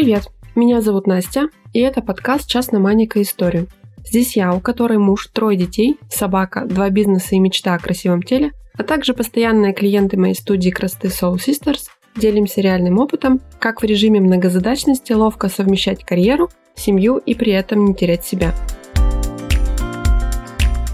Привет, 0.00 0.28
меня 0.54 0.80
зовут 0.80 1.08
Настя, 1.08 1.48
и 1.72 1.80
это 1.80 2.02
подкаст 2.02 2.48
«Час 2.48 2.70
на 2.70 2.78
Маника 2.78 3.20
историю». 3.20 3.66
Здесь 4.06 4.36
я, 4.36 4.54
у 4.54 4.60
которой 4.60 4.96
муж, 4.96 5.26
трое 5.26 5.58
детей, 5.58 5.98
собака, 6.08 6.64
два 6.66 6.88
бизнеса 6.88 7.34
и 7.34 7.40
мечта 7.40 7.74
о 7.74 7.80
красивом 7.80 8.22
теле, 8.22 8.52
а 8.74 8.84
также 8.84 9.12
постоянные 9.12 9.74
клиенты 9.74 10.16
моей 10.16 10.36
студии 10.36 10.70
красоты 10.70 11.08
Soul 11.08 11.38
Sisters, 11.38 11.88
делимся 12.14 12.60
реальным 12.60 13.00
опытом, 13.00 13.40
как 13.58 13.82
в 13.82 13.84
режиме 13.84 14.20
многозадачности 14.20 15.12
ловко 15.14 15.48
совмещать 15.48 16.04
карьеру, 16.04 16.48
семью 16.76 17.16
и 17.16 17.34
при 17.34 17.50
этом 17.50 17.84
не 17.84 17.92
терять 17.92 18.24
себя. 18.24 18.54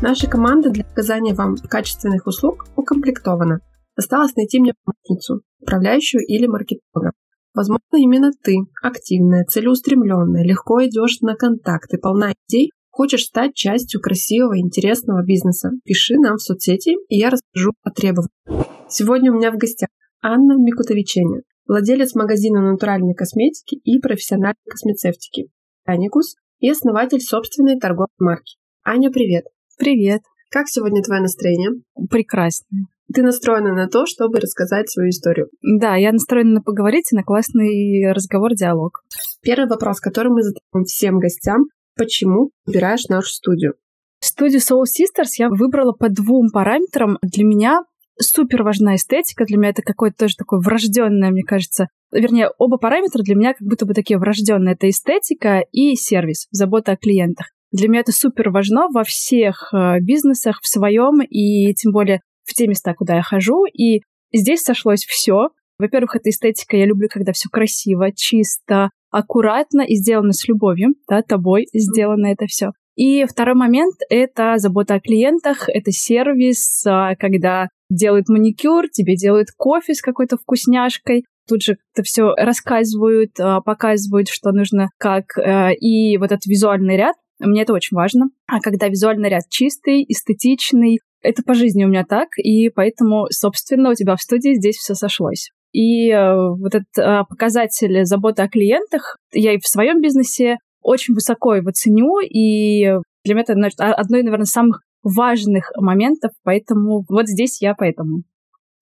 Наша 0.00 0.30
команда 0.30 0.70
для 0.70 0.84
оказания 0.84 1.34
вам 1.34 1.56
качественных 1.56 2.26
услуг 2.26 2.68
укомплектована. 2.74 3.60
Осталось 3.96 4.34
найти 4.34 4.60
мне 4.60 4.72
помощницу, 4.82 5.42
управляющую 5.60 6.24
или 6.26 6.46
маркетолога. 6.46 7.12
Возможно, 7.54 7.96
именно 7.96 8.32
ты, 8.42 8.56
активная, 8.82 9.44
целеустремленная, 9.44 10.42
легко 10.42 10.84
идешь 10.84 11.20
на 11.20 11.36
контакты, 11.36 11.98
полна 11.98 12.32
идей, 12.48 12.72
хочешь 12.90 13.26
стать 13.26 13.54
частью 13.54 14.00
красивого, 14.00 14.58
интересного 14.58 15.24
бизнеса. 15.24 15.70
Пиши 15.84 16.14
нам 16.16 16.36
в 16.36 16.42
соцсети, 16.42 16.96
и 17.08 17.16
я 17.16 17.30
расскажу 17.30 17.70
о 17.82 17.90
требованиях. 17.90 18.66
Сегодня 18.88 19.32
у 19.32 19.36
меня 19.36 19.52
в 19.52 19.56
гостях 19.56 19.88
Анна 20.20 20.54
Микутовиченя, 20.54 21.42
владелец 21.68 22.14
магазина 22.16 22.60
натуральной 22.60 23.14
косметики 23.14 23.76
и 23.76 24.00
профессиональной 24.00 24.56
космецевтики 24.68 25.48
Аникус 25.84 26.34
и 26.58 26.68
основатель 26.70 27.20
собственной 27.20 27.78
торговой 27.78 28.08
марки. 28.18 28.56
Аня, 28.84 29.10
привет! 29.10 29.44
Привет! 29.78 30.22
Как 30.54 30.68
сегодня 30.68 31.02
твое 31.02 31.20
настроение? 31.20 31.82
Прекрасно. 32.08 32.86
Ты 33.12 33.24
настроена 33.24 33.74
на 33.74 33.88
то, 33.88 34.06
чтобы 34.06 34.38
рассказать 34.38 34.88
свою 34.88 35.10
историю. 35.10 35.48
Да, 35.62 35.96
я 35.96 36.12
настроена 36.12 36.52
на 36.52 36.62
поговорить 36.62 37.12
и 37.12 37.16
на 37.16 37.24
классный 37.24 38.12
разговор-диалог. 38.12 39.02
Первый 39.42 39.68
вопрос, 39.68 39.98
который 39.98 40.28
мы 40.28 40.42
задаем 40.42 40.84
всем 40.84 41.18
гостям. 41.18 41.64
Почему 41.96 42.50
выбираешь 42.66 43.08
нашу 43.08 43.30
студию? 43.30 43.74
Студию 44.20 44.60
Soul 44.60 44.84
Sisters 44.84 45.32
я 45.38 45.48
выбрала 45.48 45.90
по 45.90 46.08
двум 46.08 46.50
параметрам. 46.52 47.18
Для 47.20 47.42
меня 47.42 47.80
супер 48.16 48.62
важна 48.62 48.94
эстетика. 48.94 49.46
Для 49.46 49.56
меня 49.56 49.70
это 49.70 49.82
какое-то 49.82 50.18
тоже 50.18 50.36
такое 50.36 50.60
врожденное, 50.60 51.32
мне 51.32 51.42
кажется. 51.42 51.88
Вернее, 52.12 52.48
оба 52.58 52.76
параметра 52.76 53.24
для 53.24 53.34
меня 53.34 53.54
как 53.54 53.66
будто 53.66 53.86
бы 53.86 53.94
такие 53.94 54.20
врожденные. 54.20 54.74
Это 54.74 54.88
эстетика 54.88 55.64
и 55.72 55.96
сервис, 55.96 56.46
забота 56.52 56.92
о 56.92 56.96
клиентах. 56.96 57.48
Для 57.74 57.88
меня 57.88 58.02
это 58.02 58.12
супер 58.12 58.50
важно 58.50 58.86
во 58.88 59.02
всех 59.02 59.74
э, 59.74 59.98
бизнесах, 60.00 60.60
в 60.62 60.68
своем 60.68 61.20
и 61.20 61.74
тем 61.74 61.90
более 61.90 62.20
в 62.44 62.54
те 62.54 62.68
места, 62.68 62.94
куда 62.94 63.16
я 63.16 63.22
хожу. 63.22 63.64
И 63.66 64.02
здесь 64.32 64.62
сошлось 64.62 65.04
все. 65.04 65.48
Во-первых, 65.80 66.14
это 66.14 66.30
эстетика. 66.30 66.76
Я 66.76 66.86
люблю, 66.86 67.08
когда 67.10 67.32
все 67.32 67.48
красиво, 67.50 68.12
чисто, 68.14 68.90
аккуратно 69.10 69.80
и 69.80 69.96
сделано 69.96 70.32
с 70.32 70.46
любовью, 70.46 70.90
да, 71.08 71.22
тобой 71.22 71.66
сделано 71.74 72.26
это 72.26 72.46
все. 72.46 72.70
И 72.94 73.24
второй 73.24 73.56
момент— 73.56 73.96
это 74.08 74.54
забота 74.58 74.94
о 74.94 75.00
клиентах, 75.00 75.68
это 75.68 75.90
сервис, 75.90 76.86
а, 76.86 77.16
когда 77.16 77.70
делают 77.90 78.28
маникюр, 78.28 78.88
тебе 78.88 79.16
делают 79.16 79.48
кофе 79.56 79.94
с 79.94 80.00
какой-то 80.00 80.36
вкусняшкой, 80.36 81.24
тут 81.48 81.62
же 81.62 81.74
как-то 81.74 82.04
все 82.04 82.34
рассказывают, 82.36 83.32
а, 83.40 83.60
показывают, 83.62 84.28
что 84.28 84.52
нужно 84.52 84.90
как, 84.96 85.36
и 85.80 86.16
вот 86.18 86.26
этот 86.26 86.46
визуальный 86.46 86.96
ряд, 86.96 87.16
мне 87.44 87.62
это 87.62 87.72
очень 87.72 87.96
важно. 87.96 88.26
А 88.46 88.60
когда 88.60 88.88
визуальный 88.88 89.28
ряд 89.28 89.44
чистый, 89.48 90.04
эстетичный, 90.08 91.00
это 91.22 91.42
по 91.42 91.54
жизни 91.54 91.84
у 91.84 91.88
меня 91.88 92.04
так, 92.04 92.28
и 92.36 92.68
поэтому, 92.68 93.26
собственно, 93.30 93.90
у 93.90 93.94
тебя 93.94 94.16
в 94.16 94.20
студии 94.20 94.54
здесь 94.54 94.76
все 94.76 94.94
сошлось. 94.94 95.50
И 95.72 96.10
э, 96.10 96.36
вот 96.36 96.74
этот 96.74 96.98
э, 96.98 97.24
показатель 97.28 98.04
заботы 98.04 98.42
о 98.42 98.48
клиентах 98.48 99.16
я 99.32 99.54
и 99.54 99.58
в 99.58 99.66
своем 99.66 100.00
бизнесе 100.00 100.58
очень 100.82 101.14
высоко 101.14 101.54
его 101.54 101.70
ценю, 101.72 102.20
и 102.20 102.92
для 103.24 103.34
меня 103.34 103.42
это 103.42 103.54
значит, 103.54 103.80
одно, 103.80 104.18
наверное, 104.18 104.44
самых 104.44 104.82
важных 105.02 105.72
моментов, 105.76 106.32
поэтому 106.44 107.04
вот 107.08 107.26
здесь 107.26 107.60
я 107.60 107.74
поэтому. 107.74 108.22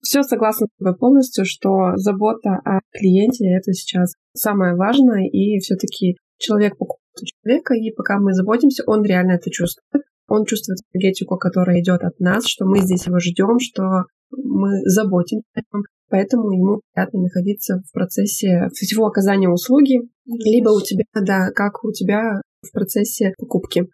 Все 0.01 0.21
согласна 0.21 0.67
с 0.67 0.77
тобой 0.77 0.97
полностью, 0.97 1.45
что 1.45 1.95
забота 1.95 2.59
о 2.65 2.79
клиенте— 2.91 3.45
это 3.57 3.71
сейчас 3.71 4.13
самое 4.33 4.75
важное, 4.75 5.27
и 5.29 5.59
все 5.59 5.75
таки 5.75 6.17
человек 6.37 6.77
человека, 7.21 7.73
и 7.73 7.91
пока 7.91 8.19
мы 8.19 8.33
заботимся, 8.33 8.83
он 8.87 9.03
реально 9.03 9.33
это 9.33 9.49
чувствует. 9.49 10.05
Он 10.27 10.45
чувствует 10.45 10.79
энергетику, 10.93 11.37
которая 11.37 11.81
идет 11.81 12.03
от 12.03 12.19
нас, 12.19 12.47
что 12.47 12.65
мы 12.65 12.79
здесь 12.79 13.05
его 13.05 13.19
ждем, 13.19 13.59
что 13.59 14.05
мы 14.31 14.81
заботимся 14.85 15.45
о 15.53 15.59
нем, 15.59 15.83
поэтому 16.09 16.51
ему 16.51 16.81
приятно 16.93 17.21
находиться 17.21 17.81
в 17.87 17.91
процессе 17.91 18.69
всего 18.73 19.05
оказания 19.05 19.49
услуги, 19.49 19.99
либо 20.25 20.69
у 20.69 20.81
тебя, 20.81 21.05
да, 21.13 21.51
как 21.51 21.83
у 21.83 21.91
тебя 21.91 22.41
в 22.61 22.71
процессе 22.71 23.33
покупки. 23.37 23.87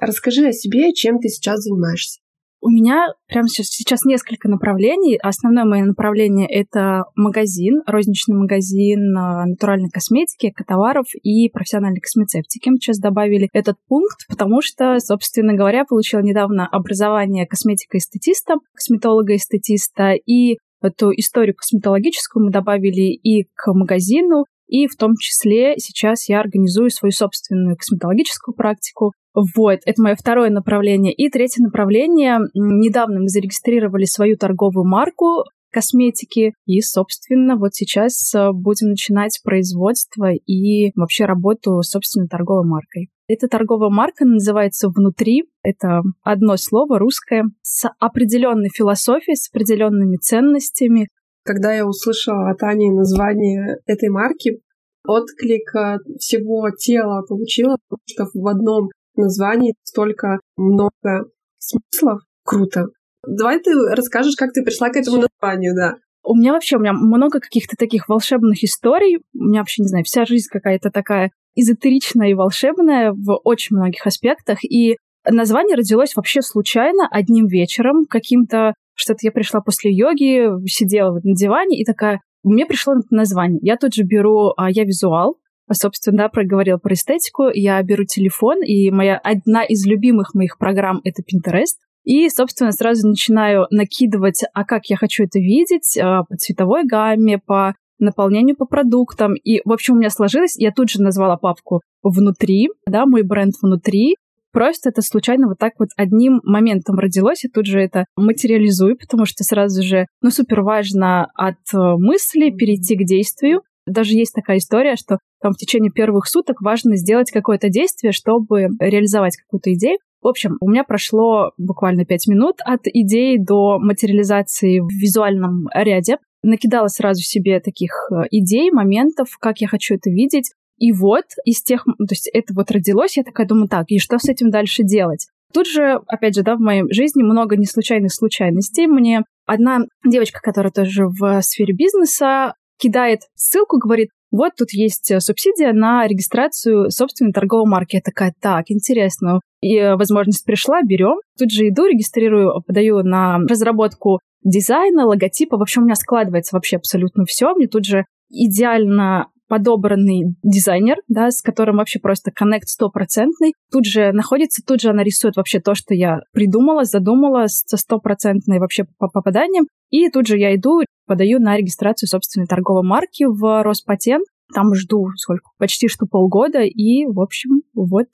Расскажи 0.00 0.46
о 0.46 0.52
себе, 0.52 0.92
чем 0.92 1.18
ты 1.18 1.28
сейчас 1.28 1.62
занимаешься. 1.62 2.20
У 2.66 2.70
меня 2.70 3.08
прямо 3.28 3.46
сейчас, 3.46 3.66
сейчас 3.66 4.06
несколько 4.06 4.48
направлений. 4.48 5.18
Основное 5.22 5.66
мое 5.66 5.84
направление— 5.84 6.48
это 6.50 7.04
магазин, 7.14 7.82
розничный 7.86 8.38
магазин 8.38 9.14
а, 9.14 9.44
натуральной 9.44 9.90
косметики, 9.90 10.46
экотоваров 10.46 11.04
и 11.22 11.50
профессиональной 11.50 12.00
космецевтики. 12.00 12.70
Мы 12.70 12.76
сейчас 12.76 13.00
добавили 13.00 13.50
этот 13.52 13.76
пункт, 13.86 14.26
потому 14.30 14.62
что, 14.62 14.98
собственно 14.98 15.52
говоря, 15.52 15.84
получила 15.84 16.20
недавно 16.22 16.66
образование 16.66 17.46
косметика-эстетиста, 17.46 18.54
косметолога-эстетиста, 18.74 20.14
и 20.14 20.56
эту 20.80 21.10
историю 21.10 21.56
косметологическую 21.56 22.46
мы 22.46 22.50
добавили 22.50 23.12
и 23.12 23.44
к 23.54 23.74
магазину, 23.74 24.46
и 24.66 24.86
в 24.86 24.96
том 24.96 25.14
числе 25.18 25.74
сейчас 25.78 26.28
я 26.28 26.40
организую 26.40 26.90
свою 26.90 27.12
собственную 27.12 27.76
косметологическую 27.76 28.54
практику. 28.54 29.12
Вот, 29.34 29.80
это 29.84 30.02
мое 30.02 30.14
второе 30.14 30.50
направление. 30.50 31.12
И 31.12 31.28
третье 31.28 31.62
направление. 31.62 32.38
Недавно 32.54 33.20
мы 33.20 33.28
зарегистрировали 33.28 34.04
свою 34.04 34.36
торговую 34.36 34.86
марку 34.86 35.44
косметики. 35.74 36.52
И, 36.66 36.80
собственно, 36.80 37.56
вот 37.56 37.74
сейчас 37.74 38.32
э, 38.34 38.50
будем 38.52 38.90
начинать 38.90 39.40
производство 39.42 40.30
и 40.32 40.92
вообще 40.94 41.24
работу 41.24 41.82
с 41.82 41.90
собственной 41.90 42.28
торговой 42.28 42.64
маркой. 42.64 43.10
Эта 43.26 43.48
торговая 43.48 43.90
марка 43.90 44.24
называется 44.24 44.88
«Внутри». 44.88 45.44
Это 45.62 46.02
одно 46.22 46.56
слово 46.56 46.98
русское 46.98 47.44
с 47.62 47.88
определенной 47.98 48.68
философией, 48.68 49.36
с 49.36 49.48
определенными 49.50 50.16
ценностями. 50.16 51.08
Когда 51.44 51.74
я 51.74 51.86
услышала 51.86 52.50
от 52.50 52.62
Ани 52.62 52.90
название 52.90 53.78
этой 53.86 54.08
марки, 54.08 54.60
отклик 55.06 55.70
всего 56.18 56.70
тела 56.70 57.22
получила, 57.28 57.76
потому 57.88 58.02
что 58.06 58.24
в 58.32 58.48
одном 58.48 58.88
названии 59.16 59.74
столько 59.82 60.40
много 60.56 61.26
смыслов. 61.58 62.20
Круто. 62.44 62.86
Давай 63.26 63.60
ты 63.60 63.72
расскажешь, 63.90 64.36
как 64.36 64.52
ты 64.52 64.62
пришла 64.62 64.90
к 64.90 64.96
этому 64.96 65.22
названию, 65.22 65.74
да. 65.74 65.96
У 66.22 66.34
меня 66.34 66.52
вообще, 66.52 66.76
у 66.76 66.80
меня 66.80 66.92
много 66.94 67.40
каких-то 67.40 67.76
таких 67.76 68.08
волшебных 68.08 68.64
историй. 68.64 69.18
У 69.34 69.44
меня 69.44 69.60
вообще, 69.60 69.82
не 69.82 69.88
знаю, 69.88 70.04
вся 70.04 70.24
жизнь 70.24 70.48
какая-то 70.50 70.90
такая 70.90 71.30
эзотеричная 71.54 72.30
и 72.30 72.34
волшебная 72.34 73.12
в 73.12 73.38
очень 73.44 73.76
многих 73.76 74.06
аспектах. 74.06 74.64
И 74.64 74.96
название 75.28 75.76
родилось 75.76 76.16
вообще 76.16 76.40
случайно, 76.42 77.06
одним 77.10 77.46
вечером, 77.46 78.06
каким-то 78.08 78.74
что-то 78.94 79.20
я 79.22 79.32
пришла 79.32 79.60
после 79.60 79.92
йоги, 79.92 80.48
сидела 80.68 81.12
вот 81.12 81.24
на 81.24 81.34
диване 81.34 81.78
и 81.78 81.84
такая, 81.84 82.20
мне 82.42 82.66
пришло 82.66 82.94
название. 83.10 83.58
Я 83.62 83.76
тут 83.76 83.94
же 83.94 84.02
беру, 84.02 84.52
а, 84.56 84.70
я 84.70 84.84
визуал, 84.84 85.38
собственно, 85.72 86.18
да, 86.24 86.28
проговорил 86.28 86.78
про 86.78 86.94
эстетику. 86.94 87.44
Я 87.52 87.82
беру 87.82 88.04
телефон, 88.04 88.62
и 88.62 88.90
моя 88.90 89.16
одна 89.16 89.64
из 89.64 89.86
любимых 89.86 90.34
моих 90.34 90.58
программ— 90.58 91.00
это 91.04 91.22
Pinterest. 91.22 91.78
И, 92.04 92.28
собственно, 92.28 92.70
сразу 92.72 93.08
начинаю 93.08 93.66
накидывать, 93.70 94.42
а 94.52 94.64
как 94.64 94.86
я 94.86 94.96
хочу 94.96 95.24
это 95.24 95.38
видеть, 95.38 95.96
а, 95.96 96.24
по 96.24 96.36
цветовой 96.36 96.84
гамме, 96.84 97.38
по 97.38 97.74
наполнению 97.98 98.56
по 98.56 98.66
продуктам. 98.66 99.34
И, 99.34 99.62
в 99.64 99.72
общем, 99.72 99.94
у 99.94 99.98
меня 99.98 100.10
сложилось, 100.10 100.56
я 100.58 100.70
тут 100.70 100.90
же 100.90 101.00
назвала 101.00 101.36
папку 101.36 101.80
«Внутри», 102.02 102.68
да, 102.86 103.06
мой 103.06 103.22
бренд 103.22 103.54
«Внутри», 103.62 104.16
Просто 104.54 104.90
это 104.90 105.02
случайно 105.02 105.48
вот 105.48 105.58
так 105.58 105.72
вот 105.80 105.88
одним 105.96 106.40
моментом 106.44 106.96
родилось, 106.96 107.44
и 107.44 107.48
тут 107.48 107.66
же 107.66 107.80
это 107.80 108.06
материализую, 108.16 108.96
потому 108.96 109.26
что 109.26 109.42
сразу 109.42 109.82
же, 109.82 110.06
ну, 110.22 110.30
супер 110.30 110.60
важно 110.60 111.24
от 111.34 111.56
э, 111.74 111.76
мысли 111.98 112.50
перейти 112.50 112.96
к 112.96 113.04
действию. 113.04 113.62
Даже 113.84 114.12
есть 114.12 114.32
такая 114.32 114.58
история, 114.58 114.94
что 114.94 115.18
там 115.42 115.54
в 115.54 115.56
течение 115.56 115.90
первых 115.90 116.28
суток 116.28 116.60
важно 116.62 116.96
сделать 116.96 117.32
какое-то 117.32 117.68
действие, 117.68 118.12
чтобы 118.12 118.68
реализовать 118.78 119.36
какую-то 119.36 119.72
идею. 119.74 119.98
В 120.22 120.28
общем, 120.28 120.56
у 120.60 120.70
меня 120.70 120.84
прошло 120.84 121.50
буквально 121.58 122.04
пять 122.04 122.28
минут 122.28 122.60
от 122.64 122.82
идеи 122.84 123.36
до 123.36 123.80
материализации 123.80 124.78
в 124.78 124.88
визуальном 124.88 125.66
ряде. 125.74 126.18
Накидала 126.44 126.86
сразу 126.86 127.22
себе 127.22 127.58
таких 127.58 127.90
э, 128.12 128.22
идей, 128.30 128.70
моментов, 128.70 129.36
как 129.40 129.58
я 129.58 129.66
хочу 129.66 129.96
это 129.96 130.10
видеть. 130.10 130.52
И 130.84 130.92
вот 130.92 131.24
из 131.46 131.62
тех, 131.62 131.82
то 131.84 132.10
есть 132.10 132.28
это 132.30 132.52
вот 132.54 132.70
родилось, 132.70 133.16
я 133.16 133.24
такая 133.24 133.46
думаю, 133.46 133.68
так, 133.68 133.86
и 133.88 133.98
что 133.98 134.18
с 134.18 134.28
этим 134.28 134.50
дальше 134.50 134.82
делать? 134.82 135.28
Тут 135.50 135.66
же, 135.66 135.98
опять 136.06 136.34
же, 136.34 136.42
да, 136.42 136.56
в 136.56 136.60
моей 136.60 136.82
жизни 136.92 137.22
много 137.22 137.56
неслучайных 137.56 138.12
случайностей. 138.12 138.86
Мне 138.86 139.22
одна 139.46 139.86
девочка, 140.06 140.40
которая 140.42 140.70
тоже 140.70 141.06
в 141.06 141.40
сфере 141.40 141.72
бизнеса, 141.72 142.52
кидает 142.78 143.20
ссылку, 143.34 143.78
говорит, 143.78 144.10
вот 144.30 144.52
тут 144.58 144.72
есть 144.72 145.10
э, 145.10 145.20
субсидия 145.20 145.72
на 145.72 146.06
регистрацию 146.06 146.90
собственной 146.90 147.32
торговой 147.32 147.66
марки. 147.66 147.94
Я 147.94 148.02
такая, 148.02 148.34
так, 148.42 148.64
интересно. 148.68 149.40
И 149.62 149.78
э, 149.78 149.96
возможность 149.96 150.44
пришла, 150.44 150.82
берем. 150.82 151.16
Тут 151.38 151.50
же 151.50 151.66
иду, 151.70 151.86
регистрирую, 151.86 152.62
подаю 152.66 153.02
на 153.02 153.38
разработку 153.38 154.20
дизайна, 154.42 155.06
логотипа. 155.06 155.56
В 155.56 155.62
общем, 155.62 155.82
у 155.82 155.84
меня 155.86 155.94
складывается 155.94 156.54
вообще 156.54 156.76
абсолютно 156.76 157.24
все. 157.24 157.54
Мне 157.54 157.68
тут 157.68 157.86
же 157.86 158.04
идеально 158.28 159.28
подобранный 159.54 160.34
дизайнер, 160.42 160.96
да, 161.06 161.30
с 161.30 161.40
которым 161.40 161.76
вообще 161.76 162.00
просто 162.00 162.32
коннект 162.32 162.66
стопроцентный. 162.66 163.54
Тут 163.70 163.84
же 163.84 164.10
находится, 164.10 164.64
тут 164.66 164.80
же 164.80 164.90
она 164.90 165.04
рисует 165.04 165.36
вообще 165.36 165.60
то, 165.60 165.76
что 165.76 165.94
я 165.94 166.22
придумала, 166.32 166.82
задумала 166.82 167.44
со 167.46 167.76
стопроцентной 167.76 168.58
вообще 168.58 168.84
попаданием. 168.98 169.66
И 169.90 170.10
тут 170.10 170.26
же 170.26 170.38
я 170.38 170.56
иду, 170.56 170.80
подаю 171.06 171.38
на 171.38 171.56
регистрацию 171.56 172.08
собственной 172.08 172.48
торговой 172.48 172.82
марки 172.82 173.22
в 173.22 173.62
Роспатент. 173.62 174.24
Там 174.52 174.74
жду 174.74 175.06
сколько? 175.14 175.50
Почти 175.56 175.86
что 175.86 176.06
полгода. 176.06 176.62
И, 176.62 177.06
в 177.06 177.20
общем, 177.20 177.62
вот. 177.74 178.06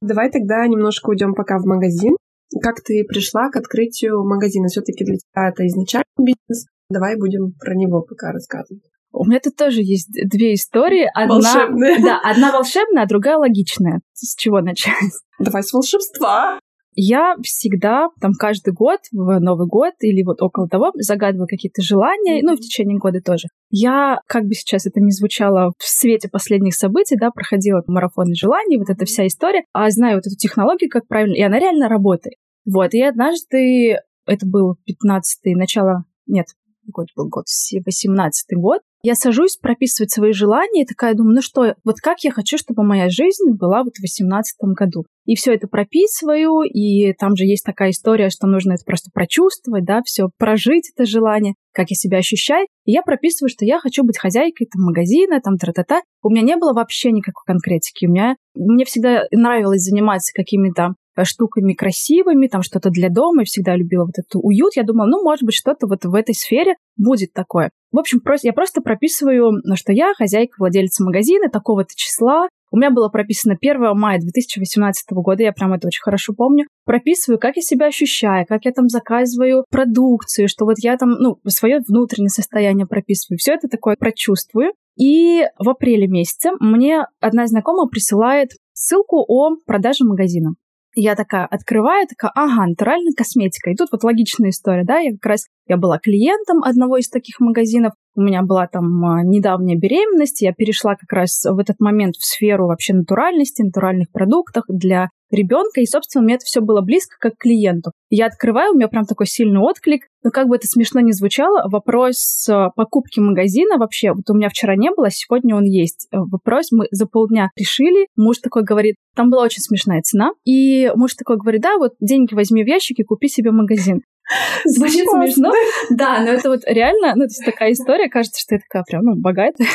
Давай 0.00 0.30
тогда 0.30 0.64
немножко 0.68 1.10
уйдем 1.10 1.34
пока 1.34 1.58
в 1.58 1.66
магазин. 1.66 2.14
Как 2.62 2.76
ты 2.84 3.04
пришла 3.08 3.50
к 3.50 3.56
открытию 3.56 4.24
магазина? 4.24 4.68
Все-таки 4.68 5.04
для 5.04 5.16
тебя 5.16 5.48
это 5.48 5.66
изначально 5.66 6.04
бизнес. 6.16 6.66
Давай 6.90 7.16
будем 7.16 7.52
про 7.58 7.74
него 7.74 8.02
пока 8.02 8.32
рассказывать. 8.32 8.82
У 9.12 9.24
меня 9.24 9.40
тут 9.42 9.56
тоже 9.56 9.80
есть 9.80 10.10
две 10.28 10.54
истории. 10.54 11.08
Одна, 11.14 11.34
волшебная. 11.34 11.98
Да, 12.00 12.20
одна 12.22 12.52
волшебная, 12.52 13.04
а 13.04 13.08
другая 13.08 13.38
логичная. 13.38 14.00
С 14.12 14.36
чего 14.36 14.60
начать? 14.60 14.94
Давай 15.38 15.62
с 15.62 15.72
волшебства. 15.72 16.60
Я 16.94 17.36
всегда, 17.42 18.08
там, 18.20 18.32
каждый 18.34 18.74
год, 18.74 18.98
в 19.12 19.38
Новый 19.38 19.68
год 19.68 19.94
или 20.00 20.24
вот 20.24 20.42
около 20.42 20.68
того, 20.68 20.90
загадываю 20.96 21.46
какие-то 21.48 21.82
желания, 21.82 22.40
ну, 22.42 22.56
в 22.56 22.60
течение 22.60 22.98
года 22.98 23.20
тоже. 23.24 23.48
Я, 23.70 24.18
как 24.26 24.44
бы 24.44 24.54
сейчас 24.54 24.86
это 24.86 25.00
ни 25.00 25.10
звучало 25.10 25.72
в 25.78 25.84
свете 25.84 26.28
последних 26.28 26.74
событий, 26.74 27.16
да, 27.16 27.30
проходила 27.30 27.82
марафон 27.86 28.34
желаний, 28.34 28.76
вот 28.76 28.90
эта 28.90 29.04
вся 29.04 29.26
история, 29.26 29.64
а 29.72 29.88
знаю 29.90 30.16
вот 30.16 30.26
эту 30.26 30.36
технологию, 30.36 30.90
как 30.90 31.06
правильно, 31.06 31.34
и 31.34 31.42
она 31.42 31.60
реально 31.60 31.88
работает. 31.88 32.36
Вот, 32.66 32.92
и 32.92 33.02
однажды, 33.02 33.98
это 34.26 34.46
был 34.46 34.76
15-й, 34.88 35.54
начало, 35.54 36.04
нет, 36.26 36.46
год 36.90 37.08
был 37.16 37.28
год, 37.28 37.46
18 37.84 38.58
год, 38.58 38.80
я 39.02 39.14
сажусь 39.14 39.56
прописывать 39.56 40.10
свои 40.10 40.32
желания 40.32 40.82
и 40.82 40.86
такая 40.86 41.14
думаю, 41.14 41.36
ну 41.36 41.42
что, 41.42 41.74
вот 41.84 41.96
как 42.02 42.18
я 42.22 42.30
хочу, 42.30 42.58
чтобы 42.58 42.84
моя 42.84 43.08
жизнь 43.08 43.50
была 43.58 43.82
вот 43.82 43.94
в 43.96 44.02
18 44.02 44.56
году. 44.76 45.06
И 45.24 45.36
все 45.36 45.54
это 45.54 45.68
прописываю, 45.68 46.62
и 46.62 47.14
там 47.14 47.34
же 47.34 47.44
есть 47.44 47.64
такая 47.64 47.90
история, 47.90 48.28
что 48.28 48.46
нужно 48.46 48.72
это 48.72 48.84
просто 48.84 49.10
прочувствовать, 49.14 49.84
да, 49.84 50.02
все 50.04 50.28
прожить 50.36 50.90
это 50.94 51.06
желание, 51.06 51.54
как 51.72 51.90
я 51.90 51.94
себя 51.94 52.18
ощущаю. 52.18 52.66
И 52.84 52.92
я 52.92 53.02
прописываю, 53.02 53.48
что 53.48 53.64
я 53.64 53.78
хочу 53.78 54.04
быть 54.04 54.18
хозяйкой 54.18 54.66
там 54.66 54.82
магазина, 54.82 55.40
там 55.40 55.56
тра-та-та. 55.56 56.02
У 56.22 56.30
меня 56.30 56.42
не 56.42 56.56
было 56.56 56.74
вообще 56.74 57.10
никакой 57.10 57.44
конкретики. 57.46 58.06
У 58.06 58.10
меня, 58.10 58.36
мне 58.54 58.84
всегда 58.84 59.24
нравилось 59.30 59.82
заниматься 59.82 60.32
какими-то 60.34 60.94
штуками 61.24 61.74
красивыми, 61.74 62.46
там 62.46 62.62
что-то 62.62 62.90
для 62.90 63.08
дома, 63.08 63.42
и 63.42 63.44
всегда 63.44 63.76
любила 63.76 64.04
вот 64.04 64.18
этот 64.18 64.30
уют. 64.34 64.76
Я 64.76 64.82
думала, 64.82 65.06
ну, 65.06 65.22
может 65.22 65.44
быть, 65.44 65.54
что-то 65.54 65.86
вот 65.86 66.04
в 66.04 66.14
этой 66.14 66.34
сфере 66.34 66.76
будет 66.96 67.32
такое. 67.32 67.70
В 67.92 67.98
общем, 67.98 68.20
я 68.42 68.52
просто 68.52 68.80
прописываю, 68.80 69.60
что 69.74 69.92
я 69.92 70.14
хозяйка, 70.14 70.54
владельца 70.58 71.04
магазина 71.04 71.48
такого-то 71.50 71.90
числа. 71.96 72.48
У 72.70 72.76
меня 72.76 72.90
было 72.90 73.08
прописано 73.08 73.56
1 73.60 73.98
мая 73.98 74.20
2018 74.20 75.06
года, 75.10 75.42
я 75.42 75.52
прям 75.52 75.72
это 75.72 75.88
очень 75.88 76.02
хорошо 76.02 76.34
помню. 76.36 76.66
Прописываю, 76.84 77.40
как 77.40 77.56
я 77.56 77.62
себя 77.62 77.86
ощущаю, 77.86 78.46
как 78.48 78.64
я 78.64 78.70
там 78.70 78.88
заказываю 78.88 79.64
продукцию, 79.70 80.48
что 80.48 80.64
вот 80.66 80.76
я 80.78 80.96
там, 80.96 81.10
ну, 81.10 81.40
свое 81.48 81.80
внутреннее 81.86 82.30
состояние 82.30 82.86
прописываю. 82.86 83.38
Все 83.38 83.54
это 83.54 83.66
такое 83.66 83.96
прочувствую. 83.98 84.72
И 84.96 85.44
в 85.58 85.68
апреле 85.68 86.06
месяце 86.06 86.50
мне 86.60 87.06
одна 87.20 87.46
знакомая 87.46 87.88
присылает 87.88 88.50
ссылку 88.72 89.24
о 89.26 89.56
продаже 89.66 90.04
магазина. 90.04 90.54
Я 90.94 91.14
такая 91.14 91.46
открываю, 91.46 92.06
такая, 92.08 92.32
ага, 92.34 92.66
натуральная 92.66 93.12
косметика. 93.16 93.70
И 93.70 93.76
тут 93.76 93.88
вот 93.92 94.02
логичная 94.02 94.50
история, 94.50 94.84
да, 94.84 94.98
я 94.98 95.12
как 95.12 95.26
раз, 95.26 95.46
я 95.66 95.76
была 95.76 95.98
клиентом 95.98 96.64
одного 96.64 96.96
из 96.96 97.08
таких 97.08 97.38
магазинов, 97.38 97.92
у 98.16 98.22
меня 98.22 98.42
была 98.42 98.66
там 98.66 99.04
а, 99.04 99.22
недавняя 99.22 99.76
беременность, 99.76 100.42
я 100.42 100.52
перешла 100.52 100.96
как 100.96 101.12
раз 101.12 101.44
в 101.44 101.58
этот 101.58 101.78
момент 101.78 102.16
в 102.16 102.24
сферу 102.24 102.66
вообще 102.66 102.94
натуральности, 102.94 103.62
натуральных 103.62 104.10
продуктов 104.10 104.64
для 104.68 105.10
ребенка, 105.30 105.80
и, 105.80 105.86
собственно, 105.86 106.24
мне 106.24 106.34
это 106.34 106.44
все 106.44 106.60
было 106.60 106.80
близко 106.80 107.16
как 107.18 107.34
к 107.34 107.42
клиенту. 107.42 107.92
Я 108.08 108.26
открываю, 108.26 108.72
у 108.72 108.76
меня 108.76 108.88
прям 108.88 109.04
такой 109.04 109.26
сильный 109.26 109.60
отклик, 109.60 110.06
но 110.22 110.30
как 110.30 110.48
бы 110.48 110.56
это 110.56 110.66
смешно 110.66 111.00
не 111.00 111.12
звучало, 111.12 111.68
вопрос 111.68 112.46
а, 112.48 112.70
покупки 112.70 113.20
магазина 113.20 113.78
вообще, 113.78 114.12
вот 114.12 114.28
у 114.28 114.34
меня 114.34 114.48
вчера 114.48 114.76
не 114.76 114.90
было, 114.90 115.10
сегодня 115.10 115.54
он 115.56 115.64
есть. 115.64 116.08
Э, 116.12 116.18
вопрос 116.18 116.72
мы 116.72 116.86
за 116.90 117.06
полдня 117.06 117.50
решили, 117.56 118.06
муж 118.16 118.38
такой 118.38 118.64
говорит, 118.64 118.96
там 119.14 119.30
была 119.30 119.44
очень 119.44 119.62
смешная 119.62 120.02
цена, 120.02 120.32
и 120.44 120.90
муж 120.94 121.14
такой 121.14 121.36
говорит, 121.36 121.62
да, 121.62 121.78
вот 121.78 121.92
деньги 122.00 122.34
возьми 122.34 122.64
в 122.64 122.66
ящик 122.66 122.98
и 122.98 123.04
купи 123.04 123.28
себе 123.28 123.50
магазин. 123.50 124.02
Звучит 124.64 125.08
смешно. 125.08 125.52
Да, 125.90 126.20
но 126.20 126.32
это 126.32 126.50
вот 126.50 126.60
реально, 126.66 127.14
ну, 127.14 127.22
то 127.22 127.30
есть 127.30 127.44
такая 127.44 127.72
история, 127.72 128.08
кажется, 128.08 128.40
что 128.40 128.54
я 128.54 128.60
такая 128.60 128.84
прям, 128.84 129.04
ну, 129.04 129.14
богатая. 129.16 129.66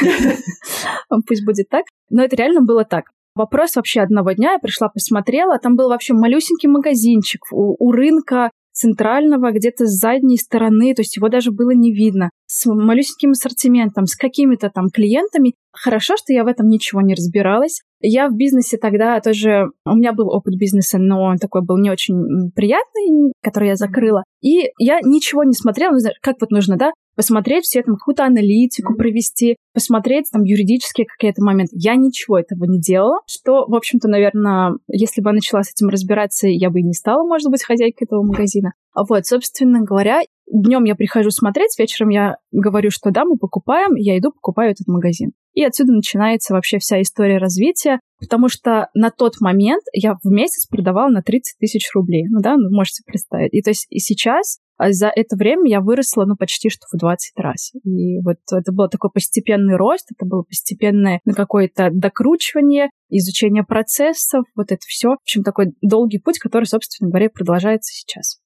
Пусть 1.28 1.46
будет 1.46 1.70
так. 1.70 1.86
Но 2.10 2.24
это 2.24 2.36
реально 2.36 2.62
было 2.62 2.86
так. 2.86 3.06
Вопрос 3.36 3.76
вообще 3.76 4.02
одного 4.02 4.32
дня, 4.32 4.54
я 4.54 4.60
пришла, 4.60 4.90
посмотрела, 4.90 5.60
там 5.60 5.76
был 5.76 5.90
вообще 5.90 6.14
малюсенький 6.14 6.70
магазинчик 6.70 7.42
у, 7.52 7.76
у 7.78 7.92
рынка 7.92 8.50
центрального, 8.76 9.52
где-то 9.52 9.86
с 9.86 10.00
задней 10.00 10.38
стороны, 10.38 10.94
то 10.94 11.02
есть 11.02 11.16
его 11.16 11.30
даже 11.30 11.52
было 11.52 11.72
не 11.72 11.94
видно, 11.94 12.30
с 12.46 12.66
малюсеньким 12.66 13.32
ассортиментом, 13.32 14.06
с 14.06 14.16
какими-то 14.16 14.70
там 14.70 14.90
клиентами. 14.90 15.54
Хорошо, 15.72 16.16
что 16.18 16.34
я 16.34 16.44
в 16.44 16.48
этом 16.48 16.68
ничего 16.68 17.02
не 17.02 17.16
разбиралась. 17.16 17.82
Я 18.02 18.28
в 18.28 18.36
бизнесе 18.36 18.78
тогда 18.78 19.20
тоже... 19.22 19.68
У 19.86 19.96
меня 19.96 20.12
был 20.12 20.30
опыт 20.30 20.56
бизнеса, 20.58 20.98
но 21.00 21.24
он 21.24 21.38
такой 21.38 21.62
был 21.62 21.78
не 21.80 21.90
очень 21.90 22.52
приятный, 22.54 23.34
который 23.42 23.70
я 23.70 23.76
закрыла. 23.76 24.24
И 24.42 24.72
я 24.78 25.00
ничего 25.02 25.44
не 25.44 25.54
смотрела, 25.54 25.94
ну, 25.94 26.00
как 26.22 26.36
вот 26.42 26.52
нужно, 26.52 26.78
да, 26.78 26.92
посмотреть 27.16 27.66
все 27.66 27.82
там 27.82 27.96
какую-то 27.96 28.26
аналитику 28.26 28.96
провести, 28.96 29.58
посмотреть 29.74 30.26
там 30.32 30.44
юридические 30.44 31.06
какие-то 31.06 31.44
моменты. 31.44 31.72
Я 31.74 31.96
ничего 31.96 32.40
этого 32.40 32.66
не 32.66 32.80
делала, 32.80 33.22
что, 33.28 33.66
в 33.68 33.76
общем-то, 33.76 34.08
наверное, 34.08 34.74
если 34.88 35.22
бы 35.22 35.30
я 35.30 35.34
начала 35.34 35.64
с 35.64 35.72
этим 35.72 35.90
разбираться, 35.90 36.48
я 36.48 36.70
бы 36.70 36.80
и 36.80 36.84
не 36.84 36.94
стала, 36.94 37.26
может 37.26 37.50
быть, 37.50 37.64
хозяйкой 37.64 38.06
этого 38.06 38.24
магазина. 38.24 38.74
Вот, 38.96 39.26
собственно 39.26 39.82
говоря, 39.82 40.22
днем 40.52 40.84
я 40.84 40.96
прихожу 40.96 41.32
смотреть, 41.32 41.78
вечером 41.78 42.10
я 42.10 42.38
говорю, 42.52 42.92
что 42.92 43.12
да, 43.12 43.26
мы 43.26 43.38
покупаем, 43.38 43.96
я 43.96 44.18
иду 44.18 44.32
покупаю 44.32 44.72
этот 44.72 44.88
магазин. 44.88 45.32
И 45.54 45.64
отсюда 45.64 45.94
начинается 45.94 46.54
вообще 46.54 46.80
вся 46.80 47.02
история 47.02 47.38
развития, 47.38 48.00
потому 48.20 48.50
что 48.50 48.90
на 48.94 49.10
тот 49.10 49.40
момент 49.40 49.84
я 49.94 50.16
в 50.22 50.30
месяц 50.30 50.68
продавала 50.68 51.10
на 51.10 51.22
30 51.22 51.58
тысяч 51.60 51.90
рублей. 51.94 52.26
Ну 52.30 52.42
да, 52.42 52.58
ну 52.58 52.70
можете 52.70 53.04
представить. 53.06 53.54
И 53.54 53.62
то 53.62 53.72
есть 53.72 53.88
и 53.90 54.00
сейчас 54.00 54.60
а 54.78 54.92
за 54.92 55.08
это 55.08 55.36
время 55.36 55.70
я 55.70 55.82
выросла, 55.82 56.26
ну, 56.26 56.36
почти 56.36 56.70
что 56.70 56.86
в 56.92 56.98
20 56.98 57.34
раз. 57.38 57.72
И 57.84 58.20
вот 58.22 58.38
это 58.52 58.72
был 58.72 58.90
такой 58.90 59.10
постепенный 59.12 59.76
рост, 59.76 60.08
это 60.12 60.28
было 60.28 60.44
постепенное 60.44 61.22
на 61.26 61.34
какое-то 61.34 61.90
докручивание, 61.92 62.90
изучение 63.10 63.64
процессов, 63.64 64.44
вот 64.56 64.72
это 64.72 64.82
все. 64.86 65.10
В 65.10 65.22
общем, 65.22 65.44
такой 65.44 65.74
долгий 65.82 66.20
путь, 66.20 66.40
который, 66.40 66.66
собственно 66.66 67.10
говоря, 67.10 67.30
продолжается 67.30 67.94
сейчас. 67.94 68.40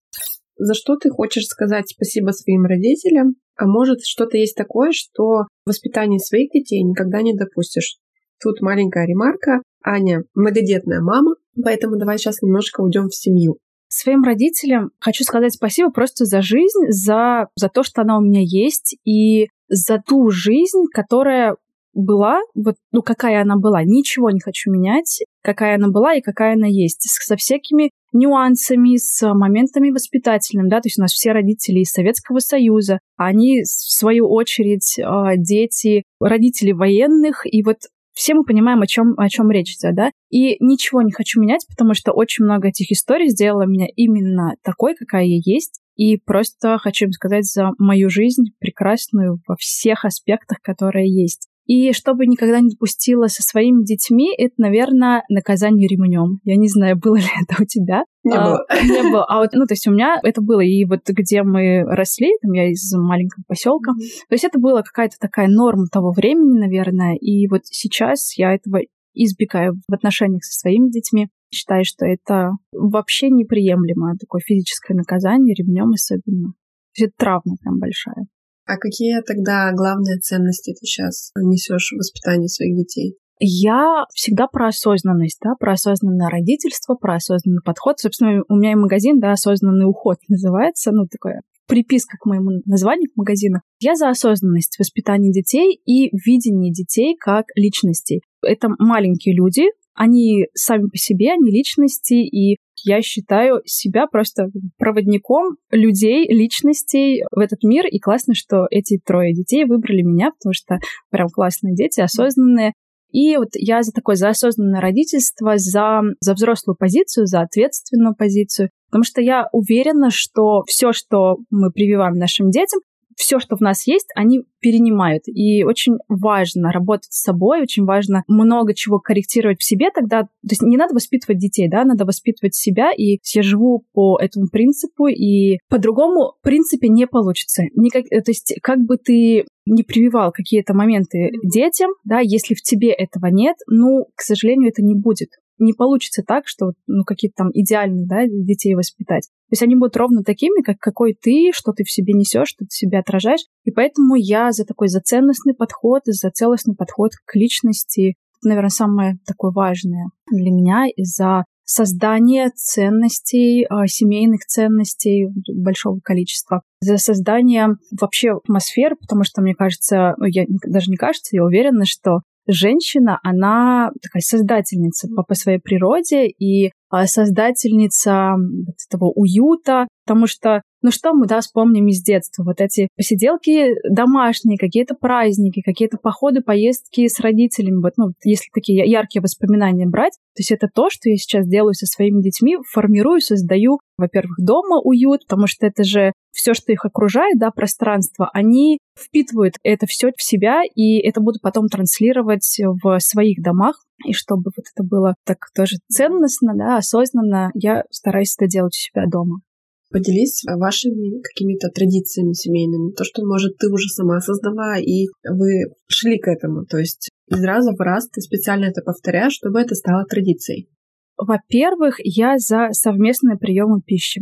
За 0.57 0.73
что 0.73 0.97
ты 0.97 1.09
хочешь 1.09 1.45
сказать 1.45 1.89
спасибо 1.89 2.31
своим 2.31 2.65
родителям? 2.65 3.35
А 3.55 3.65
может, 3.65 3.99
что-то 4.03 4.37
есть 4.37 4.55
такое, 4.55 4.91
что 4.91 5.23
в 5.23 5.69
воспитании 5.69 6.17
своих 6.17 6.51
детей 6.51 6.83
никогда 6.83 7.21
не 7.21 7.33
допустишь? 7.33 7.97
Тут 8.41 8.61
маленькая 8.61 9.05
ремарка. 9.05 9.61
Аня 9.83 10.23
многодетная 10.33 11.01
мама, 11.01 11.35
поэтому 11.63 11.97
давай 11.97 12.17
сейчас 12.17 12.41
немножко 12.41 12.81
уйдем 12.81 13.07
в 13.07 13.15
семью. 13.15 13.57
Своим 13.89 14.23
родителям 14.23 14.91
хочу 14.99 15.23
сказать 15.23 15.53
спасибо 15.53 15.89
просто 15.91 16.25
за 16.25 16.41
жизнь, 16.41 16.89
за, 16.89 17.47
за 17.55 17.69
то, 17.69 17.83
что 17.83 18.01
она 18.01 18.17
у 18.17 18.21
меня 18.21 18.41
есть, 18.43 18.95
и 19.03 19.47
за 19.67 19.99
ту 19.99 20.29
жизнь, 20.29 20.85
которая 20.93 21.55
была, 21.93 22.39
вот, 22.53 22.75
ну, 22.91 23.01
какая 23.01 23.41
она 23.41 23.55
была, 23.57 23.83
ничего 23.83 24.29
не 24.29 24.39
хочу 24.39 24.71
менять, 24.71 25.23
какая 25.41 25.75
она 25.75 25.89
была 25.89 26.13
и 26.13 26.21
какая 26.21 26.53
она 26.53 26.67
есть, 26.67 27.01
со 27.01 27.35
всякими 27.35 27.91
нюансами, 28.13 28.97
с 28.97 29.33
моментами 29.33 29.91
воспитательными, 29.91 30.69
да, 30.69 30.81
то 30.81 30.87
есть 30.87 30.99
у 30.99 31.01
нас 31.01 31.11
все 31.11 31.31
родители 31.31 31.79
из 31.79 31.91
Советского 31.91 32.39
Союза, 32.39 32.99
они, 33.17 33.61
в 33.63 33.67
свою 33.67 34.29
очередь, 34.29 34.99
а, 35.03 35.35
дети, 35.35 36.03
родители 36.19 36.71
военных, 36.71 37.41
и 37.45 37.63
вот 37.63 37.77
все 38.19 38.33
мы 38.33 38.43
понимаем, 38.43 38.81
о 38.81 38.85
чем, 38.85 39.13
о 39.17 39.29
чем 39.29 39.49
речь 39.49 39.77
идет, 39.77 39.95
да? 39.95 40.11
И 40.29 40.61
ничего 40.61 41.01
не 41.01 41.13
хочу 41.13 41.39
менять, 41.39 41.65
потому 41.69 41.93
что 41.93 42.11
очень 42.11 42.43
много 42.43 42.67
этих 42.67 42.91
историй 42.91 43.29
сделала 43.29 43.65
меня 43.65 43.87
именно 43.95 44.55
такой, 44.61 44.93
какая 44.93 45.23
я 45.23 45.39
есть. 45.41 45.79
И 45.95 46.17
просто 46.17 46.77
хочу 46.79 47.05
им 47.05 47.13
сказать 47.13 47.45
за 47.45 47.69
мою 47.77 48.09
жизнь 48.09 48.47
прекрасную 48.59 49.39
во 49.47 49.55
всех 49.57 50.03
аспектах, 50.03 50.57
которые 50.61 51.09
есть. 51.09 51.47
И 51.69 51.93
чтобы 51.93 52.25
никогда 52.25 52.61
не 52.61 52.71
допустила 52.71 53.27
со 53.27 53.43
своими 53.43 53.83
детьми, 53.83 54.33
это, 54.35 54.55
наверное, 54.57 55.23
наказание 55.29 55.87
ремнем. 55.87 56.39
Я 56.43 56.55
не 56.55 56.67
знаю, 56.67 56.97
было 56.97 57.17
ли 57.17 57.29
это 57.43 57.61
у 57.61 57.65
тебя. 57.65 58.05
Не 58.23 58.35
а, 58.35 58.43
было. 58.43 58.65
Не 58.81 59.11
было. 59.11 59.25
А 59.29 59.37
вот, 59.37 59.51
ну, 59.53 59.67
то 59.67 59.73
есть 59.73 59.85
у 59.87 59.91
меня 59.91 60.19
это 60.23 60.41
было, 60.41 60.61
и 60.61 60.83
вот 60.85 61.01
где 61.07 61.43
мы 61.43 61.83
росли, 61.83 62.29
там 62.41 62.53
я 62.53 62.71
из 62.71 62.91
маленького 62.95 63.43
поселка, 63.47 63.91
mm-hmm. 63.91 64.25
то 64.29 64.33
есть 64.33 64.45
это 64.45 64.57
была 64.57 64.81
какая-то 64.81 65.17
такая 65.19 65.47
норма 65.47 65.85
того 65.91 66.11
времени, 66.11 66.57
наверное, 66.57 67.15
и 67.15 67.47
вот 67.47 67.61
сейчас 67.65 68.35
я 68.35 68.55
этого 68.55 68.79
избегаю 69.13 69.75
в 69.87 69.93
отношениях 69.93 70.43
со 70.43 70.59
своими 70.59 70.89
детьми. 70.89 71.27
Считаю, 71.53 71.85
что 71.85 72.03
это 72.03 72.53
вообще 72.71 73.29
неприемлемо, 73.29 74.17
такое 74.19 74.41
физическое 74.43 74.95
наказание, 74.95 75.53
ремнем 75.53 75.91
особенно. 75.91 76.53
То 76.95 77.03
есть 77.03 77.13
это 77.13 77.13
травма 77.17 77.57
прям 77.61 77.77
большая. 77.77 78.25
А 78.69 78.77
какие 78.77 79.19
тогда 79.25 79.71
главные 79.73 80.19
ценности 80.19 80.73
ты 80.73 80.85
сейчас 80.85 81.31
несешь 81.35 81.91
в 81.91 81.97
воспитании 81.97 82.45
своих 82.45 82.77
детей? 82.77 83.17
Я 83.39 84.05
всегда 84.13 84.45
про 84.45 84.67
осознанность, 84.67 85.39
да, 85.43 85.55
про 85.59 85.73
осознанное 85.73 86.29
родительство, 86.29 86.93
про 86.93 87.15
осознанный 87.15 87.63
подход. 87.65 87.99
Собственно, 87.99 88.43
у 88.47 88.55
меня 88.55 88.73
и 88.73 88.75
магазин, 88.75 89.19
да, 89.19 89.31
осознанный 89.31 89.89
уход 89.89 90.17
называется, 90.27 90.91
ну, 90.91 91.07
такое 91.11 91.41
приписка 91.67 92.17
к 92.19 92.25
моему 92.27 92.61
названию 92.65 93.09
к 93.11 93.17
магазину. 93.17 93.61
Я 93.79 93.95
за 93.95 94.09
осознанность 94.09 94.77
воспитания 94.77 95.31
детей 95.31 95.79
и 95.85 96.09
видение 96.15 96.71
детей 96.71 97.15
как 97.19 97.45
личностей. 97.55 98.21
Это 98.43 98.69
маленькие 98.77 99.35
люди, 99.35 99.63
они 99.95 100.45
сами 100.53 100.87
по 100.87 100.97
себе, 100.97 101.33
они 101.33 101.51
личности, 101.51 102.13
и 102.13 102.57
я 102.83 103.01
считаю 103.01 103.61
себя 103.65 104.07
просто 104.07 104.49
проводником 104.77 105.55
людей, 105.71 106.27
личностей 106.27 107.23
в 107.31 107.39
этот 107.39 107.63
мир. 107.63 107.85
И 107.87 107.99
классно, 107.99 108.33
что 108.33 108.67
эти 108.69 108.99
трое 109.03 109.33
детей 109.33 109.65
выбрали 109.65 110.01
меня, 110.01 110.31
потому 110.31 110.53
что 110.53 110.79
прям 111.09 111.27
классные 111.29 111.75
дети, 111.75 112.01
осознанные. 112.01 112.73
И 113.11 113.37
вот 113.37 113.49
я 113.53 113.81
за 113.81 113.91
такое, 113.91 114.15
за 114.15 114.29
осознанное 114.29 114.81
родительство, 114.81 115.53
за, 115.57 116.01
за 116.19 116.33
взрослую 116.33 116.75
позицию, 116.77 117.25
за 117.25 117.41
ответственную 117.41 118.15
позицию, 118.15 118.69
потому 118.89 119.03
что 119.03 119.21
я 119.21 119.47
уверена, 119.51 120.09
что 120.11 120.63
все, 120.67 120.93
что 120.93 121.37
мы 121.49 121.71
прививаем 121.71 122.15
нашим 122.15 122.51
детям, 122.51 122.81
все, 123.19 123.39
что 123.39 123.57
в 123.57 123.61
нас 123.61 123.85
есть, 123.85 124.07
они 124.15 124.43
перенимают. 124.61 125.23
И 125.27 125.63
очень 125.65 125.97
важно 126.07 126.71
работать 126.71 127.11
с 127.11 127.21
собой, 127.21 127.61
очень 127.61 127.83
важно 127.83 128.23
много 128.27 128.73
чего 128.73 128.99
корректировать 128.99 129.59
в 129.59 129.65
себе 129.65 129.91
тогда. 129.93 130.23
То 130.23 130.49
есть 130.49 130.61
не 130.61 130.77
надо 130.77 130.95
воспитывать 130.95 131.37
детей, 131.37 131.67
да, 131.67 131.83
надо 131.83 132.05
воспитывать 132.05 132.55
себя. 132.55 132.91
И 132.97 133.19
я 133.35 133.43
живу 133.43 133.83
по 133.91 134.17
этому 134.17 134.47
принципу, 134.47 135.07
и 135.07 135.57
по-другому 135.67 136.35
в 136.39 136.43
принципе 136.43 136.87
не 136.87 137.07
получится. 137.07 137.63
Никак, 137.75 138.05
то 138.05 138.31
есть 138.31 138.55
как 138.63 138.79
бы 138.79 138.95
ты 138.95 139.43
не 139.65 139.83
прививал 139.83 140.31
какие-то 140.31 140.73
моменты 140.73 141.31
детям, 141.43 141.91
да, 142.05 142.19
если 142.21 142.55
в 142.55 142.61
тебе 142.61 142.91
этого 142.91 143.25
нет, 143.27 143.57
ну, 143.67 144.05
к 144.15 144.21
сожалению, 144.21 144.69
это 144.69 144.81
не 144.81 144.95
будет 144.95 145.29
не 145.59 145.73
получится 145.73 146.23
так, 146.25 146.47
что 146.47 146.71
ну, 146.87 147.03
какие-то 147.03 147.35
там 147.35 147.49
идеальные 147.53 148.07
да, 148.07 148.25
детей 148.25 148.75
воспитать. 148.75 149.29
То 149.49 149.53
есть 149.53 149.63
они 149.63 149.75
будут 149.75 149.97
ровно 149.97 150.23
такими, 150.23 150.61
как 150.61 150.77
какой 150.77 151.15
ты, 151.19 151.51
что 151.53 151.71
ты 151.71 151.83
в 151.83 151.91
себе 151.91 152.13
несешь, 152.13 152.49
что 152.49 152.65
ты 152.65 152.69
в 152.69 152.77
себе 152.77 152.99
отражаешь. 152.99 153.45
И 153.63 153.71
поэтому 153.71 154.15
я 154.15 154.51
за 154.51 154.63
такой 154.63 154.89
за 154.89 154.99
ценностный 154.99 155.55
подход, 155.55 156.01
за 156.05 156.29
целостный 156.29 156.75
подход 156.75 157.11
к 157.25 157.35
личности. 157.35 158.15
Это, 158.41 158.49
наверное, 158.49 158.69
самое 158.69 159.17
такое 159.25 159.51
важное 159.51 160.09
для 160.31 160.51
меня, 160.51 160.85
и 160.87 161.03
за 161.03 161.45
создание 161.65 162.49
ценностей, 162.55 163.65
а, 163.69 163.85
семейных 163.85 164.41
ценностей 164.41 165.27
большого 165.53 165.99
количества, 166.03 166.63
за 166.81 166.97
создание 166.97 167.69
вообще 167.99 168.31
атмосферы, 168.31 168.95
потому 168.95 169.23
что, 169.23 169.41
мне 169.41 169.53
кажется, 169.53 170.15
ну, 170.17 170.25
я 170.25 170.45
даже 170.65 170.89
не 170.89 170.97
кажется, 170.97 171.35
я 171.35 171.43
уверена, 171.43 171.85
что 171.85 172.21
женщина, 172.47 173.19
она 173.23 173.91
такая 174.01 174.21
создательница 174.21 175.07
по, 175.15 175.23
по 175.23 175.35
своей 175.35 175.59
природе 175.59 176.27
и 176.27 176.71
создательница 177.05 178.35
вот 178.37 178.75
этого 178.87 179.11
уюта, 179.11 179.87
потому 180.05 180.27
что 180.27 180.61
ну 180.81 180.91
что 180.91 181.13
мы, 181.13 181.25
да, 181.27 181.41
вспомним 181.41 181.87
из 181.87 182.01
детства? 182.01 182.43
Вот 182.43 182.61
эти 182.61 182.87
посиделки 182.95 183.69
домашние, 183.89 184.57
какие-то 184.57 184.95
праздники, 184.95 185.61
какие-то 185.61 185.97
походы, 185.97 186.41
поездки 186.41 187.07
с 187.07 187.19
родителями. 187.19 187.81
Вот, 187.81 187.93
ну, 187.97 188.13
если 188.23 188.49
такие 188.53 188.89
яркие 188.89 189.21
воспоминания 189.21 189.85
брать, 189.85 190.13
то 190.35 190.41
есть 190.41 190.51
это 190.51 190.67
то, 190.73 190.89
что 190.89 191.09
я 191.09 191.17
сейчас 191.17 191.47
делаю 191.47 191.73
со 191.73 191.85
своими 191.85 192.21
детьми, 192.21 192.57
формирую, 192.71 193.19
создаю, 193.21 193.79
во-первых, 193.97 194.37
дома 194.39 194.79
уют, 194.81 195.25
потому 195.27 195.47
что 195.47 195.65
это 195.65 195.83
же 195.83 196.13
все, 196.31 196.53
что 196.53 196.71
их 196.71 196.85
окружает, 196.85 197.37
да, 197.37 197.51
пространство, 197.51 198.29
они 198.33 198.79
впитывают 198.97 199.55
это 199.63 199.85
все 199.87 200.11
в 200.15 200.23
себя, 200.23 200.61
и 200.75 200.99
это 200.99 201.21
будут 201.21 201.41
потом 201.41 201.67
транслировать 201.67 202.59
в 202.81 202.99
своих 202.99 203.41
домах. 203.41 203.83
И 204.05 204.13
чтобы 204.13 204.51
вот 204.55 204.65
это 204.73 204.87
было 204.87 205.15
так 205.25 205.37
тоже 205.53 205.77
ценностно, 205.89 206.53
да, 206.55 206.77
осознанно, 206.77 207.51
я 207.53 207.83
стараюсь 207.89 208.35
это 208.37 208.47
делать 208.47 208.73
у 208.75 208.79
себя 208.79 209.05
дома. 209.07 209.41
Поделись 209.91 210.43
вашими 210.45 211.21
какими-то 211.21 211.69
традициями 211.69 212.33
семейными, 212.33 212.91
то, 212.91 213.03
что, 213.03 213.25
может, 213.25 213.57
ты 213.57 213.69
уже 213.71 213.87
сама 213.89 214.19
создала, 214.19 214.77
и 214.77 215.07
вы 215.27 215.73
шли 215.87 216.19
к 216.19 216.27
этому. 216.27 216.65
То 216.65 216.77
есть 216.77 217.09
из 217.27 217.43
раза 217.43 217.71
в 217.73 217.79
раз 217.79 218.07
ты 218.09 218.21
специально 218.21 218.65
это 218.65 218.81
повторяешь, 218.81 219.33
чтобы 219.33 219.59
это 219.59 219.73
стало 219.75 220.05
традицией. 220.05 220.69
Во-первых, 221.17 221.95
я 222.03 222.37
за 222.37 222.69
совместные 222.71 223.37
приемы 223.37 223.81
пищи. 223.81 224.21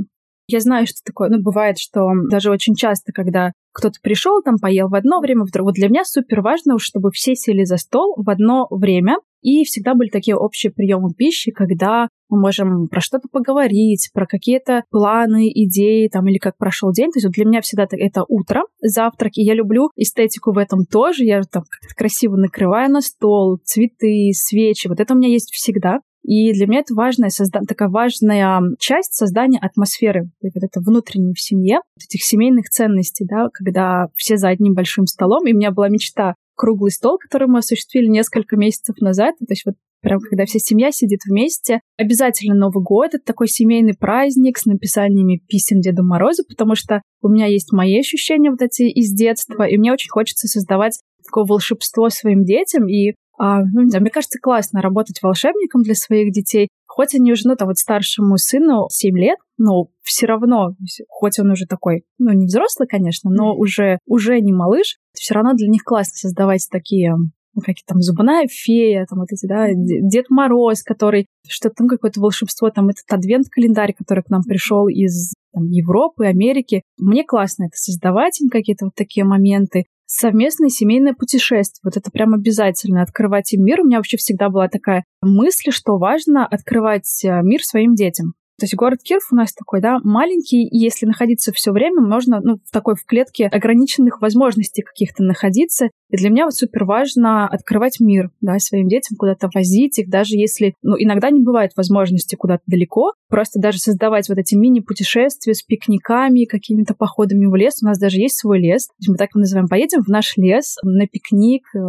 Я 0.49 0.61
знаю, 0.61 0.87
что 0.87 1.01
такое, 1.05 1.29
ну, 1.29 1.41
бывает, 1.41 1.77
что 1.77 2.09
даже 2.31 2.49
очень 2.49 2.73
часто, 2.73 3.11
когда 3.11 3.51
кто-то 3.73 3.99
пришел, 4.01 4.41
там 4.41 4.55
поел 4.57 4.87
в 4.87 4.95
одно 4.95 5.19
время, 5.19 5.43
в 5.43 5.51
другое. 5.51 5.71
Вот 5.71 5.75
для 5.75 5.89
меня 5.89 6.05
супер 6.05 6.41
важно, 6.41 6.79
чтобы 6.79 7.11
все 7.11 7.35
сели 7.35 7.65
за 7.65 7.75
стол 7.75 8.15
в 8.17 8.29
одно 8.29 8.65
время, 8.71 9.17
и 9.47 9.63
всегда 9.63 9.95
были 9.95 10.09
такие 10.09 10.35
общие 10.35 10.73
приемы 10.73 11.13
пищи, 11.13 11.51
когда 11.51 12.09
мы 12.27 12.41
можем 12.41 12.89
про 12.89 12.99
что-то 12.99 13.29
поговорить, 13.31 14.09
про 14.13 14.27
какие-то 14.27 14.83
планы, 14.91 15.47
идеи, 15.47 16.09
там, 16.09 16.27
или 16.27 16.37
как 16.37 16.57
прошел 16.57 16.91
день. 16.91 17.11
То 17.11 17.19
есть 17.19 17.27
вот 17.27 17.33
для 17.33 17.45
меня 17.45 17.61
всегда 17.61 17.87
это 17.89 18.25
утро, 18.27 18.63
завтрак, 18.81 19.37
и 19.37 19.43
я 19.43 19.53
люблю 19.53 19.89
эстетику 19.95 20.51
в 20.51 20.57
этом 20.57 20.83
тоже. 20.83 21.23
Я 21.23 21.43
там 21.43 21.63
как-то 21.63 21.95
красиво 21.95 22.35
накрываю 22.35 22.91
на 22.91 22.99
стол, 22.99 23.57
цветы, 23.63 24.31
свечи. 24.33 24.89
Вот 24.89 24.99
это 24.99 25.13
у 25.13 25.17
меня 25.17 25.29
есть 25.29 25.53
всегда. 25.53 26.01
И 26.23 26.51
для 26.51 26.67
меня 26.67 26.81
это 26.81 26.93
важная, 26.93 27.29
созда... 27.29 27.61
такая 27.65 27.87
важная 27.87 28.61
часть 28.79 29.13
создания 29.13 29.59
атмосферы, 29.59 30.29
вот 30.41 30.61
это 30.61 30.81
внутренней 30.81 31.33
в 31.33 31.39
семье, 31.39 31.75
вот 31.95 32.03
этих 32.03 32.21
семейных 32.21 32.65
ценностей, 32.65 33.25
да, 33.25 33.47
когда 33.53 34.07
все 34.13 34.35
за 34.35 34.49
одним 34.49 34.73
большим 34.73 35.05
столом. 35.05 35.47
И 35.47 35.53
у 35.53 35.55
меня 35.55 35.71
была 35.71 35.87
мечта 35.87 36.35
круглый 36.57 36.91
стол, 36.91 37.17
который 37.17 37.47
мы 37.47 37.59
осуществили 37.59 38.07
несколько 38.07 38.57
месяцев 38.57 38.97
назад. 38.99 39.35
То 39.39 39.45
есть 39.49 39.63
вот 39.65 39.75
прям 40.01 40.19
когда 40.19 40.45
вся 40.45 40.59
семья 40.59 40.91
сидит 40.91 41.21
вместе. 41.25 41.79
Обязательно 41.97 42.55
Новый 42.55 42.83
год— 42.83 43.09
это 43.13 43.23
такой 43.23 43.47
семейный 43.47 43.95
праздник 43.97 44.57
с 44.57 44.65
написаниями 44.65 45.41
писем 45.47 45.81
Деду 45.81 46.03
Морозу, 46.03 46.43
потому 46.47 46.75
что 46.75 47.01
у 47.21 47.29
меня 47.29 47.45
есть 47.47 47.71
мои 47.71 47.99
ощущения 47.99 48.51
вот 48.51 48.61
эти 48.61 48.83
из 48.83 49.11
детства, 49.13 49.63
и 49.63 49.77
мне 49.77 49.91
очень 49.91 50.09
хочется 50.09 50.47
создавать 50.47 50.99
такое 51.25 51.45
волшебство 51.45 52.09
своим 52.09 52.43
детям, 52.43 52.87
и 52.87 53.13
а, 53.39 53.61
ну, 53.61 53.83
не 53.83 53.89
знаю, 53.89 54.01
мне 54.01 54.11
кажется, 54.11 54.39
классно 54.41 54.81
работать 54.81 55.21
волшебником 55.21 55.83
для 55.83 55.93
своих 55.93 56.31
детей. 56.31 56.69
Хоть 56.87 57.13
они 57.13 57.31
уже, 57.31 57.47
ну, 57.47 57.55
там 57.55 57.67
вот 57.67 57.77
старшему 57.77 58.37
сыну 58.37 58.87
7 58.89 59.15
лет, 59.15 59.37
но 59.59 59.89
все 60.01 60.25
равно, 60.25 60.71
хоть 61.07 61.37
он 61.37 61.51
уже 61.51 61.67
такой, 61.67 62.03
ну, 62.17 62.31
не 62.31 62.47
взрослый, 62.47 62.87
конечно, 62.87 63.29
но 63.29 63.55
уже, 63.55 63.99
уже 64.07 64.39
не 64.41 64.53
малыш, 64.53 64.97
все 65.19 65.33
равно 65.33 65.53
для 65.53 65.67
них 65.67 65.83
классно 65.83 66.15
создавать 66.15 66.67
такие 66.71 67.15
ну, 67.57 67.61
какие 67.61 67.83
там 67.87 68.01
зубная 68.01 68.45
фея, 68.47 69.07
там 69.09 69.17
вот 69.19 69.29
эти, 69.31 69.47
да, 69.47 69.69
Дед 69.73 70.29
Мороз, 70.29 70.83
который 70.83 71.25
что-то 71.47 71.73
там 71.77 71.87
какое-то 71.87 72.21
волшебство, 72.21 72.69
там 72.69 72.89
этот 72.89 73.05
адвент-календарь, 73.09 73.95
который 73.97 74.23
к 74.23 74.29
нам 74.29 74.43
пришел 74.43 74.87
из 74.87 75.33
там, 75.53 75.65
Европы, 75.65 76.27
Америки. 76.27 76.83
Мне 76.99 77.23
классно 77.23 77.63
это 77.63 77.75
создавать 77.75 78.39
им 78.41 78.49
какие-то 78.49 78.85
вот 78.85 78.93
такие 78.95 79.25
моменты 79.25 79.85
совместное 80.07 80.69
семейное 80.69 81.13
путешествие. 81.13 81.81
Вот 81.83 81.97
это 81.97 82.09
прям 82.11 82.33
обязательно 82.33 83.01
открывать 83.01 83.53
им 83.53 83.63
мир. 83.63 83.81
У 83.81 83.85
меня 83.85 83.97
вообще 83.97 84.17
всегда 84.17 84.49
была 84.49 84.67
такая 84.69 85.03
мысль, 85.21 85.71
что 85.71 85.97
важно 85.97 86.45
открывать 86.45 87.23
э, 87.23 87.41
мир 87.43 87.61
своим 87.61 87.93
детям. 87.93 88.33
То 88.59 88.63
есть 88.63 88.75
город 88.75 88.99
Киров 89.03 89.23
у 89.31 89.35
нас 89.35 89.53
такой, 89.53 89.81
да, 89.81 89.99
маленький, 90.03 90.67
и 90.67 90.77
если 90.79 91.05
находиться 91.05 91.51
все 91.53 91.71
время, 91.71 92.01
можно, 92.01 92.39
ну, 92.41 92.57
в 92.65 92.71
такой 92.71 92.95
в 92.95 93.05
клетке 93.05 93.45
ограниченных 93.45 94.19
возможностей 94.19 94.81
каких-то 94.81 95.23
находиться. 95.23 95.89
И 96.09 96.17
для 96.17 96.31
меня 96.31 96.45
вот 96.45 96.55
супер 96.55 96.85
важно 96.85 97.47
открывать 97.47 97.99
мир, 97.99 98.31
да, 98.41 98.57
своим 98.57 98.87
детям, 98.87 99.15
куда-то 99.15 99.49
возить 99.53 99.99
их, 99.99 100.09
даже 100.09 100.35
если, 100.35 100.73
ну, 100.81 100.95
иногда 100.97 101.29
не 101.29 101.41
бывает 101.41 101.73
возможности 101.77 102.35
куда-то 102.35 102.63
далеко, 102.65 103.13
просто 103.29 103.59
даже 103.59 103.77
создавать 103.77 104.27
вот 104.27 104.39
эти 104.39 104.55
мини-путешествия 104.55 105.53
с 105.53 105.61
пикниками, 105.61 106.45
какими-то 106.45 106.95
походами 106.95 107.45
в 107.45 107.53
лес. 107.53 107.83
У 107.83 107.85
нас 107.85 107.99
даже 107.99 108.17
есть 108.17 108.39
свой 108.39 108.59
лес. 108.59 108.89
Мы 109.07 109.17
так 109.17 109.29
его 109.35 109.41
называем, 109.41 109.67
поедем 109.67 110.01
в 110.01 110.07
наш 110.07 110.35
лес 110.35 110.77
на 110.81 111.05
пикник. 111.05 111.63
Э, 111.75 111.79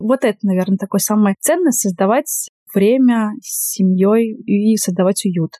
вот 0.00 0.24
это, 0.24 0.38
наверное, 0.42 0.78
такое 0.78 0.98
самое 0.98 1.36
ценное, 1.38 1.70
создавать 1.70 2.48
время 2.74 3.34
с 3.40 3.72
семьей 3.72 4.34
и 4.46 4.76
создавать 4.76 5.24
уют. 5.24 5.52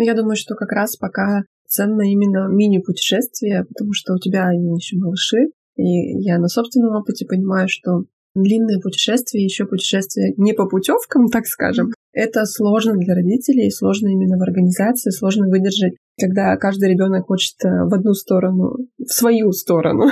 Но 0.00 0.06
я 0.06 0.14
думаю, 0.14 0.34
что 0.34 0.54
как 0.54 0.72
раз 0.72 0.96
пока 0.96 1.42
ценно 1.68 2.00
именно 2.00 2.48
мини-путешествие, 2.48 3.66
потому 3.68 3.92
что 3.92 4.14
у 4.14 4.18
тебя 4.18 4.46
они 4.46 4.74
еще 4.74 4.96
малыши, 4.96 5.50
и 5.76 6.22
я 6.22 6.38
на 6.38 6.48
собственном 6.48 6.96
опыте 6.96 7.26
понимаю, 7.26 7.68
что 7.68 8.04
длинное 8.34 8.80
путешествие, 8.80 9.44
еще 9.44 9.66
путешествие 9.66 10.32
не 10.38 10.54
по 10.54 10.66
путевкам, 10.66 11.28
так 11.28 11.44
скажем, 11.44 11.92
это 12.14 12.46
сложно 12.46 12.94
для 12.96 13.14
родителей, 13.14 13.70
сложно 13.70 14.08
именно 14.08 14.38
в 14.38 14.42
организации, 14.42 15.10
сложно 15.10 15.48
выдержать, 15.48 15.92
когда 16.18 16.56
каждый 16.56 16.88
ребенок 16.88 17.26
хочет 17.26 17.56
э, 17.62 17.68
в 17.68 17.92
одну 17.92 18.14
сторону, 18.14 18.76
в 18.96 19.12
свою 19.12 19.52
сторону. 19.52 20.06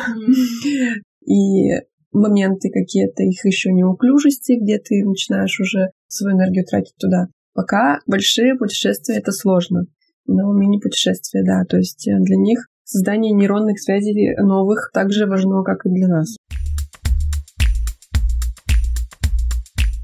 И 1.26 1.70
моменты 2.12 2.68
какие-то 2.70 3.22
их 3.22 3.42
еще 3.44 3.72
неуклюжести, 3.72 4.58
где 4.60 4.78
ты 4.78 5.02
начинаешь 5.02 5.58
уже 5.60 5.92
свою 6.08 6.36
энергию 6.36 6.66
тратить 6.66 6.96
туда. 6.98 7.28
Пока 7.58 7.98
большие 8.06 8.54
путешествия 8.54 9.16
это 9.16 9.32
сложно, 9.32 9.86
но 10.26 10.52
мини-путешествия, 10.52 11.42
да, 11.44 11.64
то 11.68 11.76
есть 11.76 12.06
э, 12.06 12.12
для 12.20 12.36
них 12.36 12.68
создание 12.84 13.32
нейронных 13.32 13.80
связей 13.80 14.36
новых 14.40 14.92
также 14.94 15.26
важно, 15.26 15.64
как 15.64 15.84
и 15.84 15.88
для 15.88 16.06
нас. 16.06 16.36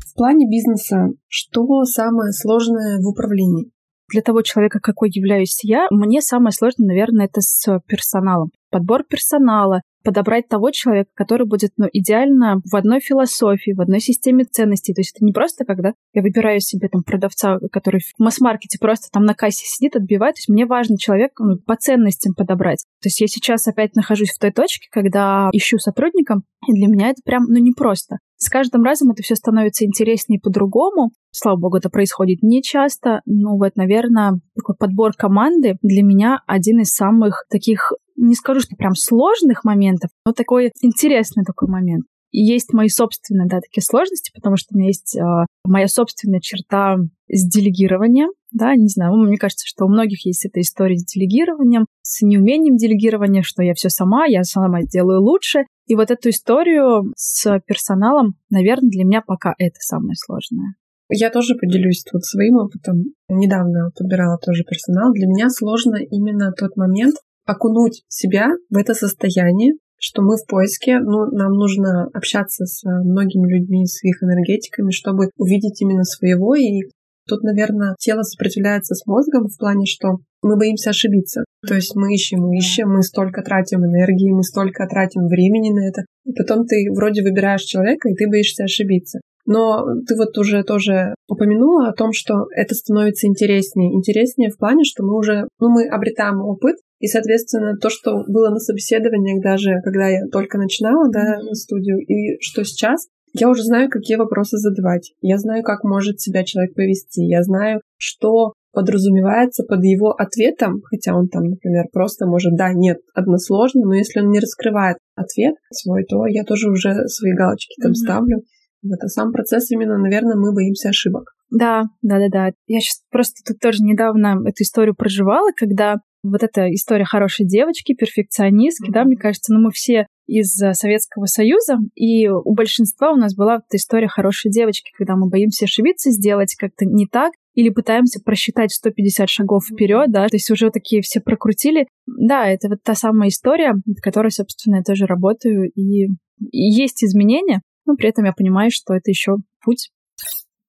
В 0.04 0.14
плане 0.16 0.50
бизнеса, 0.50 1.10
что 1.28 1.84
самое 1.84 2.32
сложное 2.32 2.98
в 2.98 3.06
управлении? 3.06 3.70
Для 4.10 4.22
того 4.22 4.42
человека, 4.42 4.80
какой 4.82 5.10
являюсь 5.12 5.60
я, 5.62 5.86
мне 5.92 6.22
самое 6.22 6.50
сложное, 6.50 6.88
наверное, 6.88 7.26
это 7.26 7.40
с 7.40 7.78
персоналом. 7.86 8.50
Подбор 8.70 9.04
персонала, 9.08 9.82
подобрать 10.04 10.48
того 10.48 10.70
человека, 10.70 11.10
который 11.14 11.46
будет 11.46 11.72
ну, 11.76 11.86
идеально 11.92 12.60
в 12.70 12.76
одной 12.76 13.00
философии, 13.00 13.72
в 13.72 13.80
одной 13.80 14.00
системе 14.00 14.44
ценностей. 14.44 14.94
То 14.94 15.00
есть 15.00 15.16
это 15.16 15.24
не 15.24 15.32
просто, 15.32 15.64
когда 15.64 15.94
я 16.12 16.22
выбираю 16.22 16.60
себе 16.60 16.88
там 16.88 17.02
продавца, 17.02 17.58
который 17.72 18.00
в 18.00 18.12
масс-маркете 18.18 18.78
просто 18.78 19.08
там 19.10 19.24
на 19.24 19.34
кассе 19.34 19.64
сидит, 19.66 19.96
отбивает. 19.96 20.36
То 20.36 20.40
есть 20.40 20.48
мне 20.48 20.66
важно 20.66 20.96
человек 20.98 21.32
ну, 21.38 21.56
по 21.56 21.76
ценностям 21.76 22.34
подобрать. 22.34 22.84
То 23.02 23.08
есть 23.08 23.20
я 23.20 23.26
сейчас 23.26 23.66
опять 23.66 23.96
нахожусь 23.96 24.30
в 24.30 24.38
той 24.38 24.52
точке, 24.52 24.88
когда 24.92 25.48
ищу 25.52 25.78
сотрудника, 25.78 26.36
и 26.68 26.72
для 26.72 26.86
меня 26.86 27.10
это 27.10 27.20
прям, 27.24 27.44
ну, 27.48 27.58
непросто. 27.58 28.18
С 28.36 28.48
каждым 28.48 28.82
разом 28.82 29.10
это 29.10 29.22
все 29.22 29.36
становится 29.36 29.84
интереснее 29.84 30.40
по-другому. 30.40 31.10
Слава 31.36 31.56
богу, 31.56 31.78
это 31.78 31.90
происходит 31.90 32.42
не 32.42 32.62
часто. 32.62 33.20
Но 33.26 33.56
вот, 33.58 33.74
наверное, 33.74 34.40
такой 34.54 34.76
подбор 34.76 35.14
команды 35.14 35.76
для 35.82 36.04
меня 36.04 36.38
один 36.46 36.80
из 36.80 36.94
самых 36.94 37.44
таких 37.50 37.92
не 38.16 38.36
скажу, 38.36 38.60
что 38.60 38.76
прям 38.76 38.94
сложных 38.94 39.64
моментов, 39.64 40.10
но 40.24 40.32
такой 40.32 40.70
интересный 40.80 41.44
такой 41.44 41.68
момент. 41.68 42.04
И 42.30 42.40
есть 42.40 42.72
мои 42.72 42.88
собственные, 42.88 43.48
да, 43.48 43.60
такие 43.60 43.82
сложности, 43.82 44.30
потому 44.32 44.56
что 44.56 44.74
у 44.74 44.78
меня 44.78 44.88
есть 44.88 45.16
э, 45.16 45.22
моя 45.64 45.88
собственная 45.88 46.40
черта 46.40 46.96
с 47.28 47.48
делегированием, 47.48 48.30
да, 48.52 48.74
не 48.76 48.88
знаю, 48.88 49.16
мне 49.16 49.36
кажется, 49.36 49.64
что 49.66 49.84
у 49.84 49.88
многих 49.88 50.26
есть 50.26 50.46
эта 50.46 50.60
история 50.60 50.96
с 50.96 51.04
делегированием, 51.04 51.86
с 52.02 52.22
неумением 52.22 52.76
делегирования, 52.76 53.42
что 53.42 53.62
я 53.62 53.74
все 53.74 53.88
сама, 53.88 54.26
я 54.26 54.44
сама 54.44 54.82
делаю 54.82 55.22
лучше. 55.22 55.64
И 55.86 55.96
вот 55.96 56.10
эту 56.10 56.30
историю 56.30 57.12
с 57.16 57.60
персоналом, 57.66 58.34
наверное, 58.50 58.90
для 58.90 59.04
меня 59.04 59.22
пока 59.24 59.54
это 59.58 59.76
самое 59.80 60.14
сложное. 60.16 60.74
Я 61.16 61.30
тоже 61.30 61.54
поделюсь 61.54 62.02
тут 62.02 62.24
своим 62.24 62.56
опытом. 62.56 63.04
Недавно 63.28 63.90
подбирала 63.96 64.36
тоже 64.44 64.64
персонал. 64.64 65.12
Для 65.12 65.28
меня 65.28 65.48
сложно 65.48 65.96
именно 65.96 66.50
тот 66.52 66.76
момент, 66.76 67.14
окунуть 67.46 68.02
себя 68.08 68.48
в 68.68 68.76
это 68.76 68.94
состояние, 68.94 69.74
что 69.96 70.22
мы 70.22 70.36
в 70.36 70.44
поиске, 70.46 70.98
ну, 70.98 71.26
нам 71.30 71.52
нужно 71.52 72.08
общаться 72.12 72.66
с 72.66 72.82
многими 72.84 73.46
людьми, 73.46 73.86
с 73.86 74.02
их 74.02 74.22
энергетиками, 74.24 74.90
чтобы 74.90 75.30
увидеть 75.36 75.80
именно 75.82 76.02
своего. 76.02 76.56
И 76.56 76.82
тут, 77.28 77.44
наверное, 77.44 77.94
тело 78.00 78.22
сопротивляется 78.22 78.94
с 78.94 79.06
мозгом 79.06 79.46
в 79.46 79.56
плане, 79.56 79.86
что 79.86 80.18
мы 80.42 80.56
боимся 80.58 80.90
ошибиться. 80.90 81.44
То 81.66 81.74
есть 81.74 81.94
мы 81.94 82.12
ищем, 82.12 82.40
мы 82.40 82.56
ищем, 82.56 82.88
мы 82.88 83.02
столько 83.02 83.42
тратим 83.42 83.84
энергии, 83.84 84.32
мы 84.32 84.42
столько 84.42 84.86
тратим 84.88 85.28
времени 85.28 85.70
на 85.70 85.88
это. 85.88 86.02
И 86.24 86.32
потом 86.32 86.66
ты 86.66 86.86
вроде 86.92 87.22
выбираешь 87.22 87.62
человека, 87.62 88.08
и 88.08 88.14
ты 88.14 88.28
боишься 88.28 88.64
ошибиться. 88.64 89.20
Но 89.46 89.84
ты 90.06 90.16
вот 90.16 90.36
уже 90.38 90.62
тоже 90.62 91.14
упомянула 91.28 91.88
о 91.88 91.92
том, 91.92 92.12
что 92.12 92.46
это 92.54 92.74
становится 92.74 93.26
интереснее. 93.26 93.92
Интереснее 93.92 94.50
в 94.50 94.58
плане, 94.58 94.84
что 94.84 95.04
мы 95.04 95.16
уже, 95.16 95.48
ну, 95.60 95.68
мы 95.68 95.86
обретаем 95.86 96.40
опыт, 96.40 96.76
и, 97.00 97.06
соответственно, 97.06 97.76
то, 97.76 97.90
что 97.90 98.24
было 98.26 98.48
на 98.48 98.58
собеседованиях 98.58 99.42
даже, 99.42 99.80
когда 99.84 100.08
я 100.08 100.26
только 100.32 100.56
начинала, 100.56 101.10
да, 101.10 101.38
студию, 101.52 101.98
и 101.98 102.40
что 102.40 102.64
сейчас, 102.64 103.08
я 103.34 103.50
уже 103.50 103.62
знаю, 103.62 103.90
какие 103.90 104.16
вопросы 104.16 104.56
задавать. 104.56 105.12
Я 105.20 105.38
знаю, 105.38 105.62
как 105.64 105.84
может 105.84 106.20
себя 106.20 106.44
человек 106.44 106.74
повести. 106.74 107.20
Я 107.20 107.42
знаю, 107.42 107.80
что 107.98 108.54
подразумевается 108.72 109.64
под 109.64 109.84
его 109.84 110.10
ответом, 110.12 110.82
хотя 110.84 111.16
он 111.16 111.28
там, 111.28 111.44
например, 111.44 111.84
просто 111.92 112.26
может 112.26 112.56
да, 112.56 112.72
нет, 112.72 112.98
односложно, 113.14 113.82
но 113.84 113.94
если 113.94 114.20
он 114.20 114.30
не 114.30 114.40
раскрывает 114.40 114.98
ответ 115.14 115.54
свой, 115.70 116.04
то 116.04 116.26
я 116.26 116.44
тоже 116.44 116.70
уже 116.70 117.06
свои 117.08 117.34
галочки 117.34 117.74
там 117.80 117.92
mm-hmm. 117.92 117.94
ставлю. 117.94 118.42
Это 118.84 119.08
сам 119.08 119.32
процесс 119.32 119.70
именно, 119.70 119.98
наверное, 119.98 120.36
мы 120.36 120.52
боимся 120.52 120.90
ошибок. 120.90 121.34
Да, 121.50 121.84
да, 122.02 122.18
да, 122.18 122.28
да. 122.28 122.50
Я 122.66 122.80
сейчас 122.80 123.02
просто 123.10 123.42
тут 123.46 123.60
тоже 123.60 123.82
недавно 123.82 124.40
эту 124.44 124.62
историю 124.62 124.94
проживала, 124.94 125.50
когда 125.56 125.96
вот 126.22 126.42
эта 126.42 126.72
история 126.72 127.04
хорошей 127.04 127.46
девочки, 127.46 127.94
перфекционистки, 127.94 128.88
mm-hmm. 128.88 128.92
да, 128.92 129.04
мне 129.04 129.16
кажется, 129.16 129.52
ну 129.52 129.60
мы 129.60 129.70
все 129.70 130.06
из 130.26 130.60
э, 130.62 130.72
Советского 130.72 131.26
Союза, 131.26 131.76
и 131.94 132.28
у 132.28 132.54
большинства 132.54 133.12
у 133.12 133.16
нас 133.16 133.34
была 133.34 133.56
эта 133.56 133.76
история 133.76 134.08
хорошей 134.08 134.50
девочки, 134.50 134.90
когда 134.96 135.16
мы 135.16 135.28
боимся 135.28 135.66
ошибиться, 135.66 136.10
сделать 136.10 136.54
как-то 136.58 136.86
не 136.86 137.06
так, 137.06 137.32
или 137.54 137.68
пытаемся 137.68 138.20
просчитать 138.24 138.72
150 138.72 139.28
шагов 139.28 139.66
вперед, 139.66 140.10
да, 140.10 140.26
то 140.26 140.36
есть 140.36 140.50
уже 140.50 140.70
такие 140.70 141.02
все 141.02 141.20
прокрутили. 141.20 141.86
Да, 142.06 142.48
это 142.48 142.68
вот 142.68 142.78
та 142.82 142.94
самая 142.94 143.28
история, 143.28 143.74
в 143.74 144.00
которой, 144.00 144.30
собственно, 144.30 144.76
я 144.76 144.82
тоже 144.82 145.04
работаю, 145.04 145.70
и 145.70 146.08
есть 146.50 147.04
изменения, 147.04 147.60
но 147.86 147.96
при 147.96 148.08
этом 148.08 148.24
я 148.24 148.32
понимаю, 148.32 148.70
что 148.72 148.94
это 148.94 149.10
еще 149.10 149.36
путь. 149.62 149.90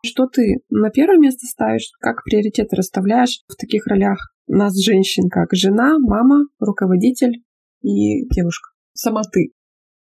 Что 0.06 0.28
ты 0.28 0.60
на 0.69 0.89
первое 0.91 1.17
место 1.17 1.47
ставишь? 1.47 1.89
Как 1.99 2.23
приоритеты 2.23 2.75
расставляешь 2.75 3.41
в 3.47 3.56
таких 3.56 3.88
ролях 3.88 4.34
нас, 4.47 4.78
женщин, 4.78 5.30
как 5.30 5.49
жена, 5.54 5.97
мама, 5.99 6.45
руководитель 6.60 7.41
и 7.82 8.28
девушка? 8.30 8.69
Сама 8.93 9.23
ты. 9.23 9.51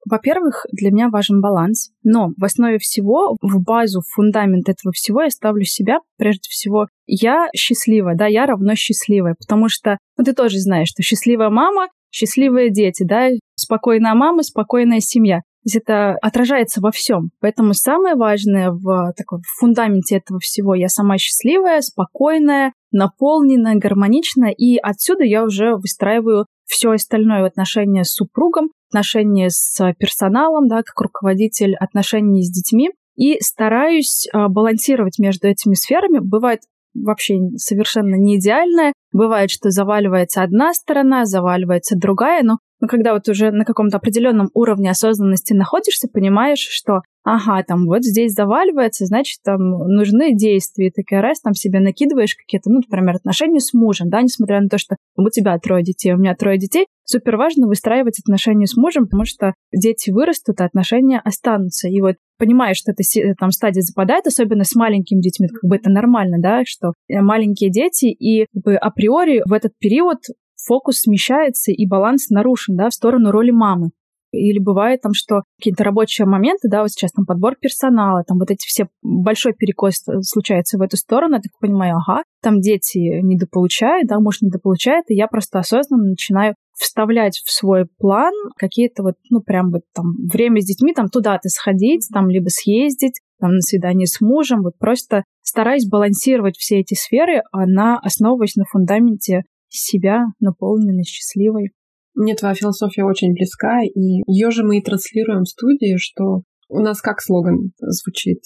Во-первых, 0.10 0.65
для 0.72 0.91
меня 0.91 1.10
важен 1.10 1.41
баланс, 1.41 1.89
но 2.04 2.30
в 2.38 2.43
основе 2.43 2.78
всего, 2.78 3.36
в 3.41 3.62
базу, 3.62 4.02
в 4.02 4.15
фундамент 4.15 4.70
этого 4.70 4.93
всего 4.93 5.24
я 5.24 5.30
ставлю 5.30 5.63
себя, 5.63 6.00
прежде 6.17 6.48
всего, 6.50 6.88
я 7.08 7.48
счастливая, 7.54 8.15
да, 8.15 8.28
я 8.28 8.46
равно 8.46 8.76
счастливая, 8.76 9.36
потому 9.38 9.67
что, 9.67 9.98
ну, 10.17 10.24
ты 10.24 10.34
тоже 10.34 10.60
знаешь, 10.60 10.88
что 10.89 11.04
счастливая 11.04 11.50
мама, 11.50 11.89
счастливые 12.10 12.72
дети, 12.72 13.04
да, 13.04 13.30
спокойная 13.56 14.13
мама, 14.13 14.43
спокойная 14.43 15.02
семья 15.02 15.41
это 15.76 16.16
отражается 16.22 16.82
во 16.82 16.92
всем. 16.92 17.32
Поэтому 17.42 17.74
самое 17.74 18.16
важное 18.16 18.72
в, 18.72 19.14
такой, 19.18 19.40
в 19.40 19.60
фундаменте 19.60 20.18
этого 20.18 20.40
всего 20.40 20.76
я 20.76 20.88
сама 20.88 21.18
счастливая, 21.18 21.82
спокойная, 21.82 22.74
наполненная, 22.92 23.76
гармоничная, 23.76 24.52
и 24.52 24.78
отсюда 24.78 25.24
я 25.24 25.44
уже 25.44 25.76
выстраиваю 25.76 26.46
все 26.66 26.92
остальное 26.92 27.46
отношения 27.46 28.04
с 28.04 28.14
супругом, 28.14 28.70
отношения 28.90 29.50
с 29.50 29.94
персоналом, 30.00 30.68
да, 30.68 30.78
как 30.84 31.00
руководитель, 31.02 31.76
отношения 31.76 32.42
с 32.44 32.52
детьми, 32.52 32.92
и 33.16 33.40
стараюсь 33.42 34.28
а, 34.32 34.48
балансировать 34.48 35.18
между 35.20 35.48
этими 35.48 35.74
сферами. 35.74 36.20
Бывает 36.20 36.62
вообще 36.94 37.36
совершенно 37.58 38.16
не 38.16 38.38
идеальное. 38.38 38.94
Бывает, 39.12 39.50
что 39.50 39.70
заваливается 39.70 40.44
одна 40.44 40.74
сторона, 40.74 41.26
заваливается 41.26 41.98
другая, 41.98 42.44
но 42.44 42.58
но 42.80 42.88
когда 42.88 43.13
вот 43.13 43.28
уже 43.28 43.52
на 43.52 43.66
каком-то 43.66 43.98
определенном 43.98 44.50
уровне 44.54 44.90
осознанности 44.92 45.54
находишься, 45.54 46.08
понимаешь, 46.08 46.60
что 46.60 47.02
ага, 47.28 47.62
там 47.63 47.86
вот 47.88 48.04
здесь 48.04 48.32
заваливается, 48.32 49.06
значит, 49.06 49.40
там 49.44 49.60
нужны 49.60 50.34
действия. 50.34 50.88
И 50.88 50.92
такая 50.92 51.22
раз 51.22 51.42
там 51.42 51.54
себе 51.54 51.80
накидываешь 51.80 52.36
какие-то, 52.36 52.70
ну, 52.70 52.78
например, 52.78 53.16
отношения 53.16 53.60
с 53.60 53.74
мужем, 53.74 54.10
да, 54.10 54.22
несмотря 54.22 54.62
на 54.62 54.70
то, 54.70 54.78
что 54.78 54.96
у 55.18 55.30
тебя 55.30 55.58
трое 55.60 55.84
детей, 55.84 56.13
у 56.13 56.18
меня 56.18 56.36
трое 56.36 56.58
детей, 56.58 56.88
супер 57.04 57.36
важно 57.36 57.68
выстраивать 57.68 58.20
отношения 58.20 58.66
с 58.66 58.78
мужем, 58.78 59.06
потому 59.06 59.26
что 59.26 59.54
дети 59.74 60.10
вырастут, 60.10 60.62
а 60.62 60.66
отношения 60.66 61.20
останутся. 61.20 61.90
И 61.90 62.00
вот 62.00 62.16
понимаешь, 62.38 62.78
что 62.78 62.94
эта 62.94 63.04
там 63.38 63.52
стадия 63.52 63.82
западает, 63.82 64.26
особенно 64.28 64.63
с 64.63 64.74
маленькими 64.76 65.20
детьми, 65.20 65.50
как 65.50 65.70
бы 65.70 65.76
это 65.76 65.90
нормально, 65.90 66.38
да, 66.40 66.62
что 66.66 66.94
маленькие 67.10 67.72
дети, 67.72 68.06
и 68.06 68.46
как 68.54 68.63
бы 68.63 68.76
априори 68.76 69.42
в 69.46 69.52
этот 69.52 69.74
период 69.80 70.20
фокус 70.58 71.02
смещается 71.02 71.72
и 71.72 71.88
баланс 71.88 72.30
нарушен, 72.30 72.76
да, 72.76 72.89
в 72.89 72.93
сторону 72.93 73.32
роли 73.32 73.52
мамы. 73.52 73.91
Или 74.32 74.60
бывает 74.60 75.02
там, 75.02 75.13
что 75.13 75.43
какие-то 75.58 75.86
рабочие 75.86 76.28
моменты, 76.28 76.67
да, 76.70 76.82
вот 76.82 76.91
сейчас 76.91 77.12
там 77.13 77.26
подбор 77.26 77.56
персонала, 77.60 78.24
там 78.28 78.39
вот 78.39 78.52
эти 78.52 78.67
все, 78.67 78.88
большой 79.02 79.54
перекос 79.54 80.04
случается 80.22 80.78
в 80.78 80.82
эту 80.82 80.98
сторону, 80.98 81.36
я 81.36 81.41
так 81.41 81.52
понимаю, 81.62 81.96
ага, 81.96 82.24
там 82.41 82.60
дети 82.60 83.22
недополучают, 83.22 84.08
да, 84.10 84.20
муж 84.20 84.41
недополучает, 84.41 85.06
и 85.08 85.15
я 85.15 85.28
просто 85.28 85.60
осознанно 85.60 86.10
начинаю 86.10 86.56
вставлять 86.78 87.41
в 87.43 87.52
свой 87.52 87.86
план 87.98 88.34
какие-то 88.58 89.02
вот, 89.02 89.15
ну, 89.30 89.41
прям 89.41 89.72
вот 89.72 89.84
там 89.96 90.13
время 90.32 90.62
с 90.62 90.65
детьми, 90.65 90.93
там 90.93 91.08
туда-то 91.08 91.48
сходить, 91.50 92.08
там 92.13 92.30
либо 92.30 92.50
съездить, 92.50 93.22
там 93.39 93.52
на 93.52 93.62
свидание 93.62 94.08
с 94.08 94.20
мужем, 94.20 94.62
вот 94.62 94.78
просто 94.78 95.24
стараюсь 95.41 95.88
балансировать 95.88 96.58
все 96.58 96.80
эти 96.80 96.93
сферы, 96.93 97.41
она 97.52 97.98
основываясь 97.98 98.56
на 98.58 98.65
фундаменте 98.65 99.43
себя 99.70 100.26
наполненной, 100.40 101.04
счастливой. 101.04 101.72
Мне 102.16 102.36
твоя 102.36 102.56
философия 102.56 103.04
очень 103.04 103.34
близка, 103.34 103.82
и 103.84 104.24
ее 104.28 104.52
же 104.52 104.64
мы 104.64 104.80
и 104.80 104.84
транслируем 104.84 105.44
в 105.44 105.50
студии, 105.50 105.98
что 105.98 106.44
У 106.70 106.80
нас 106.80 107.02
как 107.02 107.22
слоган 107.22 107.72
звучит? 107.80 108.42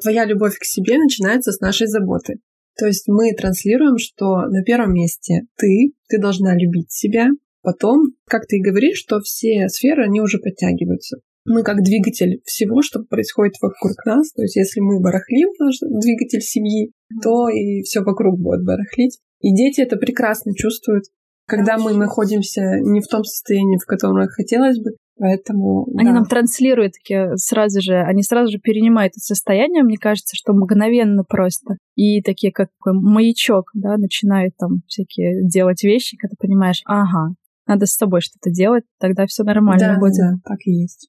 Твоя 0.00 0.24
любовь 0.24 0.56
к 0.58 0.64
себе 0.64 0.98
начинается 0.98 1.52
с 1.52 1.60
нашей 1.60 1.86
заботы. 1.86 2.36
То 2.78 2.86
есть 2.86 3.08
мы 3.08 3.32
транслируем, 3.32 3.98
что 3.98 4.42
на 4.46 4.62
первом 4.62 4.92
месте 4.92 5.42
ты, 5.56 5.92
ты 6.08 6.18
должна 6.20 6.54
любить 6.54 6.92
себя. 6.92 7.28
Потом, 7.62 8.14
как 8.26 8.46
ты 8.46 8.58
и 8.58 8.62
говоришь, 8.62 8.98
что 8.98 9.20
все 9.20 9.68
сферы, 9.68 10.04
они 10.04 10.20
уже 10.20 10.38
подтягиваются. 10.38 11.18
Мы 11.46 11.62
как 11.62 11.82
двигатель 11.82 12.40
всего, 12.44 12.82
что 12.82 13.02
происходит 13.02 13.54
вокруг 13.60 14.04
нас. 14.04 14.32
То 14.32 14.42
есть 14.42 14.56
если 14.56 14.80
мы 14.80 15.00
барахлим, 15.00 15.50
наш 15.58 15.76
двигатель 15.80 16.40
семьи, 16.40 16.92
то 17.22 17.48
и 17.48 17.82
все 17.82 18.00
вокруг 18.00 18.38
будет 18.38 18.64
барахлить. 18.64 19.18
И 19.40 19.54
дети 19.54 19.80
это 19.80 19.96
прекрасно 19.96 20.52
чувствуют, 20.54 21.04
когда 21.46 21.78
мы 21.78 21.92
находимся 21.92 22.62
не 22.80 23.00
в 23.00 23.06
том 23.06 23.24
состоянии, 23.24 23.78
в 23.78 23.86
котором 23.86 24.26
хотелось 24.28 24.78
бы, 24.78 24.92
Поэтому, 25.18 25.86
они 25.96 26.10
да. 26.10 26.16
нам 26.16 26.24
транслируют 26.26 26.92
такие 26.92 27.36
сразу 27.36 27.80
же, 27.80 27.94
они 27.94 28.22
сразу 28.22 28.52
же 28.52 28.58
перенимают 28.58 29.12
это 29.12 29.20
состояние, 29.20 29.82
мне 29.82 29.96
кажется, 29.96 30.36
что 30.36 30.52
мгновенно 30.52 31.24
просто. 31.24 31.78
И 31.94 32.20
такие, 32.20 32.52
как 32.52 32.68
маячок, 32.84 33.70
да, 33.72 33.96
начинают 33.96 34.54
там 34.58 34.82
всякие 34.86 35.42
делать 35.48 35.82
вещи, 35.84 36.18
когда 36.18 36.34
понимаешь, 36.38 36.82
ага, 36.84 37.34
надо 37.66 37.86
с 37.86 37.94
собой 37.94 38.20
что-то 38.20 38.50
делать, 38.50 38.84
тогда 39.00 39.24
все 39.26 39.42
нормально 39.42 39.94
да, 39.94 39.98
будет. 39.98 40.18
Да, 40.18 40.34
так 40.44 40.58
и 40.66 40.72
есть. 40.72 41.08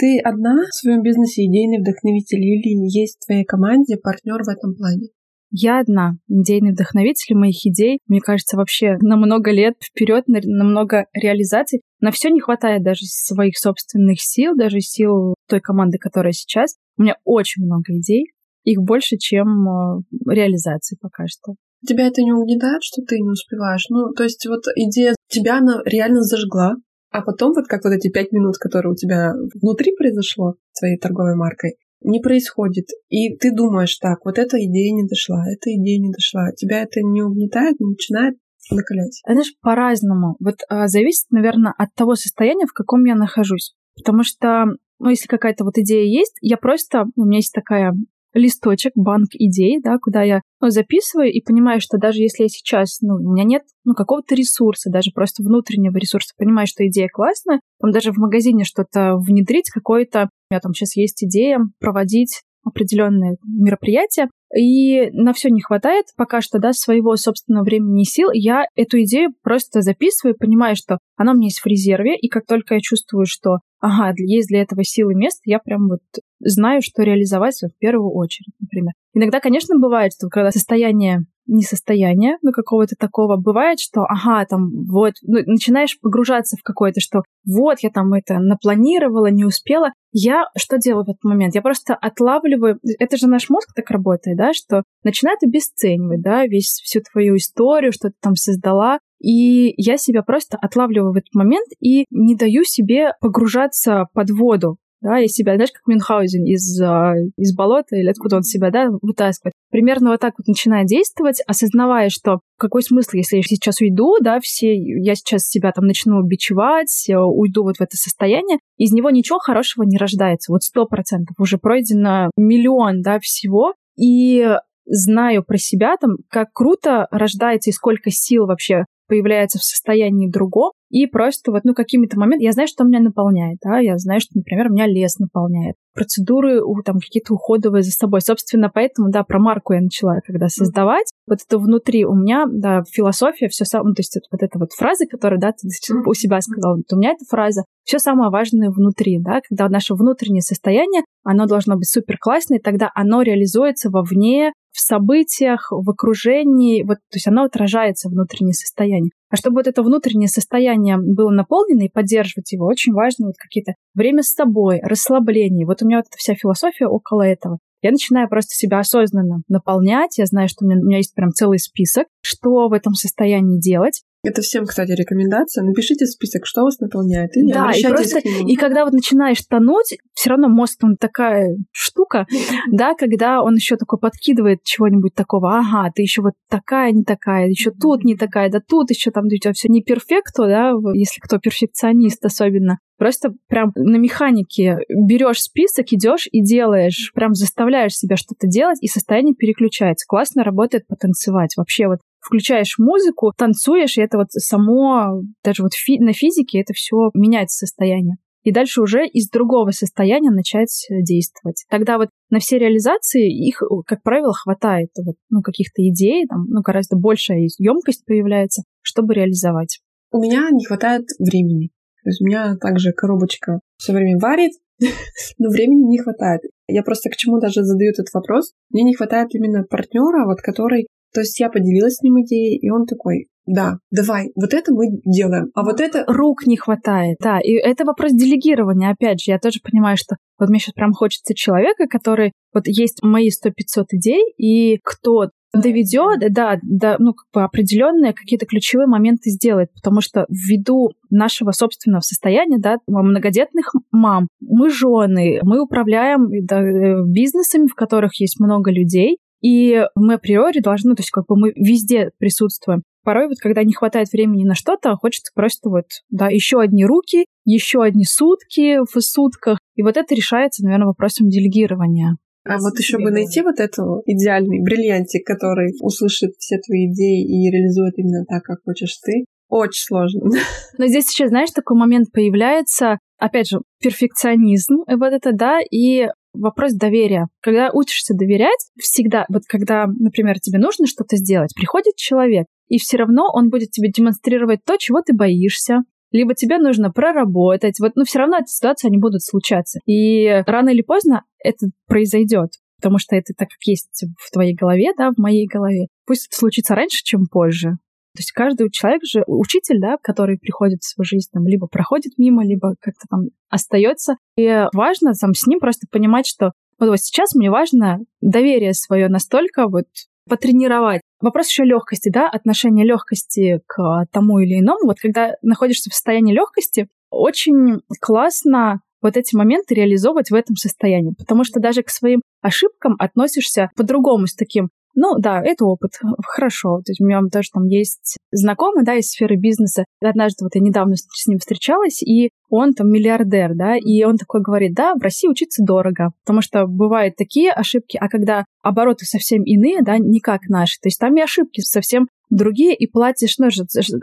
Ты 0.00 0.18
одна 0.18 0.56
в 0.66 0.74
своем 0.74 1.02
бизнесе 1.02 1.44
идейный 1.44 1.78
вдохновитель 1.78 2.42
или 2.42 2.88
есть 2.88 3.18
в 3.20 3.26
твоей 3.26 3.44
команде 3.44 3.98
партнер 3.98 4.42
в 4.42 4.48
этом 4.48 4.74
плане? 4.74 5.08
Я 5.50 5.80
одна, 5.80 6.12
идейный 6.26 6.72
вдохновитель 6.72 7.34
моих 7.34 7.66
идей. 7.66 7.98
Мне 8.06 8.20
кажется, 8.20 8.56
вообще 8.56 8.96
на 9.02 9.16
много 9.16 9.50
лет 9.50 9.74
вперед, 9.82 10.26
на, 10.26 10.40
на 10.42 10.64
много 10.64 11.06
реализаций. 11.12 11.82
На 12.00 12.12
все 12.12 12.30
не 12.30 12.40
хватает 12.40 12.82
даже 12.82 13.04
своих 13.04 13.58
собственных 13.58 14.22
сил, 14.22 14.56
даже 14.56 14.80
сил 14.80 15.34
той 15.48 15.60
команды, 15.60 15.98
которая 15.98 16.32
сейчас. 16.32 16.76
У 16.96 17.02
меня 17.02 17.16
очень 17.24 17.64
много 17.64 17.92
идей. 17.98 18.32
Их 18.64 18.80
больше, 18.80 19.18
чем 19.18 19.68
э, 19.68 20.02
реализации 20.28 20.96
пока 20.98 21.26
что. 21.26 21.56
Тебя 21.86 22.06
это 22.06 22.22
не 22.22 22.32
угнетает, 22.32 22.82
что 22.82 23.02
ты 23.02 23.18
не 23.18 23.28
успеваешь? 23.28 23.86
Ну, 23.90 24.12
то 24.14 24.22
есть 24.22 24.46
вот 24.46 24.62
идея 24.76 25.14
тебя, 25.28 25.58
она 25.58 25.82
реально 25.84 26.22
зажгла, 26.22 26.76
а 27.10 27.22
потом 27.22 27.52
вот 27.54 27.66
как 27.66 27.84
вот 27.84 27.92
эти 27.92 28.08
пять 28.08 28.32
минут, 28.32 28.56
которые 28.58 28.92
у 28.92 28.96
тебя 28.96 29.32
внутри 29.60 29.94
произошло 29.96 30.54
своей 30.72 30.98
торговой 30.98 31.34
маркой, 31.36 31.76
не 32.02 32.20
происходит. 32.20 32.86
И 33.08 33.36
ты 33.36 33.54
думаешь, 33.54 33.96
так, 33.98 34.24
вот 34.24 34.38
эта 34.38 34.56
идея 34.58 34.92
не 34.92 35.06
дошла, 35.06 35.44
эта 35.50 35.74
идея 35.74 35.98
не 35.98 36.10
дошла. 36.10 36.50
Тебя 36.56 36.82
это 36.82 37.00
не 37.02 37.22
угнетает, 37.22 37.78
не 37.78 37.90
начинает 37.90 38.36
накалять? 38.70 39.20
Знаешь, 39.26 39.54
по-разному. 39.60 40.36
Вот 40.40 40.56
а, 40.68 40.86
зависит, 40.86 41.30
наверное, 41.30 41.74
от 41.76 41.94
того 41.94 42.14
состояния, 42.14 42.66
в 42.66 42.72
каком 42.72 43.04
я 43.04 43.14
нахожусь. 43.14 43.74
Потому 43.96 44.22
что, 44.22 44.66
ну, 44.98 45.10
если 45.10 45.26
какая-то 45.26 45.64
вот 45.64 45.76
идея 45.78 46.04
есть, 46.04 46.36
я 46.40 46.56
просто, 46.56 47.06
у 47.16 47.24
меня 47.24 47.38
есть 47.38 47.52
такая 47.52 47.94
листочек, 48.34 48.92
банк 48.94 49.28
идей, 49.32 49.80
да, 49.82 49.96
куда 50.00 50.22
я 50.22 50.40
ну, 50.60 50.70
записываю 50.70 51.32
и 51.32 51.42
понимаю, 51.42 51.80
что 51.80 51.98
даже 51.98 52.20
если 52.20 52.44
я 52.44 52.48
сейчас, 52.48 53.00
ну, 53.00 53.14
у 53.14 53.32
меня 53.32 53.44
нет 53.44 53.62
ну, 53.84 53.94
какого-то 53.94 54.34
ресурса, 54.34 54.90
даже 54.90 55.10
просто 55.12 55.42
внутреннего 55.42 55.96
ресурса, 55.96 56.34
понимаю, 56.36 56.66
что 56.66 56.86
идея 56.86 57.08
классная, 57.12 57.60
там 57.80 57.90
даже 57.90 58.12
в 58.12 58.18
магазине 58.18 58.64
что-то 58.64 59.16
внедрить, 59.16 59.70
какое-то, 59.70 60.28
у 60.50 60.54
меня 60.54 60.60
там 60.60 60.72
сейчас 60.74 60.96
есть 60.96 61.24
идея 61.24 61.58
проводить 61.80 62.42
определенные 62.64 63.36
мероприятия, 63.42 64.28
и 64.54 65.10
на 65.12 65.32
все 65.32 65.48
не 65.48 65.60
хватает 65.60 66.06
пока 66.16 66.40
что, 66.40 66.58
да, 66.58 66.72
своего 66.72 67.16
собственного 67.16 67.64
времени 67.64 68.02
и 68.02 68.04
сил. 68.04 68.30
Я 68.32 68.64
эту 68.74 69.00
идею 69.02 69.30
просто 69.42 69.80
записываю, 69.80 70.36
понимаю, 70.36 70.76
что 70.76 70.98
она 71.16 71.32
у 71.32 71.36
меня 71.36 71.46
есть 71.46 71.60
в 71.60 71.66
резерве, 71.66 72.16
и 72.16 72.28
как 72.28 72.46
только 72.46 72.74
я 72.74 72.80
чувствую, 72.80 73.26
что 73.26 73.58
ага, 73.80 74.12
есть 74.18 74.48
для 74.48 74.62
этого 74.62 74.84
силы 74.84 75.14
место, 75.14 75.40
я 75.44 75.58
прям 75.58 75.88
вот 75.88 76.00
знаю, 76.40 76.82
что 76.82 77.02
реализовать 77.02 77.60
в 77.62 77.78
первую 77.78 78.12
очередь, 78.12 78.54
например. 78.60 78.92
Иногда, 79.14 79.40
конечно, 79.40 79.78
бывает, 79.78 80.12
что 80.12 80.28
когда 80.28 80.50
состояние 80.50 81.26
несостояние, 81.50 82.36
ну, 82.42 82.52
какого-то 82.52 82.94
такого. 82.98 83.36
Бывает, 83.36 83.80
что, 83.80 84.02
ага, 84.02 84.44
там, 84.46 84.70
вот, 84.88 85.14
ну, 85.22 85.40
начинаешь 85.46 85.98
погружаться 86.00 86.56
в 86.56 86.62
какое-то, 86.62 87.00
что 87.00 87.22
вот, 87.44 87.78
я 87.80 87.90
там 87.90 88.12
это 88.14 88.38
напланировала, 88.38 89.26
не 89.26 89.44
успела. 89.44 89.92
Я 90.12 90.44
что 90.56 90.78
делаю 90.78 91.04
в 91.04 91.10
этот 91.10 91.24
момент? 91.24 91.54
Я 91.54 91.62
просто 91.62 91.94
отлавливаю, 91.94 92.78
это 92.98 93.16
же 93.16 93.26
наш 93.26 93.50
мозг 93.50 93.70
так 93.74 93.90
работает, 93.90 94.36
да, 94.36 94.52
что 94.52 94.84
начинает 95.02 95.42
обесценивать, 95.42 96.22
да, 96.22 96.46
весь, 96.46 96.80
всю 96.84 97.00
твою 97.00 97.36
историю, 97.36 97.92
что 97.92 98.08
ты 98.08 98.14
там 98.20 98.36
создала, 98.36 98.98
и 99.20 99.74
я 99.76 99.98
себя 99.98 100.22
просто 100.22 100.56
отлавливаю 100.56 101.12
в 101.12 101.16
этот 101.16 101.34
момент 101.34 101.68
и 101.80 102.06
не 102.10 102.36
даю 102.36 102.64
себе 102.64 103.12
погружаться 103.20 104.06
под 104.14 104.30
воду 104.30 104.76
да, 105.00 105.20
из 105.20 105.32
себя, 105.32 105.54
знаешь, 105.54 105.72
как 105.72 105.86
Мюнхгаузен 105.86 106.44
из, 106.44 106.80
а, 106.80 107.14
из 107.36 107.54
болота 107.54 107.96
или 107.96 108.08
откуда 108.08 108.36
он 108.36 108.42
себя, 108.42 108.70
да, 108.70 108.88
вытаскивает. 109.02 109.54
Примерно 109.70 110.10
вот 110.10 110.20
так 110.20 110.34
вот 110.38 110.46
начинает 110.46 110.86
действовать, 110.86 111.42
осознавая, 111.46 112.10
что 112.10 112.40
какой 112.58 112.82
смысл, 112.82 113.16
если 113.16 113.36
я 113.36 113.42
сейчас 113.42 113.80
уйду, 113.80 114.16
да, 114.20 114.40
все, 114.40 114.74
я 114.76 115.14
сейчас 115.14 115.48
себя 115.48 115.72
там 115.72 115.86
начну 115.86 116.22
бичевать, 116.22 117.08
э, 117.08 117.16
уйду 117.16 117.62
вот 117.62 117.76
в 117.78 117.80
это 117.80 117.96
состояние, 117.96 118.58
из 118.76 118.92
него 118.92 119.10
ничего 119.10 119.38
хорошего 119.38 119.84
не 119.84 119.96
рождается, 119.96 120.52
вот 120.52 120.62
сто 120.62 120.86
процентов, 120.86 121.36
уже 121.38 121.58
пройдено 121.58 122.30
миллион, 122.36 123.02
да, 123.02 123.18
всего, 123.20 123.74
и 123.98 124.46
знаю 124.86 125.44
про 125.44 125.56
себя, 125.56 125.96
там, 126.00 126.16
как 126.28 126.52
круто 126.52 127.06
рождается 127.10 127.70
и 127.70 127.72
сколько 127.72 128.10
сил 128.10 128.46
вообще 128.46 128.84
появляется 129.10 129.58
в 129.58 129.64
состоянии 129.64 130.30
другого, 130.30 130.70
и 130.88 131.06
просто 131.06 131.50
вот, 131.50 131.64
ну, 131.64 131.74
какими-то 131.74 132.18
моментами... 132.18 132.44
Я 132.44 132.52
знаю, 132.52 132.68
что 132.68 132.84
меня 132.84 133.00
наполняет, 133.00 133.58
да, 133.62 133.78
я 133.78 133.98
знаю, 133.98 134.20
что, 134.20 134.36
например, 134.36 134.70
меня 134.70 134.86
лес 134.86 135.18
наполняет. 135.18 135.74
Процедуры 135.94 136.60
там 136.84 136.98
какие-то 136.98 137.34
уходовые 137.34 137.82
за 137.82 137.90
собой. 137.90 138.20
Собственно, 138.20 138.70
поэтому, 138.72 139.10
да, 139.10 139.24
про 139.24 139.40
марку 139.40 139.72
я 139.72 139.80
начала 139.80 140.20
когда 140.24 140.48
создавать. 140.48 141.06
Вот 141.26 141.38
это 141.46 141.58
внутри 141.58 142.04
у 142.04 142.14
меня, 142.14 142.46
да, 142.50 142.82
философия, 142.90 143.48
все 143.48 143.64
самое, 143.64 143.88
ну, 143.88 143.94
то 143.94 144.00
есть 144.00 144.16
вот 144.30 144.42
эта 144.42 144.58
вот 144.58 144.72
фраза, 144.72 145.06
которая, 145.06 145.40
да, 145.40 145.52
ты 145.52 145.68
у 146.06 146.14
себя 146.14 146.40
сказала, 146.40 146.76
вот 146.76 146.92
у 146.92 146.96
меня 146.96 147.10
эта 147.10 147.24
фраза, 147.28 147.64
все 147.84 147.98
самое 147.98 148.30
важное 148.30 148.70
внутри, 148.70 149.18
да, 149.20 149.40
когда 149.48 149.68
наше 149.68 149.94
внутреннее 149.94 150.42
состояние, 150.42 151.02
оно 151.24 151.46
должно 151.46 151.76
быть 151.76 151.88
супер 151.88 152.16
классное, 152.18 152.60
тогда 152.60 152.90
оно 152.94 153.22
реализуется 153.22 153.90
вовне, 153.90 154.52
в 154.72 154.80
событиях, 154.80 155.68
в 155.70 155.88
окружении, 155.90 156.82
вот, 156.82 156.98
то 157.10 157.16
есть 157.16 157.26
оно 157.26 157.44
отражается 157.44 158.08
внутреннее 158.08 158.54
состояние. 158.54 159.10
А 159.30 159.36
чтобы 159.36 159.56
вот 159.56 159.66
это 159.66 159.82
внутреннее 159.82 160.28
состояние 160.28 160.96
было 160.98 161.30
наполнено 161.30 161.84
и 161.84 161.90
поддерживать 161.90 162.52
его, 162.52 162.66
очень 162.66 162.92
важно 162.92 163.26
вот 163.26 163.36
какие-то 163.36 163.74
время 163.94 164.22
с 164.22 164.32
собой, 164.34 164.80
расслабление. 164.82 165.66
Вот 165.66 165.82
у 165.82 165.86
меня 165.86 165.98
вот 165.98 166.06
эта 166.06 166.16
вся 166.16 166.34
философия 166.34 166.86
около 166.86 167.22
этого. 167.22 167.58
Я 167.82 167.92
начинаю 167.92 168.28
просто 168.28 168.54
себя 168.54 168.80
осознанно 168.80 169.42
наполнять. 169.48 170.18
Я 170.18 170.26
знаю, 170.26 170.48
что 170.48 170.64
у 170.64 170.68
меня, 170.68 170.80
у 170.80 170.84
меня 170.84 170.98
есть 170.98 171.14
прям 171.14 171.30
целый 171.30 171.58
список, 171.58 172.06
что 172.20 172.68
в 172.68 172.72
этом 172.72 172.94
состоянии 172.94 173.58
делать. 173.58 174.02
Это 174.22 174.42
всем, 174.42 174.66
кстати, 174.66 174.92
рекомендация. 174.92 175.64
Напишите 175.64 176.04
список, 176.04 176.42
что 176.44 176.62
вас 176.62 176.78
наполняет, 176.78 177.34
и 177.36 177.50
да, 177.50 177.72
и 177.72 177.82
просто, 177.82 178.18
и 178.18 178.54
когда 178.56 178.84
вот 178.84 178.92
начинаешь 178.92 179.40
тонуть, 179.48 179.96
все 180.12 180.30
равно 180.30 180.48
мозг 180.48 180.78
он 180.82 180.96
такая 180.96 181.56
штука, 181.72 182.26
да, 182.70 182.94
когда 182.94 183.42
он 183.42 183.54
еще 183.54 183.76
такой 183.76 183.98
подкидывает 183.98 184.62
чего-нибудь 184.62 185.14
такого, 185.14 185.58
ага, 185.58 185.90
ты 185.94 186.02
еще 186.02 186.20
вот 186.20 186.34
такая, 186.50 186.92
не 186.92 187.04
такая, 187.04 187.48
еще 187.48 187.70
тут 187.70 188.04
не 188.04 188.14
такая, 188.14 188.50
да 188.50 188.60
тут 188.60 188.90
еще 188.90 189.10
там 189.10 189.24
у 189.24 189.28
тебя 189.28 189.52
все 189.54 189.68
не 189.68 189.82
перфекто, 189.82 190.46
да, 190.46 190.72
если 190.92 191.20
кто 191.20 191.38
перфекционист 191.38 192.22
особенно. 192.24 192.78
Просто 192.98 193.32
прям 193.48 193.72
на 193.76 193.96
механике 193.96 194.80
берешь 194.90 195.40
список, 195.40 195.86
идешь 195.90 196.28
и 196.30 196.42
делаешь, 196.42 197.12
прям 197.14 197.32
заставляешь 197.32 197.94
себя 197.94 198.16
что-то 198.16 198.46
делать, 198.46 198.76
и 198.82 198.88
состояние 198.88 199.34
переключается. 199.34 200.04
Классно 200.06 200.44
работает 200.44 200.86
потанцевать. 200.86 201.56
Вообще 201.56 201.86
вот 201.86 202.00
включаешь 202.20 202.76
музыку, 202.78 203.32
танцуешь, 203.36 203.96
и 203.98 204.02
это 204.02 204.18
вот 204.18 204.30
само, 204.32 205.22
даже 205.44 205.62
вот 205.62 205.74
фи- 205.74 205.98
на 205.98 206.12
физике 206.12 206.60
это 206.60 206.72
все 206.72 207.10
меняет 207.14 207.50
состояние. 207.50 208.16
И 208.42 208.52
дальше 208.52 208.80
уже 208.80 209.06
из 209.06 209.28
другого 209.28 209.70
состояния 209.70 210.30
начать 210.30 210.86
действовать. 210.88 211.66
Тогда 211.68 211.98
вот 211.98 212.08
на 212.30 212.38
все 212.38 212.58
реализации 212.58 213.30
их, 213.30 213.62
как 213.86 214.02
правило, 214.02 214.32
хватает 214.32 214.88
вот, 215.04 215.16
ну, 215.28 215.42
каких-то 215.42 215.82
идей, 215.86 216.26
там, 216.26 216.46
ну, 216.48 216.62
гораздо 216.62 216.96
большая 216.96 217.46
емкость 217.58 218.06
появляется, 218.06 218.62
чтобы 218.80 219.14
реализовать. 219.14 219.80
У 220.10 220.18
меня 220.18 220.48
не 220.50 220.64
хватает 220.64 221.04
времени. 221.18 221.68
То 222.02 222.08
есть 222.08 222.22
у 222.22 222.24
меня 222.24 222.56
также 222.56 222.92
коробочка 222.92 223.60
все 223.76 223.92
время 223.92 224.18
варит, 224.18 224.52
но 225.38 225.50
времени 225.50 225.90
не 225.90 225.98
хватает. 225.98 226.40
Я 226.66 226.82
просто 226.82 227.10
к 227.10 227.16
чему 227.16 227.40
даже 227.40 227.62
задаю 227.62 227.90
этот 227.90 228.06
вопрос. 228.14 228.52
Мне 228.70 228.84
не 228.84 228.94
хватает 228.94 229.34
именно 229.34 229.64
партнера, 229.64 230.24
вот 230.26 230.40
который 230.40 230.86
то 231.12 231.20
есть 231.20 231.38
я 231.40 231.48
поделилась 231.48 231.96
с 231.96 232.02
ним 232.02 232.22
идеей, 232.22 232.58
и 232.58 232.70
он 232.70 232.86
такой, 232.86 233.26
да, 233.46 233.78
давай, 233.90 234.30
вот 234.36 234.54
это 234.54 234.72
мы 234.72 234.86
делаем, 235.04 235.50
а 235.54 235.64
вот 235.64 235.80
это... 235.80 236.04
Рук 236.06 236.46
не 236.46 236.56
хватает, 236.56 237.16
да, 237.20 237.40
и 237.40 237.52
это 237.52 237.84
вопрос 237.84 238.12
делегирования, 238.12 238.90
опять 238.90 239.22
же, 239.22 239.32
я 239.32 239.38
тоже 239.38 239.60
понимаю, 239.62 239.96
что 239.96 240.16
вот 240.38 240.48
мне 240.48 240.58
сейчас 240.58 240.74
прям 240.74 240.92
хочется 240.92 241.34
человека, 241.34 241.86
который, 241.88 242.32
вот 242.54 242.64
есть 242.66 243.02
мои 243.02 243.28
100-500 243.28 243.84
идей, 243.92 244.22
и 244.36 244.78
кто 244.84 245.30
доведет, 245.52 246.32
да, 246.32 246.58
да, 246.62 246.96
ну, 246.98 247.12
как 247.12 247.26
бы 247.32 247.42
определенные 247.42 248.12
какие-то 248.12 248.46
ключевые 248.46 248.86
моменты 248.86 249.30
сделает, 249.30 249.72
потому 249.74 250.00
что 250.00 250.26
ввиду 250.28 250.90
нашего 251.10 251.50
собственного 251.50 252.00
состояния, 252.02 252.58
да, 252.58 252.76
многодетных 252.86 253.72
мам, 253.90 254.28
мы 254.40 254.70
жены, 254.70 255.40
мы 255.42 255.60
управляем 255.60 256.28
да, 256.46 256.60
э, 256.60 257.02
бизнесами, 257.04 257.66
в 257.66 257.74
которых 257.74 258.20
есть 258.20 258.38
много 258.38 258.70
людей, 258.70 259.18
и 259.40 259.84
мы 259.94 260.14
априори 260.14 260.60
должны, 260.60 260.94
то 260.94 261.00
есть 261.00 261.10
как 261.10 261.26
бы 261.26 261.36
мы 261.36 261.52
везде 261.54 262.10
присутствуем. 262.18 262.82
Порой 263.02 263.28
вот 263.28 263.38
когда 263.38 263.64
не 263.64 263.72
хватает 263.72 264.12
времени 264.12 264.44
на 264.44 264.54
что-то, 264.54 264.94
хочется 264.96 265.32
просто 265.34 265.70
вот, 265.70 265.86
да, 266.10 266.28
еще 266.28 266.60
одни 266.60 266.84
руки, 266.84 267.24
еще 267.44 267.82
одни 267.82 268.04
сутки 268.04 268.78
в 268.78 269.00
сутках. 269.00 269.58
И 269.74 269.82
вот 269.82 269.96
это 269.96 270.14
решается, 270.14 270.62
наверное, 270.64 270.88
вопросом 270.88 271.28
делегирования. 271.28 272.16
А 272.44 272.58
вот 272.58 272.78
еще 272.78 272.98
бы 272.98 273.10
найти 273.10 273.42
вот 273.42 273.60
эту 273.60 274.02
идеальный 274.06 274.62
бриллиантик, 274.62 275.26
который 275.26 275.72
услышит 275.80 276.32
все 276.38 276.58
твои 276.58 276.90
идеи 276.90 277.22
и 277.22 277.50
реализует 277.50 277.98
именно 277.98 278.24
так, 278.26 278.42
как 278.42 278.60
хочешь 278.64 278.96
ты, 279.04 279.24
очень 279.48 279.84
сложно. 279.84 280.30
Но 280.78 280.86
здесь 280.86 281.10
еще, 281.10 281.28
знаешь, 281.28 281.50
такой 281.50 281.76
момент 281.78 282.12
появляется, 282.12 282.98
опять 283.18 283.48
же, 283.48 283.58
перфекционизм, 283.82 284.84
вот 284.86 285.12
это, 285.12 285.32
да, 285.32 285.58
и 285.70 286.06
вопрос 286.32 286.72
доверия. 286.72 287.28
Когда 287.40 287.70
учишься 287.72 288.14
доверять, 288.14 288.70
всегда, 288.78 289.26
вот 289.28 289.42
когда, 289.46 289.86
например, 289.86 290.38
тебе 290.40 290.58
нужно 290.58 290.86
что-то 290.86 291.16
сделать, 291.16 291.54
приходит 291.54 291.96
человек, 291.96 292.46
и 292.68 292.78
все 292.78 292.96
равно 292.96 293.28
он 293.32 293.50
будет 293.50 293.70
тебе 293.70 293.90
демонстрировать 293.90 294.60
то, 294.64 294.76
чего 294.76 295.02
ты 295.02 295.14
боишься, 295.14 295.80
либо 296.12 296.34
тебе 296.34 296.58
нужно 296.58 296.90
проработать. 296.90 297.78
Вот, 297.80 297.92
ну, 297.94 298.04
все 298.04 298.20
равно 298.20 298.38
эти 298.38 298.50
ситуации, 298.50 298.88
они 298.88 298.98
будут 298.98 299.22
случаться. 299.22 299.80
И 299.86 300.42
рано 300.46 300.70
или 300.70 300.82
поздно 300.82 301.24
это 301.42 301.66
произойдет, 301.86 302.50
потому 302.76 302.98
что 302.98 303.16
это 303.16 303.32
так 303.36 303.48
как 303.48 303.62
есть 303.64 304.04
в 304.18 304.30
твоей 304.30 304.54
голове, 304.54 304.92
да, 304.96 305.10
в 305.10 305.18
моей 305.18 305.46
голове. 305.46 305.86
Пусть 306.06 306.28
это 306.28 306.36
случится 306.36 306.74
раньше, 306.74 307.02
чем 307.04 307.26
позже. 307.26 307.78
То 308.14 308.20
есть 308.20 308.32
каждый 308.32 308.70
человек 308.70 309.02
же, 309.04 309.22
учитель, 309.26 309.80
да, 309.80 309.96
который 310.02 310.38
приходит 310.38 310.80
в 310.82 310.88
свою 310.88 311.04
жизнь, 311.04 311.28
там, 311.32 311.46
либо 311.46 311.66
проходит 311.68 312.14
мимо, 312.18 312.44
либо 312.44 312.74
как-то 312.80 313.06
там 313.08 313.20
остается. 313.48 314.16
И 314.36 314.66
важно 314.72 315.12
там 315.12 315.34
с 315.34 315.46
ним 315.46 315.60
просто 315.60 315.86
понимать, 315.90 316.26
что 316.26 316.52
вот, 316.78 316.88
вот 316.88 316.98
сейчас 316.98 317.34
мне 317.34 317.50
важно 317.50 318.00
доверие 318.20 318.74
свое 318.74 319.08
настолько 319.08 319.68
вот 319.68 319.86
потренировать. 320.28 321.02
Вопрос 321.20 321.48
еще 321.48 321.64
легкости, 321.64 322.08
да, 322.08 322.28
отношение 322.28 322.86
легкости 322.86 323.60
к 323.66 324.06
тому 324.12 324.38
или 324.38 324.60
иному. 324.60 324.86
Вот 324.86 324.98
когда 325.00 325.34
находишься 325.42 325.90
в 325.90 325.94
состоянии 325.94 326.34
легкости, 326.34 326.88
очень 327.10 327.80
классно 328.00 328.80
вот 329.02 329.16
эти 329.16 329.34
моменты 329.34 329.74
реализовывать 329.74 330.30
в 330.30 330.34
этом 330.34 330.56
состоянии, 330.56 331.14
потому 331.16 331.44
что 331.44 331.60
даже 331.60 331.82
к 331.82 331.90
своим 331.90 332.22
ошибкам 332.42 332.96
относишься 332.98 333.70
по-другому, 333.76 334.26
с 334.26 334.34
таким, 334.34 334.70
ну 334.94 335.18
да, 335.18 335.40
это 335.42 335.64
опыт, 335.64 335.92
хорошо. 336.26 336.78
То 336.84 336.90
есть 336.90 337.00
у 337.00 337.04
меня 337.04 337.20
тоже 337.32 337.48
там 337.52 337.66
есть 337.66 338.16
знакомый, 338.32 338.84
да, 338.84 338.94
из 338.96 339.08
сферы 339.08 339.36
бизнеса. 339.36 339.84
Однажды 340.02 340.44
вот 340.44 340.54
я 340.54 340.60
недавно 340.60 340.96
с 340.96 341.26
ним 341.26 341.38
встречалась, 341.38 342.02
и 342.02 342.30
он 342.48 342.74
там 342.74 342.90
миллиардер, 342.90 343.54
да, 343.54 343.76
и 343.76 344.02
он 344.02 344.16
такой 344.16 344.42
говорит, 344.42 344.74
да, 344.74 344.94
в 344.94 345.02
России 345.02 345.28
учиться 345.28 345.64
дорого, 345.64 346.10
потому 346.24 346.42
что 346.42 346.66
бывают 346.66 347.16
такие 347.16 347.52
ошибки, 347.52 347.96
а 348.00 348.08
когда 348.08 348.44
обороты 348.62 349.04
совсем 349.04 349.42
иные, 349.44 349.82
да, 349.82 349.98
не 349.98 350.20
как 350.20 350.42
наши, 350.48 350.78
то 350.80 350.88
есть 350.88 350.98
там 350.98 351.16
и 351.16 351.22
ошибки 351.22 351.60
совсем 351.60 352.08
другие, 352.30 352.74
и 352.74 352.86
платишь, 352.86 353.38
ну, 353.38 353.48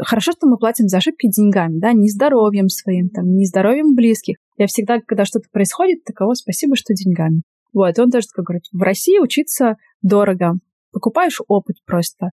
хорошо, 0.01 0.31
что 0.33 0.47
мы 0.47 0.57
платим 0.57 0.87
за 0.87 0.97
ошибки 0.97 1.27
деньгами, 1.29 1.79
да, 1.79 1.93
не 1.93 2.09
здоровьем 2.09 2.67
своим, 2.69 3.09
там, 3.09 3.25
не 3.35 3.45
здоровьем 3.45 3.95
близких. 3.95 4.35
Я 4.57 4.67
всегда, 4.67 4.99
когда 5.05 5.25
что-то 5.25 5.47
происходит, 5.51 6.03
такого 6.03 6.33
спасибо, 6.33 6.75
что 6.75 6.93
деньгами. 6.93 7.41
Вот, 7.73 7.97
он 7.99 8.09
тоже 8.09 8.27
такой 8.27 8.43
говорит, 8.43 8.63
в 8.71 8.81
России 8.81 9.19
учиться 9.19 9.75
дорого, 10.01 10.53
покупаешь 10.91 11.39
опыт 11.47 11.77
просто. 11.85 12.31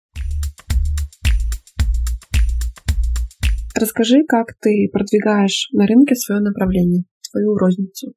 Расскажи, 3.74 4.22
как 4.26 4.54
ты 4.60 4.88
продвигаешь 4.92 5.68
на 5.72 5.86
рынке 5.86 6.14
свое 6.14 6.40
направление, 6.40 7.04
свою 7.20 7.56
розницу. 7.56 8.12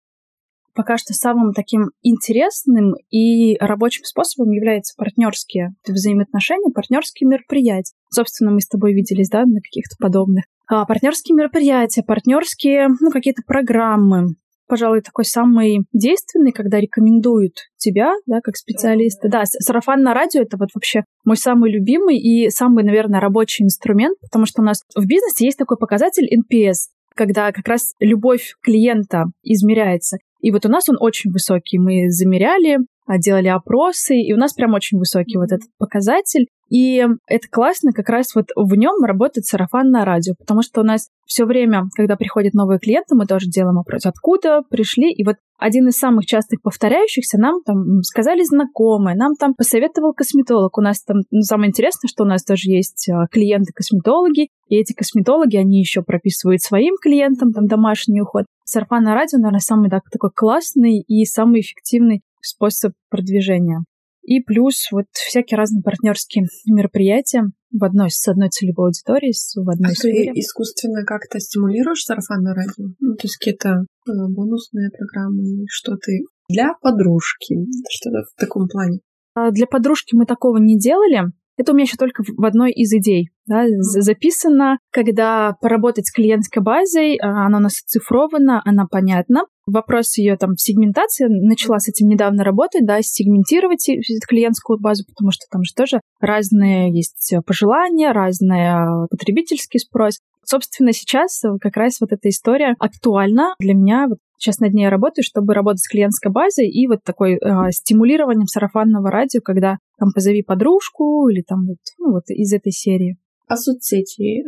Пока 0.75 0.97
что 0.97 1.13
самым 1.15 1.53
таким 1.53 1.89
интересным 2.03 2.93
и 3.09 3.57
рабочим 3.57 4.03
способом 4.03 4.51
являются 4.51 4.93
партнерские 4.95 5.73
взаимоотношения, 5.87 6.71
партнерские 6.71 7.27
мероприятия. 7.27 7.95
Собственно, 8.11 8.51
мы 8.51 8.61
с 8.61 8.67
тобой 8.67 8.93
виделись, 8.93 9.29
да, 9.29 9.43
на 9.45 9.59
каких-то 9.59 9.95
подобных. 9.99 10.45
А, 10.67 10.85
партнерские 10.85 11.35
мероприятия, 11.35 12.03
партнерские, 12.03 12.89
ну, 12.99 13.09
какие-то 13.09 13.41
программы, 13.47 14.35
пожалуй, 14.67 15.01
такой 15.01 15.25
самый 15.25 15.85
действенный, 15.93 16.51
когда 16.51 16.79
рекомендуют 16.79 17.53
тебя, 17.77 18.13
да, 18.25 18.41
как 18.41 18.55
специалиста. 18.55 19.29
Да, 19.29 19.43
сарафан 19.45 20.01
на 20.01 20.13
радио— 20.13 20.41
это 20.43 20.57
вот 20.57 20.69
вообще 20.73 21.03
мой 21.25 21.37
самый 21.37 21.71
любимый 21.71 22.17
и 22.17 22.49
самый, 22.49 22.83
наверное, 22.83 23.19
рабочий 23.19 23.63
инструмент, 23.63 24.17
потому 24.21 24.45
что 24.45 24.61
у 24.61 24.65
нас 24.65 24.83
в 24.95 25.05
бизнесе 25.05 25.45
есть 25.45 25.57
такой 25.57 25.77
показатель 25.77 26.27
NPS, 26.27 26.89
когда 27.15 27.51
как 27.51 27.67
раз 27.67 27.93
любовь 27.99 28.53
клиента 28.61 29.25
измеряется. 29.43 30.17
И 30.41 30.51
вот 30.51 30.65
у 30.65 30.69
нас 30.69 30.87
он 30.87 30.97
очень 30.99 31.31
высокий. 31.31 31.79
Мы 31.79 32.09
замеряли, 32.09 32.77
а, 33.07 33.17
делали 33.17 33.47
опросы, 33.47 34.15
и 34.15 34.33
у 34.33 34.37
нас 34.37 34.53
прям 34.53 34.73
очень 34.73 34.99
высокий 34.99 35.37
вот 35.37 35.51
этот 35.51 35.69
показатель. 35.77 36.47
И 36.69 37.03
это 37.27 37.47
классно, 37.49 37.91
как 37.93 38.09
раз 38.09 38.35
вот 38.35 38.47
в 38.55 38.75
нем 38.75 39.03
работает 39.03 39.45
сарафан 39.45 39.89
на 39.89 40.03
радио, 40.03 40.33
потому 40.37 40.61
что 40.61 40.81
у 40.81 40.83
нас 40.83 41.07
все 41.25 41.45
время, 41.45 41.83
когда 41.95 42.15
приходят 42.15 42.53
новые 42.53 42.79
клиенты, 42.79 43.15
мы 43.15 43.25
тоже 43.25 43.47
делаем 43.47 43.79
опрос, 43.79 44.05
откуда 44.05 44.61
пришли. 44.69 45.11
И 45.11 45.23
вот 45.23 45.35
один 45.57 45.87
из 45.87 45.97
самых 45.97 46.25
частых 46.25 46.61
повторяющихся 46.61 47.37
нам 47.37 47.61
там 47.63 48.01
сказали 48.03 48.43
знакомые, 48.43 49.15
нам 49.15 49.35
там 49.35 49.53
посоветовал 49.53 50.13
косметолог. 50.13 50.77
У 50.77 50.81
нас 50.81 51.03
там, 51.03 51.17
ну, 51.31 51.41
самое 51.41 51.69
интересное, 51.69 52.07
что 52.07 52.23
у 52.23 52.27
нас 52.27 52.43
тоже 52.43 52.69
есть 52.69 53.09
а, 53.09 53.27
клиенты-косметологи, 53.27 54.49
и 54.67 54.75
эти 54.75 54.93
косметологи, 54.93 55.55
они 55.57 55.79
еще 55.79 56.01
прописывают 56.01 56.61
своим 56.61 56.95
клиентам 57.01 57.51
там 57.53 57.67
домашний 57.67 58.21
уход. 58.21 58.45
Сарафан 58.65 59.03
на 59.03 59.13
радио, 59.13 59.39
наверное, 59.39 59.59
самый 59.59 59.89
так, 59.89 60.03
такой 60.11 60.31
классный 60.35 60.99
и 60.99 61.25
самый 61.25 61.61
эффективный 61.61 62.21
способ 62.41 62.93
продвижения. 63.09 63.83
И 64.27 64.41
плюс 64.41 64.89
вот 64.91 65.05
всякие 65.13 65.57
разные 65.57 65.81
партнерские 65.81 66.47
мероприятия 66.65 67.43
в 67.71 67.81
одной, 67.81 68.11
с 68.11 68.27
одной 68.27 68.49
целевой 68.49 68.87
аудиторией, 68.87 69.33
в 69.55 69.69
одной 69.69 69.91
а 69.91 69.95
сфере. 69.95 70.33
ты 70.33 70.39
искусственно 70.41 71.05
как-то 71.05 71.39
стимулируешь 71.39 72.03
сарафанное 72.03 72.53
радио? 72.53 72.91
Ну, 72.99 73.15
то 73.15 73.23
есть 73.23 73.37
какие-то 73.37 73.69
э, 73.69 74.11
бонусные 74.27 74.89
программы, 74.91 75.63
что 75.69 75.95
ты 75.95 76.25
для 76.49 76.73
подружки, 76.81 77.55
что-то 77.89 78.23
в 78.23 78.37
таком 78.37 78.67
плане? 78.67 78.99
А 79.33 79.51
для 79.51 79.65
подружки 79.65 80.13
мы 80.13 80.25
такого 80.25 80.57
не 80.57 80.77
делали. 80.77 81.31
Это 81.57 81.71
у 81.71 81.75
меня 81.75 81.83
еще 81.83 81.97
только 81.97 82.23
в 82.23 82.45
одной 82.45 82.71
из 82.71 82.93
идей 82.93 83.31
да, 83.47 83.63
записано, 83.79 84.77
когда 84.91 85.55
поработать 85.61 86.07
с 86.07 86.11
клиентской 86.11 86.61
базой, 86.61 87.17
а, 87.17 87.45
она 87.45 87.57
у 87.57 87.61
нас 87.61 87.81
оцифрована, 87.83 88.61
она 88.65 88.85
понятна. 88.85 89.45
Вопрос 89.65 90.17
ее 90.17 90.37
там 90.37 90.55
в 90.55 90.61
сегментации, 90.61 91.27
начала 91.27 91.79
с 91.79 91.87
этим 91.87 92.07
недавно 92.07 92.43
работать, 92.43 92.85
да, 92.85 93.01
сегментировать 93.01 93.85
клиентскую 94.27 94.79
базу, 94.79 95.05
потому 95.07 95.31
что 95.31 95.45
там 95.49 95.63
же 95.63 95.73
тоже 95.75 96.01
разные 96.19 96.93
есть 96.93 97.33
пожелания, 97.45 98.11
разный 98.11 98.69
а, 98.69 99.07
потребительский 99.09 99.79
спрос. 99.79 100.19
Собственно, 100.43 100.93
сейчас 100.93 101.41
как 101.59 101.75
раз 101.75 101.99
вот 101.99 102.13
эта 102.13 102.29
история 102.29 102.75
актуальна 102.79 103.55
для 103.59 103.73
меня. 103.73 104.07
Вот 104.07 104.19
сейчас 104.37 104.59
над 104.59 104.73
ней 104.73 104.89
работаю, 104.89 105.23
чтобы 105.23 105.53
работать 105.53 105.81
с 105.81 105.89
клиентской 105.89 106.31
базой 106.31 106.69
и 106.69 106.87
вот 106.87 106.99
такой 107.03 107.35
э, 107.35 107.71
стимулированием 107.71 108.47
сарафанного 108.47 109.09
радио, 109.11 109.41
когда 109.41 109.77
там 109.99 110.09
позови 110.13 110.43
подружку 110.43 111.27
или 111.29 111.41
там 111.41 111.67
вот, 111.67 111.77
ну, 111.99 112.11
вот 112.11 112.23
из 112.29 112.53
этой 112.53 112.71
серии. 112.71 113.17
А 113.47 113.55
соцсети, 113.55 114.41
э, 114.41 114.43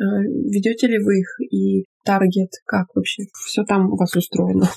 ведете 0.51 0.87
ли 0.87 0.99
вы 0.99 1.19
их 1.19 1.39
и 1.51 1.85
таргет, 2.03 2.51
как 2.65 2.87
вообще 2.95 3.23
все 3.33 3.63
там 3.63 3.91
у 3.93 3.95
вас 3.95 4.15
устроено? 4.15 4.69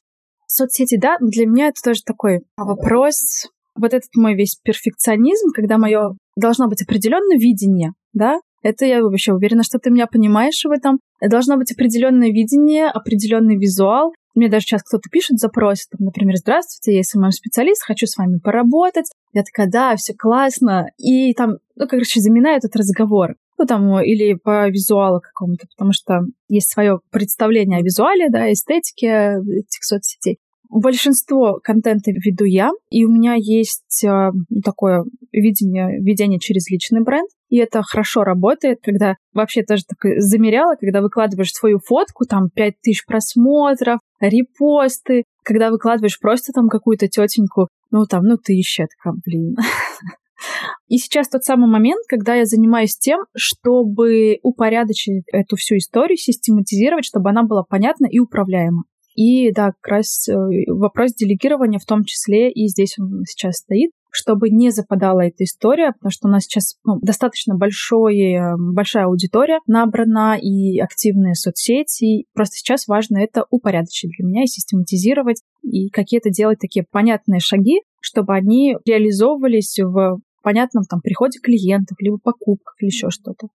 Соцсети, 0.47 0.99
да, 0.99 1.17
для 1.21 1.47
меня 1.47 1.69
это 1.69 1.81
тоже 1.83 2.03
такой 2.05 2.41
вопрос. 2.57 3.49
Вот 3.75 3.95
этот 3.95 4.11
мой 4.17 4.35
весь 4.35 4.59
перфекционизм, 4.63 5.49
когда 5.55 5.79
мое 5.79 6.15
должно 6.37 6.69
быть 6.69 6.83
определенное 6.83 7.39
видение, 7.39 7.93
да, 8.13 8.39
это 8.63 8.85
я 8.87 9.03
вообще 9.03 9.33
уверена, 9.33 9.65
что 9.65 9.79
ты 9.79 9.91
меня 9.91 10.07
понимаешь 10.07 10.63
в 10.65 10.71
этом. 10.71 11.01
Должно 11.21 11.57
быть 11.57 11.73
определенное 11.73 12.29
видение, 12.29 12.87
определенный 12.87 13.57
визуал. 13.57 14.13
Мне 14.35 14.49
даже 14.49 14.65
сейчас 14.65 14.83
кто-то 14.83 15.09
пишет, 15.11 15.39
запросит, 15.39 15.89
там, 15.91 16.07
например, 16.07 16.37
«Здравствуйте, 16.37 16.97
я 16.97 17.03
СММ-специалист, 17.03 17.83
хочу 17.83 18.07
с 18.07 18.17
вами 18.17 18.39
поработать». 18.39 19.11
Я 19.33 19.43
такая, 19.43 19.69
да, 19.71 19.97
все 19.97 20.15
классно. 20.15 20.87
И 20.99 21.35
там, 21.35 21.59
ну, 21.77 21.87
короче, 21.87 22.21
заминаю 22.21 22.59
этот 22.59 22.75
разговор. 22.77 23.35
Ну, 23.59 23.67
там, 23.67 24.01
или 24.01 24.35
по 24.35 24.69
визуалу 24.69 25.21
какому-то, 25.21 25.67
потому 25.77 25.93
что 25.93 26.23
есть 26.49 26.73
свое 26.73 27.01
представление 27.11 27.79
о 27.79 27.83
визуале, 27.83 28.29
да, 28.31 28.51
эстетике 28.53 29.37
этих 29.47 29.85
соцсетей 29.85 30.39
большинство 30.73 31.61
контента 31.63 32.11
веду 32.11 32.45
я, 32.45 32.71
и 32.91 33.05
у 33.05 33.11
меня 33.11 33.35
есть 33.37 34.03
э, 34.05 34.31
такое 34.65 35.05
видение, 35.31 36.01
видение 36.01 36.41
через 36.41 36.69
личный 36.71 37.03
бренд, 37.03 37.29
и 37.53 37.59
это 37.59 37.83
хорошо 37.83 38.25
работает, 38.25 38.79
когда 38.83 39.17
вообще 39.35 39.63
тоже 39.63 39.83
так 39.87 39.99
замеряла, 40.23 40.75
когда 40.81 41.03
выкладываешь 41.03 41.53
свою 41.53 41.81
фотку, 41.85 42.25
там 42.25 42.49
5000 42.49 43.05
просмотров, 43.05 44.01
репосты, 44.21 45.25
когда 45.45 45.71
выкладываешь 45.71 46.19
просто 46.19 46.55
там 46.55 46.71
какую-то 46.71 47.09
тетеньку, 47.09 47.69
ну 47.91 48.07
там, 48.07 48.23
ну 48.23 48.39
тысяча, 48.39 48.87
такая, 48.87 49.21
блин. 49.23 49.57
И 50.89 50.97
сейчас 50.97 51.29
тот 51.29 51.45
самый 51.45 51.71
момент, 51.71 52.01
когда 52.09 52.37
я 52.37 52.47
занимаюсь 52.47 52.97
тем, 52.97 53.21
чтобы 53.37 54.39
упорядочить 54.43 55.23
эту 55.31 55.57
всю 55.57 55.77
историю, 55.77 56.17
систематизировать, 56.17 57.05
чтобы 57.05 57.29
она 57.29 57.43
была 57.43 57.65
понятна 57.65 58.07
и 58.11 58.19
управляема. 58.19 58.85
И 59.15 59.53
да, 59.53 59.73
как 59.79 59.93
раз 59.93 60.27
э, 60.27 60.33
вопрос 60.69 61.13
делегирования 61.13 61.79
в 61.79 61.85
том 61.85 62.05
числе 62.05 62.51
и 62.51 62.67
здесь 62.69 62.99
он 62.99 63.25
сейчас 63.27 63.59
стоит, 63.59 63.91
чтобы 64.13 64.51
не 64.51 64.71
западала 64.71 65.23
эта 65.23 65.45
история, 65.45 65.93
потому 65.93 66.11
что 66.11 66.29
у 66.29 66.31
нас 66.31 66.45
сейчас 66.45 66.77
ну, 66.85 66.99
достаточно 67.01 67.57
большой, 67.57 68.37
большая 68.59 69.07
аудитория 69.07 69.59
набрана 69.67 70.39
и 70.39 70.79
активные 70.79 71.35
соцсети. 71.35 72.27
Просто 72.35 72.57
сейчас 72.57 72.87
важно 72.87 73.19
это 73.19 73.47
упорядочить 73.51 74.11
для 74.19 74.27
меня 74.27 74.43
и 74.45 74.47
систематизировать, 74.47 75.43
и 75.63 75.89
какие-то 75.89 76.31
делать 76.31 76.59
такие 76.61 76.85
понятные 76.91 77.41
шаги, 77.41 77.81
чтобы 78.01 78.35
они 78.35 78.77
реализовывались 78.85 79.79
в 79.79 80.21
понятном 80.43 80.85
там 80.85 81.01
приходе 81.01 81.39
клиентов, 81.41 81.97
либо 82.01 82.19
покупках, 82.19 82.75
или 82.81 82.89
еще 82.89 83.09
что-то 83.11 83.49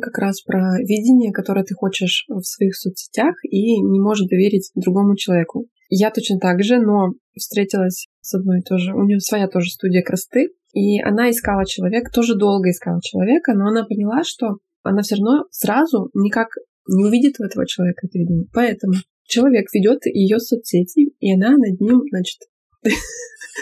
как 0.00 0.16
раз 0.18 0.40
про 0.40 0.78
видение, 0.78 1.30
которое 1.30 1.62
ты 1.62 1.74
хочешь 1.74 2.24
в 2.28 2.42
своих 2.42 2.74
соцсетях 2.74 3.34
и 3.44 3.80
не 3.80 4.00
можешь 4.00 4.26
доверить 4.26 4.70
другому 4.74 5.14
человеку. 5.14 5.66
Я 5.90 6.10
точно 6.10 6.38
так 6.38 6.62
же, 6.62 6.78
но 6.78 7.14
встретилась 7.36 8.06
с 8.20 8.34
одной 8.34 8.62
тоже, 8.62 8.94
у 8.94 9.02
нее 9.04 9.20
своя 9.20 9.48
тоже 9.48 9.70
студия 9.70 10.02
красоты, 10.02 10.50
и 10.72 11.00
она 11.02 11.30
искала 11.30 11.66
человека, 11.66 12.12
тоже 12.12 12.36
долго 12.36 12.70
искала 12.70 13.00
человека, 13.02 13.54
но 13.54 13.66
она 13.66 13.84
поняла, 13.84 14.22
что 14.24 14.58
она 14.82 15.02
все 15.02 15.16
равно 15.16 15.44
сразу 15.50 16.10
никак 16.14 16.48
не 16.88 17.04
увидит 17.04 17.36
в 17.36 17.42
этого 17.42 17.66
человека 17.66 18.06
это 18.06 18.18
видение. 18.18 18.46
Поэтому 18.52 18.94
человек 19.24 19.66
ведет 19.72 20.06
ее 20.06 20.38
соцсети, 20.38 21.12
и 21.18 21.34
она 21.34 21.50
над 21.50 21.80
ним, 21.80 22.02
значит, 22.08 22.38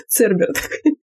цербер 0.08 0.52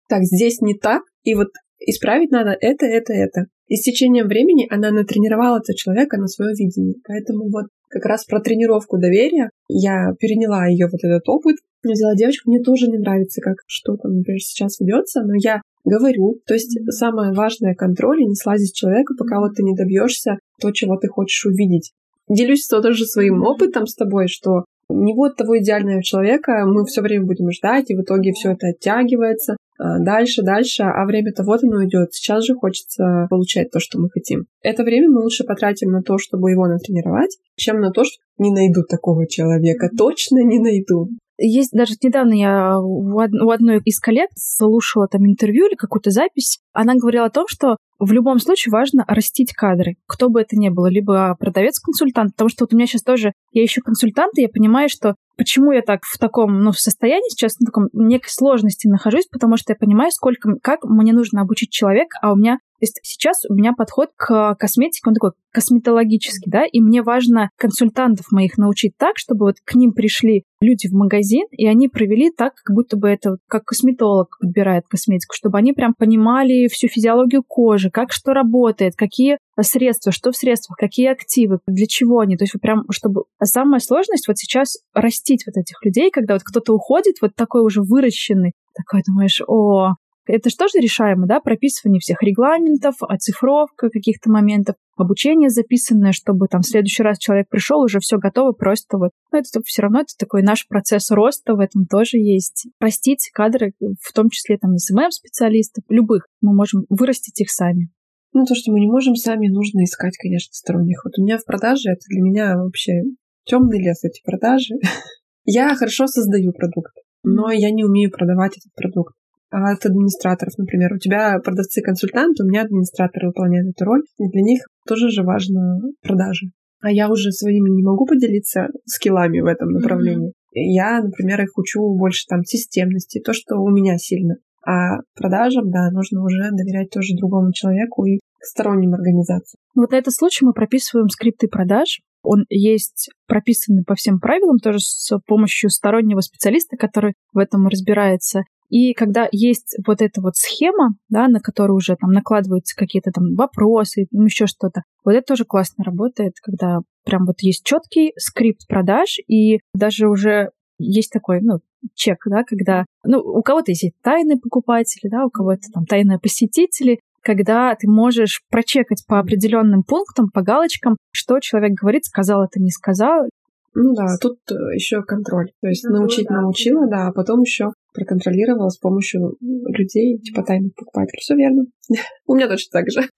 Так, 0.07 0.23
здесь 0.23 0.61
не 0.61 0.75
так, 0.75 1.01
и 1.23 1.33
вот 1.33 1.49
исправить 1.79 2.31
надо 2.31 2.55
это, 2.59 2.85
это, 2.85 3.13
это. 3.13 3.45
И 3.67 3.75
с 3.75 3.81
течением 3.81 4.27
времени 4.27 4.67
она 4.69 4.91
натренировала 4.91 5.57
этого 5.57 5.75
человека 5.75 6.17
на 6.17 6.27
свое 6.27 6.51
видение. 6.51 6.95
Поэтому 7.05 7.49
вот 7.49 7.65
как 7.97 8.05
раз 8.05 8.25
про 8.25 8.39
тренировку 8.39 8.97
доверия 8.97 9.49
я 9.67 10.13
переняла 10.19 10.67
ее 10.67 10.87
вот 10.91 11.03
этот 11.03 11.27
опыт. 11.27 11.57
Взяла 11.83 12.15
девочку, 12.15 12.49
мне 12.49 12.61
тоже 12.61 12.87
не 12.87 12.97
нравится, 12.97 13.41
как 13.41 13.57
что 13.65 13.95
там, 13.97 14.17
например, 14.17 14.39
сейчас 14.39 14.79
ведется, 14.79 15.21
но 15.21 15.33
я 15.35 15.61
говорю. 15.85 16.39
То 16.45 16.53
есть 16.53 16.77
самое 16.91 17.33
важное 17.33 17.75
контроль 17.75 18.21
и 18.21 18.25
не 18.25 18.35
слазить 18.35 18.69
с 18.69 18.77
человека, 18.77 19.13
пока 19.17 19.39
вот 19.39 19.55
ты 19.55 19.63
не 19.63 19.75
добьешься 19.75 20.37
то, 20.59 20.71
чего 20.71 20.97
ты 20.97 21.07
хочешь 21.07 21.45
увидеть. 21.45 21.91
Делюсь 22.29 22.67
тоже 22.67 23.05
своим 23.05 23.43
опытом 23.43 23.87
с 23.87 23.95
тобой, 23.95 24.27
что 24.27 24.65
не 24.89 25.13
вот 25.13 25.35
того 25.35 25.59
идеального 25.59 26.03
человека 26.03 26.65
мы 26.65 26.85
все 26.85 27.01
время 27.01 27.25
будем 27.25 27.51
ждать, 27.51 27.89
и 27.89 27.95
в 27.95 28.01
итоге 28.01 28.31
все 28.33 28.51
это 28.51 28.67
оттягивается. 28.67 29.57
А, 29.77 29.99
дальше, 29.99 30.41
дальше, 30.41 30.83
а 30.83 31.05
время-то 31.05 31.43
вот 31.43 31.63
оно 31.63 31.85
идет. 31.85 32.13
Сейчас 32.13 32.43
же 32.45 32.55
хочется 32.55 33.27
получать 33.29 33.69
то, 33.71 33.79
что 33.79 33.99
мы 33.99 34.09
хотим. 34.09 34.45
Это 34.61 34.83
время 34.83 35.09
мы 35.09 35.21
лучше 35.21 35.43
потратим 35.43 35.91
на 35.91 36.01
то, 36.01 36.17
чтобы 36.17 36.51
его 36.51 36.67
натренировать, 36.67 37.37
чем 37.55 37.79
на 37.79 37.91
то, 37.91 38.03
что 38.03 38.15
не 38.37 38.51
найду 38.51 38.83
такого 38.89 39.27
человека. 39.27 39.89
Точно 39.95 40.43
не 40.43 40.59
найду. 40.59 41.09
Есть 41.37 41.71
даже 41.71 41.93
недавно 42.01 42.33
я 42.33 42.79
у 42.79 43.19
одной 43.19 43.79
из 43.85 43.99
коллег 43.99 44.29
слушала 44.35 45.07
там 45.07 45.25
интервью 45.25 45.67
или 45.67 45.75
какую-то 45.75 46.09
запись. 46.09 46.59
Она 46.73 46.95
говорила 46.95 47.25
о 47.25 47.29
том, 47.29 47.45
что 47.47 47.77
в 47.99 48.11
любом 48.11 48.39
случае 48.39 48.71
важно 48.71 49.03
растить 49.07 49.53
кадры, 49.53 49.95
кто 50.07 50.29
бы 50.29 50.41
это 50.41 50.55
ни 50.55 50.69
было, 50.69 50.87
либо 50.87 51.35
продавец-консультант, 51.39 52.33
потому 52.33 52.49
что 52.49 52.63
вот 52.65 52.73
у 52.73 52.77
меня 52.77 52.87
сейчас 52.87 53.01
тоже, 53.01 53.33
я 53.51 53.65
ищу 53.65 53.81
консультанта, 53.81 54.41
я 54.41 54.49
понимаю, 54.49 54.89
что 54.89 55.15
почему 55.35 55.71
я 55.71 55.81
так 55.81 56.01
в 56.03 56.17
таком, 56.19 56.61
ну, 56.63 56.71
в 56.71 56.79
состоянии 56.79 57.29
сейчас, 57.29 57.59
на 57.59 57.65
таком 57.65 57.87
некой 57.93 58.29
сложности 58.29 58.87
нахожусь, 58.87 59.27
потому 59.31 59.57
что 59.57 59.73
я 59.73 59.75
понимаю, 59.75 60.11
сколько, 60.11 60.55
как 60.61 60.83
мне 60.83 61.13
нужно 61.13 61.41
обучить 61.41 61.71
человека, 61.71 62.17
а 62.21 62.33
у 62.33 62.35
меня 62.35 62.59
то 62.79 62.83
есть 62.83 62.99
сейчас 63.01 63.43
у 63.49 63.55
меня 63.55 63.73
подход 63.73 64.09
к 64.15 64.55
косметике, 64.55 65.01
он 65.07 65.15
такой 65.15 65.31
косметологический, 65.51 66.51
да, 66.51 66.63
и 66.71 66.79
мне 66.79 67.01
важно 67.01 67.49
консультантов 67.57 68.27
моих 68.31 68.57
научить 68.57 68.93
так, 68.97 69.13
чтобы 69.15 69.47
вот 69.47 69.55
к 69.65 69.73
ним 69.73 69.93
пришли 69.93 70.43
люди 70.61 70.87
в 70.87 70.93
магазин, 70.93 71.47
и 71.51 71.65
они 71.65 71.87
провели 71.87 72.29
так, 72.29 72.53
как 72.63 72.75
будто 72.75 72.95
бы 72.95 73.09
это 73.09 73.37
как 73.47 73.65
косметолог 73.65 74.37
подбирает 74.39 74.85
косметику, 74.87 75.33
чтобы 75.35 75.57
они 75.57 75.73
прям 75.73 75.95
понимали 75.97 76.67
всю 76.67 76.87
физиологию 76.87 77.43
кожи, 77.43 77.89
как 77.89 78.11
что 78.11 78.33
работает, 78.33 78.95
какие 78.95 79.39
средства, 79.59 80.11
что 80.11 80.31
в 80.31 80.37
средствах, 80.37 80.77
какие 80.77 81.07
активы, 81.07 81.59
для 81.65 81.87
чего 81.87 82.19
они. 82.19 82.37
То 82.37 82.43
есть 82.43 82.53
прям, 82.61 82.83
чтобы... 82.91 83.23
А 83.39 83.45
самая 83.45 83.79
сложность 83.79 84.27
вот 84.27 84.37
сейчас 84.37 84.77
растить 84.93 85.45
вот 85.47 85.59
этих 85.59 85.83
людей, 85.83 86.11
когда 86.11 86.35
вот 86.35 86.43
кто-то 86.43 86.73
уходит, 86.73 87.15
вот 87.21 87.31
такой 87.35 87.63
уже 87.63 87.81
выращенный, 87.81 88.53
такой 88.75 89.01
думаешь, 89.07 89.41
о, 89.47 89.95
это 90.27 90.49
же 90.49 90.55
тоже 90.55 90.79
решаемо, 90.79 91.27
да, 91.27 91.39
прописывание 91.39 91.99
всех 91.99 92.21
регламентов, 92.21 92.95
оцифровка 93.01 93.89
каких-то 93.89 94.29
моментов, 94.29 94.75
обучение 94.95 95.49
записанное, 95.49 96.11
чтобы 96.11 96.47
там 96.47 96.61
в 96.61 96.67
следующий 96.67 97.03
раз 97.03 97.17
человек 97.17 97.47
пришел, 97.49 97.79
уже 97.81 97.99
все 97.99 98.17
готово, 98.17 98.51
просто 98.51 98.97
вот. 98.97 99.11
Но 99.31 99.39
это 99.39 99.61
все 99.63 99.81
равно 99.81 100.01
это 100.01 100.13
такой 100.17 100.43
наш 100.43 100.67
процесс 100.67 101.11
роста 101.11 101.55
в 101.55 101.59
этом 101.59 101.85
тоже 101.85 102.17
есть. 102.17 102.67
Простить 102.79 103.29
кадры, 103.33 103.73
в 103.79 104.13
том 104.13 104.29
числе 104.29 104.57
там 104.57 104.77
СММ-специалистов, 104.77 105.83
любых, 105.89 106.27
мы 106.41 106.53
можем 106.53 106.85
вырастить 106.89 107.39
их 107.41 107.51
сами. 107.51 107.89
Ну, 108.33 108.45
то, 108.45 108.55
что 108.55 108.71
мы 108.71 108.79
не 108.79 108.87
можем 108.87 109.15
сами, 109.15 109.47
нужно 109.47 109.83
искать, 109.83 110.17
конечно, 110.17 110.53
сторонних. 110.53 111.01
Вот 111.03 111.17
у 111.17 111.23
меня 111.23 111.37
в 111.37 111.45
продаже 111.45 111.91
это 111.91 112.01
для 112.09 112.21
меня 112.21 112.57
вообще 112.57 113.01
темный 113.45 113.79
лес, 113.79 114.03
эти 114.03 114.21
продажи. 114.23 114.75
Я 115.45 115.73
хорошо 115.75 116.07
создаю 116.07 116.51
продукт, 116.51 116.91
но 117.23 117.51
я 117.51 117.71
не 117.71 117.85
умею 117.85 118.11
продавать 118.11 118.57
этот 118.57 118.73
продукт. 118.75 119.15
А 119.49 119.71
от 119.71 119.85
администраторов, 119.85 120.57
например. 120.57 120.93
У 120.93 120.97
тебя 120.97 121.39
продавцы-консультанты, 121.39 122.43
у 122.43 122.47
меня 122.47 122.63
администраторы 122.63 123.27
выполняют 123.27 123.69
эту 123.69 123.85
роль, 123.85 124.03
и 124.17 124.27
для 124.29 124.41
них 124.41 124.61
тоже 124.85 125.09
же 125.09 125.23
важно 125.23 125.79
продажи. 126.01 126.47
А 126.81 126.91
я 126.91 127.09
уже 127.09 127.31
своими 127.31 127.69
не 127.69 127.83
могу 127.83 128.05
поделиться 128.05 128.67
скиллами 128.85 129.39
в 129.39 129.45
этом 129.45 129.71
направлении. 129.71 130.29
Mm-hmm. 130.29 130.33
Я, 130.53 131.01
например, 131.01 131.41
их 131.41 131.57
учу 131.57 131.95
больше 131.97 132.25
там 132.27 132.43
системности, 132.43 133.21
то, 133.23 133.33
что 133.33 133.55
у 133.57 133.69
меня 133.69 133.97
сильно. 133.97 134.35
А 134.65 134.97
продажам, 135.15 135.71
да, 135.71 135.89
нужно 135.91 136.23
уже 136.23 136.49
доверять 136.51 136.89
тоже 136.89 137.15
другому 137.15 137.53
человеку 137.53 138.05
и 138.05 138.19
сторонним 138.41 138.93
организациям. 138.93 139.59
Вот 139.75 139.91
на 139.91 139.95
этот 139.95 140.13
случай 140.13 140.45
мы 140.45 140.53
прописываем 140.53 141.09
скрипты 141.09 141.47
продаж. 141.47 142.01
Он 142.21 142.43
есть 142.49 143.09
прописанный 143.27 143.83
по 143.85 143.95
всем 143.95 144.19
правилам, 144.19 144.57
тоже 144.57 144.79
с 144.79 145.17
помощью 145.25 145.69
стороннего 145.69 146.19
специалиста, 146.19 146.75
который 146.75 147.13
в 147.33 147.37
этом 147.37 147.67
разбирается. 147.67 148.41
И 148.69 148.93
когда 148.93 149.27
есть 149.31 149.77
вот 149.85 150.01
эта 150.01 150.21
вот 150.21 150.35
схема, 150.35 150.95
да, 151.09 151.27
на 151.27 151.39
которую 151.39 151.77
уже 151.77 151.95
там 151.95 152.11
накладываются 152.11 152.75
какие-то 152.75 153.11
там 153.11 153.35
вопросы, 153.35 154.07
ну, 154.11 154.25
еще 154.25 154.45
что-то, 154.45 154.83
вот 155.05 155.11
это 155.11 155.25
тоже 155.25 155.45
классно 155.45 155.83
работает, 155.83 156.33
когда 156.41 156.79
прям 157.05 157.25
вот 157.25 157.41
есть 157.41 157.63
четкий 157.63 158.13
скрипт 158.17 158.67
продаж, 158.67 159.19
и 159.27 159.59
даже 159.73 160.07
уже 160.07 160.51
есть 160.79 161.11
такой, 161.11 161.39
ну, 161.41 161.59
чек, 161.93 162.19
да, 162.25 162.43
когда, 162.43 162.85
ну, 163.03 163.19
у 163.19 163.41
кого-то 163.41 163.71
есть 163.71 163.91
тайные 164.01 164.37
покупатели, 164.37 165.09
да, 165.09 165.25
у 165.25 165.29
кого-то 165.29 165.69
там 165.73 165.85
тайные 165.85 166.19
посетители, 166.19 166.99
когда 167.21 167.75
ты 167.75 167.89
можешь 167.89 168.41
прочекать 168.49 169.03
по 169.07 169.19
определенным 169.19 169.83
пунктам, 169.83 170.29
по 170.29 170.41
галочкам, 170.41 170.97
что 171.11 171.39
человек 171.39 171.73
говорит, 171.73 172.05
сказал 172.05 172.43
это, 172.43 172.61
не 172.61 172.69
сказал. 172.69 173.27
Ну 173.73 173.93
да, 173.93 174.17
тут 174.21 174.39
э, 174.49 174.75
еще 174.75 175.03
контроль. 175.03 175.51
То 175.61 175.67
есть 175.67 175.83
ну, 175.83 175.97
научить 175.97 176.27
да. 176.27 176.41
научила, 176.41 176.87
да, 176.87 177.07
а 177.07 177.11
потом 177.11 177.41
еще 177.41 177.73
проконтролировала 177.97 178.69
с 178.69 178.77
помощью 178.77 179.37
людей, 179.41 180.19
типа 180.19 180.43
тайных 180.43 180.75
покупателей. 180.75 181.19
Все 181.19 181.35
верно. 181.35 181.65
У 182.27 182.35
меня 182.35 182.47
точно 182.47 182.79
так 182.79 182.85
же. 182.91 183.09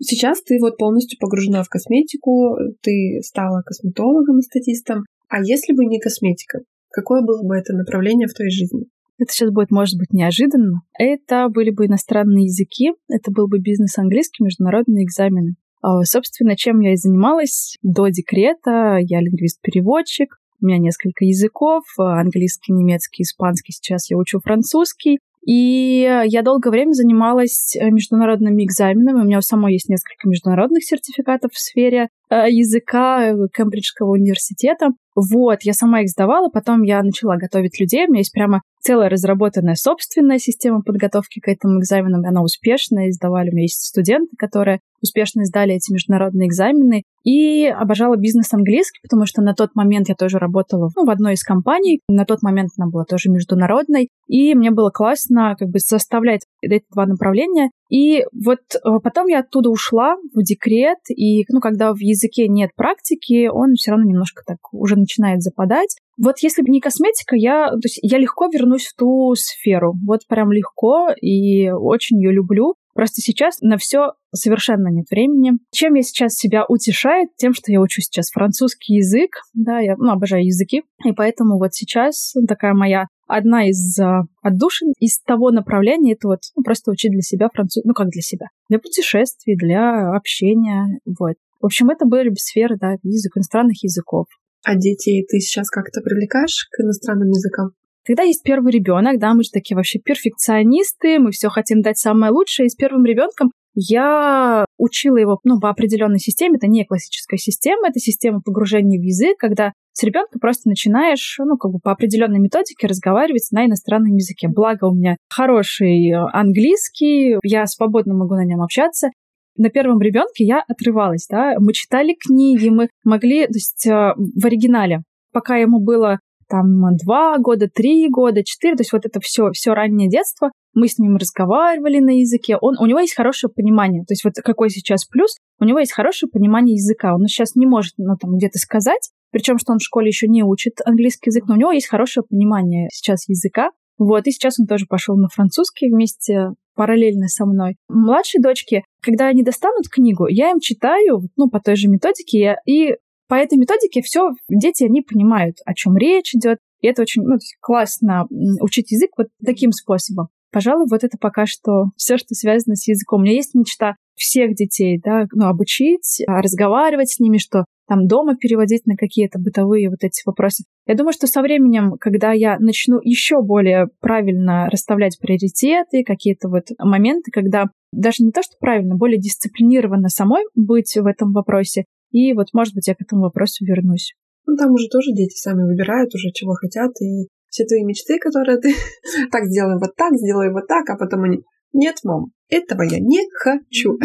Сейчас 0.00 0.42
ты 0.42 0.58
вот 0.60 0.76
полностью 0.76 1.18
погружена 1.18 1.62
в 1.62 1.68
косметику, 1.68 2.56
ты 2.82 3.20
стала 3.22 3.62
косметологом 3.62 4.40
и 4.40 4.42
статистом. 4.42 5.04
А 5.28 5.40
если 5.40 5.72
бы 5.72 5.84
не 5.86 5.98
косметика, 5.98 6.58
какое 6.90 7.22
было 7.22 7.42
бы 7.42 7.56
это 7.56 7.72
направление 7.74 8.26
в 8.26 8.34
твоей 8.34 8.50
жизни? 8.50 8.86
Это 9.18 9.32
сейчас 9.32 9.50
будет, 9.50 9.70
может 9.70 9.96
быть, 9.96 10.12
неожиданно. 10.12 10.82
Это 10.98 11.48
были 11.48 11.70
бы 11.70 11.86
иностранные 11.86 12.46
языки, 12.46 12.92
это 13.08 13.30
был 13.30 13.46
бы 13.46 13.60
бизнес 13.60 13.96
английский, 13.96 14.42
международные 14.42 15.04
экзамены. 15.04 15.54
А, 15.80 16.02
собственно, 16.02 16.56
чем 16.56 16.80
я 16.80 16.94
и 16.94 16.96
занималась 16.96 17.76
до 17.82 18.08
декрета. 18.08 18.98
Я 19.00 19.20
лингвист-переводчик, 19.20 20.36
у 20.64 20.66
меня 20.66 20.78
несколько 20.78 21.24
языков, 21.24 21.84
э, 21.98 22.02
английский, 22.02 22.72
немецкий, 22.72 23.22
испанский, 23.22 23.72
сейчас 23.72 24.10
я 24.10 24.16
учу 24.16 24.40
французский. 24.42 25.18
И 25.46 26.00
я 26.24 26.42
долгое 26.42 26.70
время 26.70 26.92
занималась 26.92 27.76
э, 27.76 27.90
международными 27.90 28.64
экзаменами. 28.64 29.20
У 29.20 29.24
меня 29.24 29.38
у 29.38 29.42
самой 29.42 29.74
есть 29.74 29.90
несколько 29.90 30.26
международных 30.26 30.82
сертификатов 30.84 31.52
в 31.52 31.58
сфере 31.58 32.08
языка 32.48 33.34
Кембриджского 33.54 34.12
университета. 34.12 34.88
Вот, 35.14 35.58
я 35.62 35.72
сама 35.72 36.00
их 36.00 36.08
сдавала, 36.08 36.48
потом 36.48 36.82
я 36.82 37.02
начала 37.02 37.36
готовить 37.36 37.78
людей. 37.78 38.06
У 38.06 38.10
меня 38.10 38.18
есть 38.18 38.32
прямо 38.32 38.62
целая 38.80 39.08
разработанная 39.08 39.76
собственная 39.76 40.38
система 40.38 40.82
подготовки 40.82 41.40
к 41.40 41.48
этому 41.48 41.78
экзаменам, 41.80 42.24
она 42.26 42.42
успешная, 42.42 43.12
сдавали. 43.12 43.50
У 43.50 43.52
меня 43.52 43.62
есть 43.62 43.82
студенты, 43.82 44.36
которые 44.36 44.80
успешно 45.00 45.44
сдали 45.44 45.74
эти 45.74 45.92
международные 45.92 46.48
экзамены. 46.48 47.02
И 47.24 47.66
обожала 47.66 48.16
бизнес 48.16 48.52
английский, 48.52 49.00
потому 49.02 49.24
что 49.26 49.40
на 49.40 49.54
тот 49.54 49.74
момент 49.74 50.08
я 50.08 50.14
тоже 50.14 50.38
работала 50.38 50.90
ну, 50.96 51.06
в 51.06 51.10
одной 51.10 51.34
из 51.34 51.42
компаний. 51.42 52.00
На 52.08 52.24
тот 52.24 52.42
момент 52.42 52.70
она 52.76 52.90
была 52.90 53.04
тоже 53.04 53.30
международной. 53.30 54.08
И 54.26 54.54
мне 54.54 54.70
было 54.70 54.90
классно 54.90 55.54
как 55.58 55.68
бы 55.68 55.78
составлять 55.78 56.42
эти 56.60 56.84
два 56.92 57.06
направления. 57.06 57.70
И 57.88 58.24
вот 58.32 58.60
э, 58.74 58.78
потом 59.02 59.26
я 59.26 59.40
оттуда 59.40 59.70
ушла 59.70 60.16
в 60.34 60.42
декрет, 60.42 60.98
и 61.10 61.44
ну, 61.48 61.60
когда 61.60 61.92
в 61.92 61.98
языке 61.98 62.48
нет 62.48 62.70
практики, 62.76 63.48
он 63.48 63.74
все 63.74 63.92
равно 63.92 64.06
немножко 64.06 64.42
так 64.46 64.58
уже 64.72 64.96
начинает 64.96 65.42
западать. 65.42 65.96
Вот 66.16 66.38
если 66.40 66.62
бы 66.62 66.70
не 66.70 66.80
косметика, 66.80 67.36
я, 67.36 67.68
то 67.68 67.80
есть 67.82 67.98
я 68.02 68.18
легко 68.18 68.46
вернусь 68.46 68.86
в 68.86 68.96
ту 68.96 69.34
сферу. 69.34 69.94
Вот 70.06 70.20
прям 70.28 70.52
легко 70.52 71.08
и 71.20 71.70
очень 71.70 72.20
ее 72.20 72.32
люблю. 72.32 72.74
Просто 72.94 73.20
сейчас 73.20 73.60
на 73.60 73.76
все 73.76 74.12
совершенно 74.32 74.88
нет 74.88 75.06
времени. 75.10 75.54
Чем 75.72 75.94
я 75.94 76.02
сейчас 76.02 76.34
себя 76.34 76.64
утешаю? 76.68 77.28
Тем, 77.36 77.52
что 77.52 77.72
я 77.72 77.80
учу 77.80 78.00
сейчас 78.00 78.30
французский 78.30 78.94
язык. 78.94 79.30
Да, 79.52 79.80
я 79.80 79.96
ну, 79.96 80.12
обожаю 80.12 80.44
языки. 80.44 80.82
И 81.04 81.12
поэтому 81.12 81.58
вот 81.58 81.74
сейчас 81.74 82.34
такая 82.46 82.72
моя 82.72 83.08
одна 83.26 83.68
из 83.68 83.98
uh, 84.00 84.22
отдушин 84.42 84.92
из 84.98 85.20
того 85.20 85.50
направления, 85.50 86.12
это 86.12 86.28
вот 86.28 86.40
ну, 86.56 86.62
просто 86.62 86.90
учить 86.90 87.12
для 87.12 87.22
себя 87.22 87.48
француз, 87.52 87.84
ну 87.84 87.94
как 87.94 88.08
для 88.08 88.22
себя, 88.22 88.46
для 88.68 88.78
путешествий, 88.78 89.56
для 89.56 90.14
общения, 90.14 90.98
вот. 91.06 91.34
В 91.60 91.66
общем, 91.66 91.88
это 91.90 92.04
были 92.04 92.28
бы 92.28 92.36
сферы, 92.36 92.76
да, 92.78 92.96
язык, 93.02 93.36
иностранных 93.36 93.82
языков. 93.82 94.26
А 94.64 94.76
детей 94.76 95.24
ты 95.26 95.40
сейчас 95.40 95.70
как-то 95.70 96.00
привлекаешь 96.00 96.68
к 96.70 96.80
иностранным 96.82 97.28
языкам? 97.28 97.70
Когда 98.06 98.22
есть 98.22 98.42
первый 98.42 98.70
ребенок, 98.70 99.18
да, 99.18 99.32
мы 99.32 99.44
же 99.44 99.50
такие 99.50 99.76
вообще 99.76 99.98
перфекционисты, 99.98 101.18
мы 101.18 101.30
все 101.30 101.48
хотим 101.48 101.80
дать 101.80 101.98
самое 101.98 102.32
лучшее, 102.32 102.66
и 102.66 102.68
с 102.68 102.74
первым 102.74 103.04
ребенком 103.06 103.50
я 103.74 104.64
учила 104.78 105.16
его 105.16 105.40
ну, 105.44 105.58
по 105.58 105.70
определенной 105.70 106.18
системе. 106.18 106.56
Это 106.56 106.66
не 106.66 106.84
классическая 106.84 107.38
система, 107.38 107.88
это 107.88 107.98
система 107.98 108.40
погружения 108.40 108.98
в 108.98 109.02
язык, 109.02 109.38
когда 109.38 109.72
с 109.94 110.02
ребенком 110.02 110.40
просто 110.40 110.68
начинаешь, 110.68 111.36
ну, 111.38 111.56
как 111.56 111.70
бы 111.70 111.78
по 111.78 111.92
определенной 111.92 112.40
методике 112.40 112.86
разговаривать 112.86 113.48
на 113.52 113.64
иностранном 113.64 114.14
языке. 114.16 114.48
Благо 114.48 114.86
у 114.86 114.94
меня 114.94 115.16
хороший 115.30 116.12
английский, 116.32 117.36
я 117.44 117.66
свободно 117.66 118.14
могу 118.14 118.34
на 118.34 118.44
нем 118.44 118.60
общаться. 118.60 119.10
На 119.56 119.70
первом 119.70 120.00
ребенке 120.00 120.44
я 120.44 120.64
отрывалась, 120.66 121.28
да, 121.30 121.54
мы 121.60 121.72
читали 121.72 122.16
книги, 122.18 122.68
мы 122.70 122.88
могли, 123.04 123.46
то 123.46 123.54
есть 123.54 123.86
э, 123.86 124.14
в 124.16 124.44
оригинале, 124.44 125.02
пока 125.32 125.56
ему 125.58 125.80
было 125.80 126.18
там 126.48 126.96
два 126.96 127.38
года, 127.38 127.68
три 127.72 128.08
года, 128.08 128.42
четыре, 128.42 128.74
то 128.74 128.80
есть 128.80 128.92
вот 128.92 129.06
это 129.06 129.20
все, 129.20 129.52
все 129.52 129.72
раннее 129.74 130.08
детство, 130.08 130.50
мы 130.74 130.88
с 130.88 130.98
ним 130.98 131.16
разговаривали 131.16 132.00
на 132.00 132.18
языке, 132.18 132.56
он, 132.60 132.76
у 132.80 132.86
него 132.86 132.98
есть 132.98 133.14
хорошее 133.14 133.52
понимание, 133.54 134.02
то 134.02 134.12
есть 134.12 134.24
вот 134.24 134.34
какой 134.34 134.70
сейчас 134.70 135.04
плюс, 135.04 135.36
у 135.60 135.64
него 135.64 135.78
есть 135.78 135.92
хорошее 135.92 136.28
понимание 136.30 136.74
языка, 136.74 137.14
он 137.14 137.26
сейчас 137.28 137.54
не 137.54 137.66
может, 137.66 137.94
ну, 137.96 138.16
там, 138.20 138.36
где-то 138.36 138.58
сказать, 138.58 139.10
причем, 139.34 139.58
что 139.58 139.72
он 139.72 139.78
в 139.78 139.82
школе 139.82 140.06
еще 140.06 140.28
не 140.28 140.44
учит 140.44 140.74
английский 140.84 141.30
язык, 141.30 141.48
но 141.48 141.54
у 141.54 141.58
него 141.58 141.72
есть 141.72 141.88
хорошее 141.88 142.24
понимание 142.24 142.86
сейчас 142.92 143.28
языка, 143.28 143.70
вот, 143.98 144.28
и 144.28 144.30
сейчас 144.30 144.60
он 144.60 144.68
тоже 144.68 144.86
пошел 144.88 145.16
на 145.16 145.26
французский 145.26 145.90
вместе 145.90 146.50
параллельно 146.76 147.26
со 147.26 147.44
мной. 147.44 147.74
Младшей 147.88 148.40
дочке, 148.40 148.82
когда 149.02 149.26
они 149.26 149.42
достанут 149.42 149.88
книгу, 149.88 150.28
я 150.28 150.52
им 150.52 150.60
читаю, 150.60 151.22
ну, 151.36 151.50
по 151.50 151.58
той 151.58 151.74
же 151.74 151.88
методике, 151.88 152.58
и 152.64 152.94
по 153.26 153.34
этой 153.34 153.58
методике 153.58 154.02
все 154.02 154.30
дети, 154.48 154.84
они 154.84 155.02
понимают, 155.02 155.56
о 155.66 155.74
чем 155.74 155.96
речь 155.96 156.32
идет. 156.36 156.58
И 156.80 156.86
это 156.86 157.02
очень 157.02 157.22
ну, 157.22 157.36
классно 157.60 158.28
учить 158.60 158.92
язык 158.92 159.10
вот 159.18 159.26
таким 159.44 159.72
способом. 159.72 160.28
Пожалуй, 160.52 160.86
вот 160.88 161.02
это 161.02 161.18
пока 161.20 161.46
что 161.46 161.86
все, 161.96 162.18
что 162.18 162.36
связано 162.36 162.76
с 162.76 162.86
языком. 162.86 163.22
У 163.22 163.24
меня 163.24 163.34
есть 163.34 163.54
мечта 163.54 163.96
всех 164.14 164.54
детей, 164.54 165.00
да, 165.04 165.24
ну, 165.32 165.46
обучить, 165.48 166.22
а, 166.28 166.40
разговаривать 166.40 167.10
с 167.10 167.18
ними, 167.18 167.38
что 167.38 167.64
там 167.86 168.06
дома 168.06 168.36
переводить 168.36 168.86
на 168.86 168.96
какие-то 168.96 169.38
бытовые 169.38 169.90
вот 169.90 170.02
эти 170.02 170.22
вопросы. 170.26 170.64
Я 170.86 170.94
думаю, 170.94 171.12
что 171.12 171.26
со 171.26 171.42
временем, 171.42 171.92
когда 171.98 172.32
я 172.32 172.58
начну 172.58 172.98
еще 173.02 173.42
более 173.42 173.88
правильно 174.00 174.68
расставлять 174.70 175.18
приоритеты, 175.18 176.04
какие-то 176.04 176.48
вот 176.48 176.64
моменты, 176.78 177.30
когда 177.30 177.66
даже 177.92 178.24
не 178.24 178.32
то, 178.32 178.42
что 178.42 178.54
правильно, 178.58 178.96
более 178.96 179.18
дисциплинированно 179.18 180.08
самой 180.08 180.44
быть 180.54 180.96
в 180.96 181.06
этом 181.06 181.32
вопросе, 181.32 181.84
и 182.10 182.32
вот, 182.32 182.48
может 182.52 182.74
быть, 182.74 182.88
я 182.88 182.94
к 182.94 183.02
этому 183.02 183.22
вопросу 183.22 183.64
вернусь. 183.64 184.14
Ну, 184.46 184.56
там 184.56 184.72
уже 184.72 184.88
тоже 184.88 185.12
дети 185.12 185.36
сами 185.36 185.64
выбирают 185.64 186.14
уже, 186.14 186.30
чего 186.32 186.54
хотят, 186.54 186.92
и 187.00 187.28
все 187.48 187.64
твои 187.64 187.84
мечты, 187.84 188.18
которые 188.18 188.58
ты 188.58 188.74
так 189.32 189.44
сделай 189.46 189.78
вот 189.78 189.96
так, 189.96 190.14
сделай 190.14 190.52
вот 190.52 190.66
так, 190.68 190.88
а 190.90 190.96
потом 190.96 191.24
они 191.24 191.42
нет, 191.72 191.96
мам, 192.04 192.26
этого 192.48 192.82
я 192.82 193.00
не 193.00 193.20
хочу. 193.32 193.98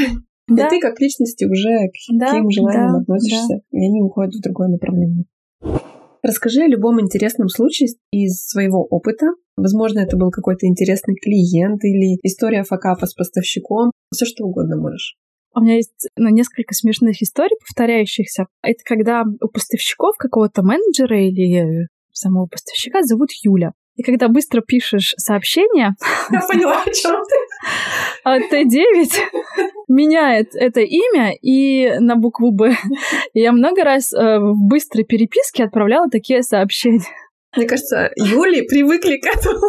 Да. 0.50 0.68
И 0.68 0.70
ты 0.70 0.80
как 0.80 1.00
личности 1.00 1.46
уже 1.46 1.90
к 1.90 2.20
да, 2.20 2.32
каким 2.32 2.50
желаниям 2.50 2.94
да, 2.94 3.00
относишься, 3.00 3.56
да. 3.56 3.62
и 3.72 3.86
они 3.86 4.02
уходят 4.02 4.34
в 4.34 4.42
другое 4.42 4.70
направление. 4.70 5.26
Расскажи 6.22 6.64
о 6.64 6.68
любом 6.68 7.00
интересном 7.00 7.48
случае 7.48 7.90
из 8.12 8.46
своего 8.46 8.84
опыта. 8.84 9.28
Возможно, 9.56 10.00
это 10.00 10.18
был 10.18 10.32
какой-то 10.32 10.68
интересный 10.68 11.16
клиент 11.16 11.84
или 11.84 12.18
история 12.24 12.64
факапа 12.64 13.06
с 13.06 13.14
поставщиком. 13.14 13.92
Все 14.14 14.26
что 14.26 14.46
угодно 14.46 14.78
можешь. 14.78 15.16
У 15.56 15.62
меня 15.62 15.76
есть 15.76 16.08
ну, 16.18 16.30
несколько 16.30 16.74
смешных 16.74 17.22
историй, 17.22 17.56
повторяющихся. 17.68 18.48
Это 18.62 18.80
когда 18.86 19.24
у 19.24 19.48
поставщиков 19.48 20.16
какого-то 20.18 20.62
менеджера 20.62 21.20
или 21.20 21.88
самого 22.12 22.48
поставщика 22.48 23.02
зовут 23.04 23.30
Юля. 23.44 23.72
И 24.00 24.02
когда 24.02 24.30
быстро 24.30 24.62
пишешь 24.62 25.14
сообщение... 25.18 25.96
Я 26.32 26.40
поняла, 26.48 26.84
о 26.84 26.90
чем 26.90 27.22
ты. 27.22 27.36
А 28.24 28.40
Т9 28.40 29.12
меняет 29.90 30.52
это 30.54 30.80
имя 30.80 31.34
и 31.42 32.00
на 32.00 32.16
букву 32.16 32.54
Б. 32.54 32.78
Я 33.34 33.52
много 33.52 33.84
раз 33.84 34.14
э, 34.14 34.40
в 34.40 34.56
быстрой 34.70 35.04
переписке 35.04 35.66
отправляла 35.66 36.10
такие 36.10 36.44
сообщения. 36.44 37.04
Мне 37.58 37.66
кажется, 37.66 38.10
Юли 38.16 38.62
привыкли 38.62 39.18
к 39.18 39.26
этому. 39.26 39.60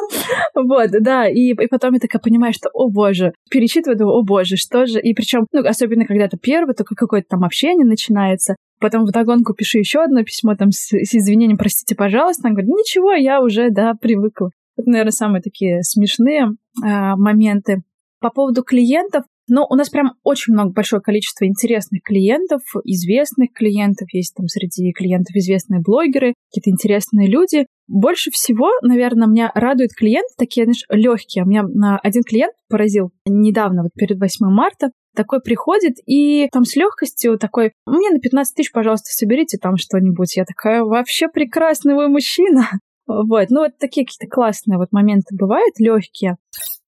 Вот, 0.55 0.91
да, 1.01 1.29
и, 1.29 1.51
и 1.51 1.67
потом 1.67 1.95
я 1.95 1.99
такая 1.99 2.21
понимаю, 2.21 2.53
что, 2.53 2.69
о 2.73 2.89
боже, 2.89 3.33
перечитываю, 3.51 3.99
думаю, 3.99 4.19
о 4.19 4.23
боже, 4.23 4.57
что 4.57 4.87
же, 4.87 5.01
и 5.01 5.13
причем, 5.13 5.47
ну, 5.51 5.67
особенно 5.67 6.05
когда 6.05 6.27
это 6.27 6.37
первое, 6.37 6.75
только 6.75 6.95
какое-то 6.95 7.27
там 7.31 7.43
общение 7.43 7.85
начинается, 7.85 8.55
потом 8.81 9.05
в 9.05 9.13
догонку 9.13 9.55
пишу 9.55 9.79
еще 9.79 10.03
одно 10.03 10.23
письмо 10.25 10.57
там 10.57 10.73
с, 10.73 10.89
с 10.91 11.15
извинением, 11.15 11.59
простите, 11.59 11.95
пожалуйста, 11.95 12.49
она 12.49 12.55
говорит, 12.55 12.71
ничего, 12.71 13.13
я 13.13 13.41
уже, 13.43 13.71
да, 13.71 13.95
привыкла. 13.95 14.51
Это, 14.77 14.91
наверное, 14.91 15.13
самые 15.13 15.43
такие 15.43 15.83
смешные 15.83 16.49
а, 16.83 17.17
моменты. 17.17 17.83
По 18.21 18.31
поводу 18.31 18.63
клиентов, 18.63 19.25
но 19.49 19.67
у 19.69 19.75
нас 19.75 19.89
прям 19.89 20.13
очень 20.23 20.53
много, 20.53 20.73
большое 20.73 21.03
количество 21.03 21.45
интересных 21.45 22.03
клиентов, 22.03 22.63
известных 22.85 23.53
клиентов. 23.53 24.09
Есть 24.13 24.35
там 24.37 24.47
среди 24.47 24.93
клиентов 24.93 25.35
известные 25.35 25.81
блогеры, 25.81 26.35
какие-то 26.51 26.71
интересные 26.71 27.29
люди. 27.29 27.67
Больше 27.89 28.31
всего, 28.31 28.71
наверное, 28.83 29.27
меня 29.27 29.51
радуют 29.55 29.93
клиенты 29.93 30.33
такие, 30.39 30.67
знаешь, 30.67 30.85
легкие. 30.89 31.45
У 31.45 31.49
меня 31.49 31.65
один 32.03 32.23
клиент 32.23 32.55
поразил 32.69 33.11
недавно, 33.27 33.83
вот 33.83 33.93
перед 33.95 34.21
8 34.21 34.47
марта, 34.47 34.91
такой 35.15 35.41
приходит 35.41 35.97
и 36.07 36.49
там 36.53 36.65
с 36.65 36.77
легкостью 36.77 37.39
такой, 37.39 37.73
мне 37.87 38.11
на 38.11 38.19
15 38.19 38.55
тысяч, 38.55 38.73
пожалуйста, 38.73 39.11
соберите 39.11 39.59
там 39.59 39.77
что-нибудь. 39.77 40.37
Я 40.37 40.45
такая, 40.45 40.83
вообще 40.83 41.29
прекрасный 41.29 41.95
вы 41.95 42.09
мужчина. 42.09 42.69
Вот, 43.13 43.51
ну 43.51 43.63
вот 43.63 43.73
такие 43.77 44.07
какие-то 44.07 44.33
классные 44.33 44.79
вот 44.79 44.93
моменты 44.93 45.35
бывают, 45.35 45.81
легкие. 45.81 46.37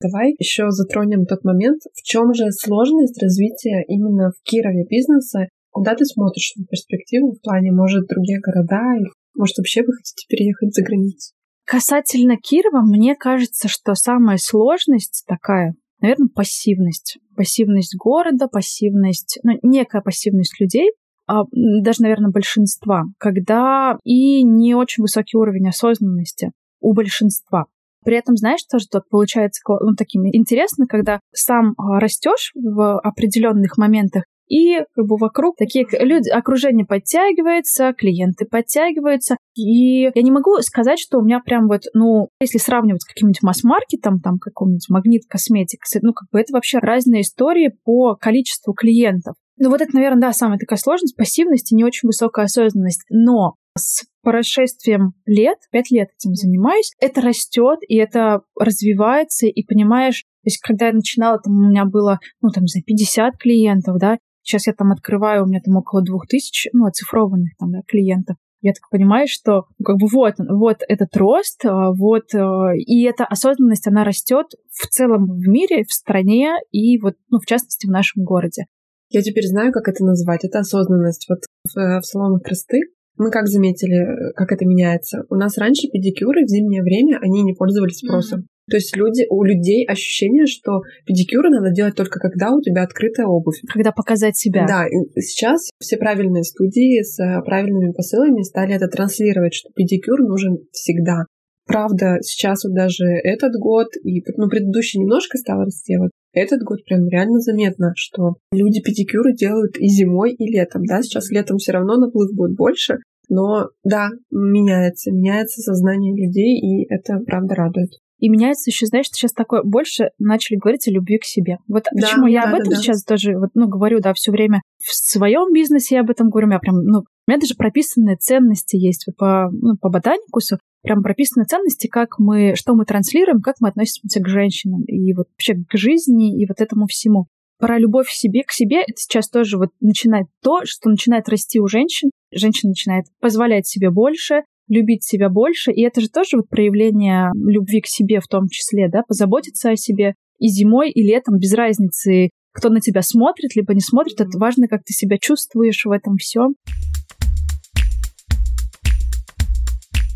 Давай 0.01 0.37
еще 0.39 0.71
затронем 0.71 1.27
тот 1.27 1.43
момент, 1.43 1.83
в 1.95 2.03
чем 2.05 2.33
же 2.33 2.53
сложность 2.53 3.21
развития 3.21 3.83
именно 3.89 4.31
в 4.31 4.41
Кирове 4.45 4.85
бизнеса. 4.89 5.49
Куда 5.73 5.97
ты 5.97 6.05
смотришь 6.05 6.53
на 6.55 6.65
перспективу 6.65 7.33
в 7.33 7.41
плане, 7.41 7.73
может, 7.73 8.07
другие 8.07 8.39
города, 8.39 8.95
или, 8.97 9.09
может, 9.35 9.59
вообще 9.59 9.83
вы 9.83 9.95
хотите 9.95 10.27
переехать 10.29 10.73
за 10.73 10.85
границу? 10.85 11.33
Касательно 11.65 12.37
Кирова, 12.37 12.83
мне 12.83 13.15
кажется, 13.15 13.69
что 13.69 13.95
самая 13.95 14.37
сложность 14.37 15.25
такая, 15.27 15.75
наверное, 16.03 16.29
пассивность. 16.29 17.19
Пассивность 17.37 17.97
города, 17.97 18.49
пассивность, 18.49 19.39
ну, 19.43 19.53
некая 19.63 20.03
пассивность 20.03 20.61
людей, 20.61 20.91
а, 21.27 21.45
даже, 21.53 22.03
наверное, 22.03 22.31
большинства, 22.31 23.05
когда 23.19 23.97
и 24.05 24.43
не 24.43 24.75
очень 24.75 25.03
высокий 25.03 25.37
уровень 25.37 25.69
осознанности 25.69 26.51
у 26.81 26.93
большинства. 26.93 27.67
При 28.05 28.17
этом, 28.17 28.37
знаешь, 28.37 28.65
тоже 28.69 28.87
тут 28.91 29.09
получается 29.09 29.63
ну, 29.69 29.95
таким 29.97 30.27
интересно, 30.27 30.87
когда 30.87 31.21
сам 31.33 31.75
а, 31.79 32.01
растешь 32.01 32.51
в 32.55 32.99
определенных 32.99 33.79
моментах, 33.79 34.25
и 34.53 34.81
как 34.95 35.07
бы 35.07 35.17
вокруг 35.17 35.57
такие 35.57 35.87
люди, 36.01 36.29
окружение 36.29 36.85
подтягивается, 36.85 37.95
клиенты 37.95 38.45
подтягиваются. 38.45 39.39
И 39.57 40.03
я 40.03 40.23
не 40.23 40.31
могу 40.31 40.61
сказать, 40.61 40.99
что 40.99 41.19
у 41.19 41.25
меня 41.25 41.41
прям 41.41 41.69
вот, 41.69 41.85
ну, 41.95 42.29
если 42.39 42.59
сравнивать 42.59 43.01
с 43.01 43.07
каким-нибудь 43.07 43.43
масс-маркетом, 43.43 44.21
там, 44.21 44.39
каком-нибудь 44.39 44.91
магнит 44.91 45.23
косметик, 45.27 45.81
ну, 46.03 46.13
как 46.13 46.29
бы 46.31 46.39
это 46.39 46.53
вообще 46.53 46.79
разные 46.79 47.23
истории 47.23 47.73
по 47.85 48.15
количеству 48.15 48.75
клиентов. 48.75 49.37
Ну 49.57 49.71
вот 49.71 49.81
это, 49.81 49.95
наверное, 49.95 50.21
да, 50.21 50.33
самая 50.35 50.59
такая 50.59 50.79
сложность, 50.79 51.17
пассивность 51.17 51.73
и 51.73 51.75
не 51.75 51.85
очень 51.85 52.09
высокая 52.09 52.45
осознанность. 52.45 53.07
Но 53.09 53.55
с 53.79 54.05
прошествием 54.23 55.15
лет, 55.25 55.57
пять 55.71 55.91
лет 55.91 56.09
этим 56.19 56.35
занимаюсь, 56.35 56.93
это 57.01 57.23
растет, 57.23 57.79
и 57.89 57.97
это 57.97 58.43
развивается, 58.59 59.47
и 59.47 59.65
понимаешь, 59.65 60.25
то 60.43 60.49
есть 60.49 60.61
когда 60.61 60.89
я 60.89 60.93
начинала, 60.93 61.39
там 61.39 61.55
у 61.55 61.71
меня 61.71 61.87
было, 61.87 62.19
ну, 62.43 62.51
там, 62.51 62.65
не 62.65 62.69
знаю, 62.69 62.85
50 62.85 63.39
клиентов, 63.39 63.97
да, 63.99 64.19
сейчас 64.43 64.67
я 64.67 64.73
там 64.73 64.93
открываю, 64.93 65.45
у 65.45 65.47
меня 65.47 65.61
там 65.65 65.77
около 65.77 66.03
2000, 66.03 66.71
ну, 66.73 66.87
оцифрованных 66.87 67.57
там, 67.59 67.73
да, 67.73 67.81
клиентов. 67.87 68.37
Я 68.61 68.73
так 68.73 68.89
понимаю, 68.91 69.27
что 69.29 69.65
ну, 69.79 69.85
как 69.85 69.97
бы 69.97 70.07
вот, 70.13 70.35
вот 70.39 70.79
этот 70.89 71.17
рост, 71.17 71.65
а, 71.65 71.91
вот, 71.91 72.33
э, 72.33 72.77
и 72.77 73.03
эта 73.03 73.25
осознанность, 73.25 73.89
она 73.89 74.05
растет 74.05 74.47
в 74.71 74.87
целом 74.87 75.27
в 75.27 75.49
мире, 75.49 75.85
в 75.85 75.93
стране 75.93 76.55
и 76.71 76.99
вот, 77.01 77.15
ну, 77.29 77.39
в 77.41 77.47
частности, 77.47 77.87
в 77.87 77.91
нашем 77.91 78.23
городе. 78.23 78.67
Я 79.11 79.21
теперь 79.21 79.47
знаю, 79.47 79.73
как 79.73 79.89
это 79.89 80.05
назвать. 80.05 80.45
Это 80.45 80.61
осознанность. 80.61 81.27
Вот 81.29 81.41
в, 81.75 82.01
в 82.01 82.03
салонах 82.05 82.43
красоты 82.43 82.81
мы 83.19 83.31
как 83.31 83.47
заметили, 83.47 84.33
как 84.35 84.53
это 84.53 84.65
меняется? 84.65 85.25
У 85.29 85.35
нас 85.35 85.59
раньше 85.59 85.89
педикюры 85.89 86.45
в 86.45 86.49
зимнее 86.49 86.83
время, 86.83 87.19
они 87.21 87.43
не 87.43 87.53
пользовались 87.53 87.99
спросом. 87.99 88.41
Mm-hmm. 88.41 88.52
То 88.71 88.77
есть 88.77 88.97
люди, 88.97 89.27
у 89.29 89.43
людей 89.43 89.85
ощущение, 89.87 90.47
что 90.47 90.83
педикюры 91.07 91.51
надо 91.51 91.73
делать 91.73 91.97
только 91.97 92.21
когда 92.21 92.53
у 92.53 92.61
тебя 92.61 92.83
открытая 92.83 93.27
обувь. 93.27 93.61
Когда 93.73 93.93
показать 93.93 94.37
себя. 94.37 94.67
Да, 94.67 94.87
и 94.87 95.21
сейчас 95.21 95.71
все 95.81 95.97
правильные 95.97 96.45
студии 96.45 97.03
с 97.03 97.19
э, 97.19 97.43
правильными 97.43 97.93
посылами 97.93 98.43
стали 98.43 98.75
это 98.75 98.89
транслировать, 98.89 99.55
что 99.55 99.71
педикюр 99.75 100.21
нужен 100.21 100.59
всегда. 100.71 101.25
Правда, 101.67 102.19
сейчас 102.23 102.65
вот 102.65 102.75
даже 102.75 103.05
этот 103.05 103.55
год, 103.55 103.89
и 104.05 104.23
ну, 104.37 104.49
предыдущий 104.49 105.01
немножко 105.01 105.39
стал 105.39 105.65
расти, 105.65 105.97
вот 105.97 106.11
этот 106.33 106.63
год 106.63 106.85
прям 106.85 107.09
реально 107.09 107.41
заметно, 107.41 107.93
что 107.95 108.37
люди 108.53 108.81
педикюры 108.81 109.35
делают 109.35 109.77
и 109.79 109.87
зимой, 109.87 110.33
и 110.33 110.51
летом. 110.51 110.85
Да, 110.85 111.03
сейчас 111.03 111.31
летом 111.31 111.59
все 111.59 111.73
равно 111.73 111.97
наплыв 111.97 112.35
будет 112.35 112.57
больше, 112.57 112.99
но 113.29 113.69
да, 113.85 114.09
меняется, 114.31 115.13
меняется 115.13 115.61
сознание 115.61 116.15
людей, 116.15 116.59
и 116.59 116.87
это 116.93 117.19
правда 117.27 117.55
радует. 117.55 117.91
И 118.23 118.29
меняется 118.29 118.71
еще, 118.71 118.87
знаешь, 118.87 119.07
сейчас 119.11 119.33
такое 119.33 119.65
больше 119.65 120.11
начали 120.21 120.57
говорить 120.57 120.87
о 120.87 120.93
любви 120.93 121.19
к 121.19 121.25
себе. 121.25 121.59
Вот 121.67 121.87
да, 121.91 122.01
почему 122.01 122.29
я 122.29 122.43
да, 122.43 122.51
об 122.51 122.55
этом 122.55 122.71
да, 122.71 122.77
сейчас 122.77 123.03
да. 123.03 123.17
тоже 123.17 123.37
вот, 123.37 123.51
ну, 123.55 123.67
говорю, 123.67 123.99
да, 123.99 124.15
все 124.15 124.31
время 124.31 124.63
в 124.79 124.95
своем 124.95 125.53
бизнесе 125.53 125.97
я 125.97 126.03
об 126.03 126.11
этом 126.11 126.31
говорю. 126.31 126.47
Меня 126.47 126.61
прям, 126.61 126.85
ну, 126.85 127.01
у 127.01 127.05
меня 127.27 127.41
даже 127.41 127.57
прописанные 127.57 128.15
ценности 128.15 128.77
есть 128.77 129.09
вот 129.09 129.17
по, 129.17 129.51
ну, 129.51 129.77
по 129.77 129.89
ботаникусу 129.89 130.59
прям 130.85 131.03
прописаны 131.03 131.47
ценности, 131.47 131.89
как 131.89 132.21
мы, 132.21 132.55
что 132.55 132.75
мы 132.75 132.85
транслируем, 132.85 133.41
как 133.41 133.57
мы 133.59 133.71
относимся 133.71 134.21
к 134.21 134.29
женщинам 134.29 134.85
и 134.85 135.13
вот 135.15 135.27
вообще 135.33 135.55
к 135.55 135.77
жизни 135.77 136.41
и 136.41 136.47
вот 136.47 136.61
этому 136.61 136.87
всему. 136.87 137.27
Про 137.59 137.81
любовь 137.81 138.07
к 138.07 138.13
себе, 138.13 138.45
к 138.45 138.53
себе 138.53 138.83
это 138.83 138.99
сейчас 138.99 139.29
тоже 139.29 139.59
вот 139.59 139.71
начинает 139.81 140.29
то, 140.45 140.61
что 140.65 140.91
начинает 140.91 141.29
расти 141.29 141.59
у 141.59 141.67
женщин. 141.67 142.11
Женщина 142.33 142.71
начинает 142.71 143.07
позволять 143.21 143.67
себе 143.67 143.91
больше, 143.91 144.43
любить 144.69 145.05
себя 145.05 145.29
больше, 145.29 145.73
и 145.73 145.83
это 145.83 146.01
же 146.01 146.09
тоже 146.09 146.37
вот 146.37 146.49
проявление 146.49 147.31
любви 147.35 147.81
к 147.81 147.87
себе 147.87 148.21
в 148.21 148.27
том 148.27 148.49
числе, 148.49 148.89
да, 148.89 149.03
позаботиться 149.07 149.71
о 149.71 149.77
себе 149.77 150.15
и 150.39 150.49
зимой, 150.49 150.91
и 150.91 151.03
летом, 151.03 151.39
без 151.39 151.53
разницы, 151.55 152.31
кто 152.53 152.69
на 152.69 152.81
тебя 152.81 153.03
смотрит, 153.03 153.55
либо 153.55 153.75
не 153.75 153.81
смотрит, 153.81 154.21
это 154.21 154.39
важно, 154.39 154.69
как 154.69 154.83
ты 154.85 154.93
себя 154.93 155.19
чувствуешь 155.19 155.85
в 155.85 155.91
этом 155.91 156.17
всем. 156.17 156.55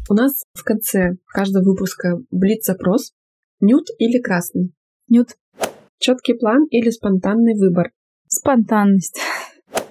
У 0.09 0.15
нас 0.15 0.45
в 0.53 0.63
конце 0.63 1.17
каждого 1.27 1.65
выпуска 1.65 2.19
блиц-запрос. 2.31 3.13
Нюд 3.61 3.87
или 3.99 4.21
красный? 4.21 4.73
Нюд. 5.09 5.31
Четкий 5.99 6.35
план 6.35 6.67
или 6.71 6.91
спонтанный 6.91 7.59
выбор? 7.59 7.91
Спонтанность. 8.29 9.19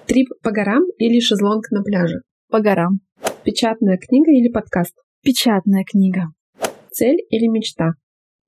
Трип 0.06 0.28
по 0.42 0.52
горам 0.52 0.84
или 0.98 1.20
шезлонг 1.20 1.70
на 1.70 1.82
пляже? 1.82 2.22
По 2.48 2.60
горам. 2.60 3.00
Печатная 3.46 3.96
книга 3.96 4.32
или 4.32 4.48
подкаст? 4.48 4.92
Печатная 5.22 5.84
книга. 5.88 6.32
Цель 6.90 7.18
или 7.30 7.46
мечта? 7.46 7.92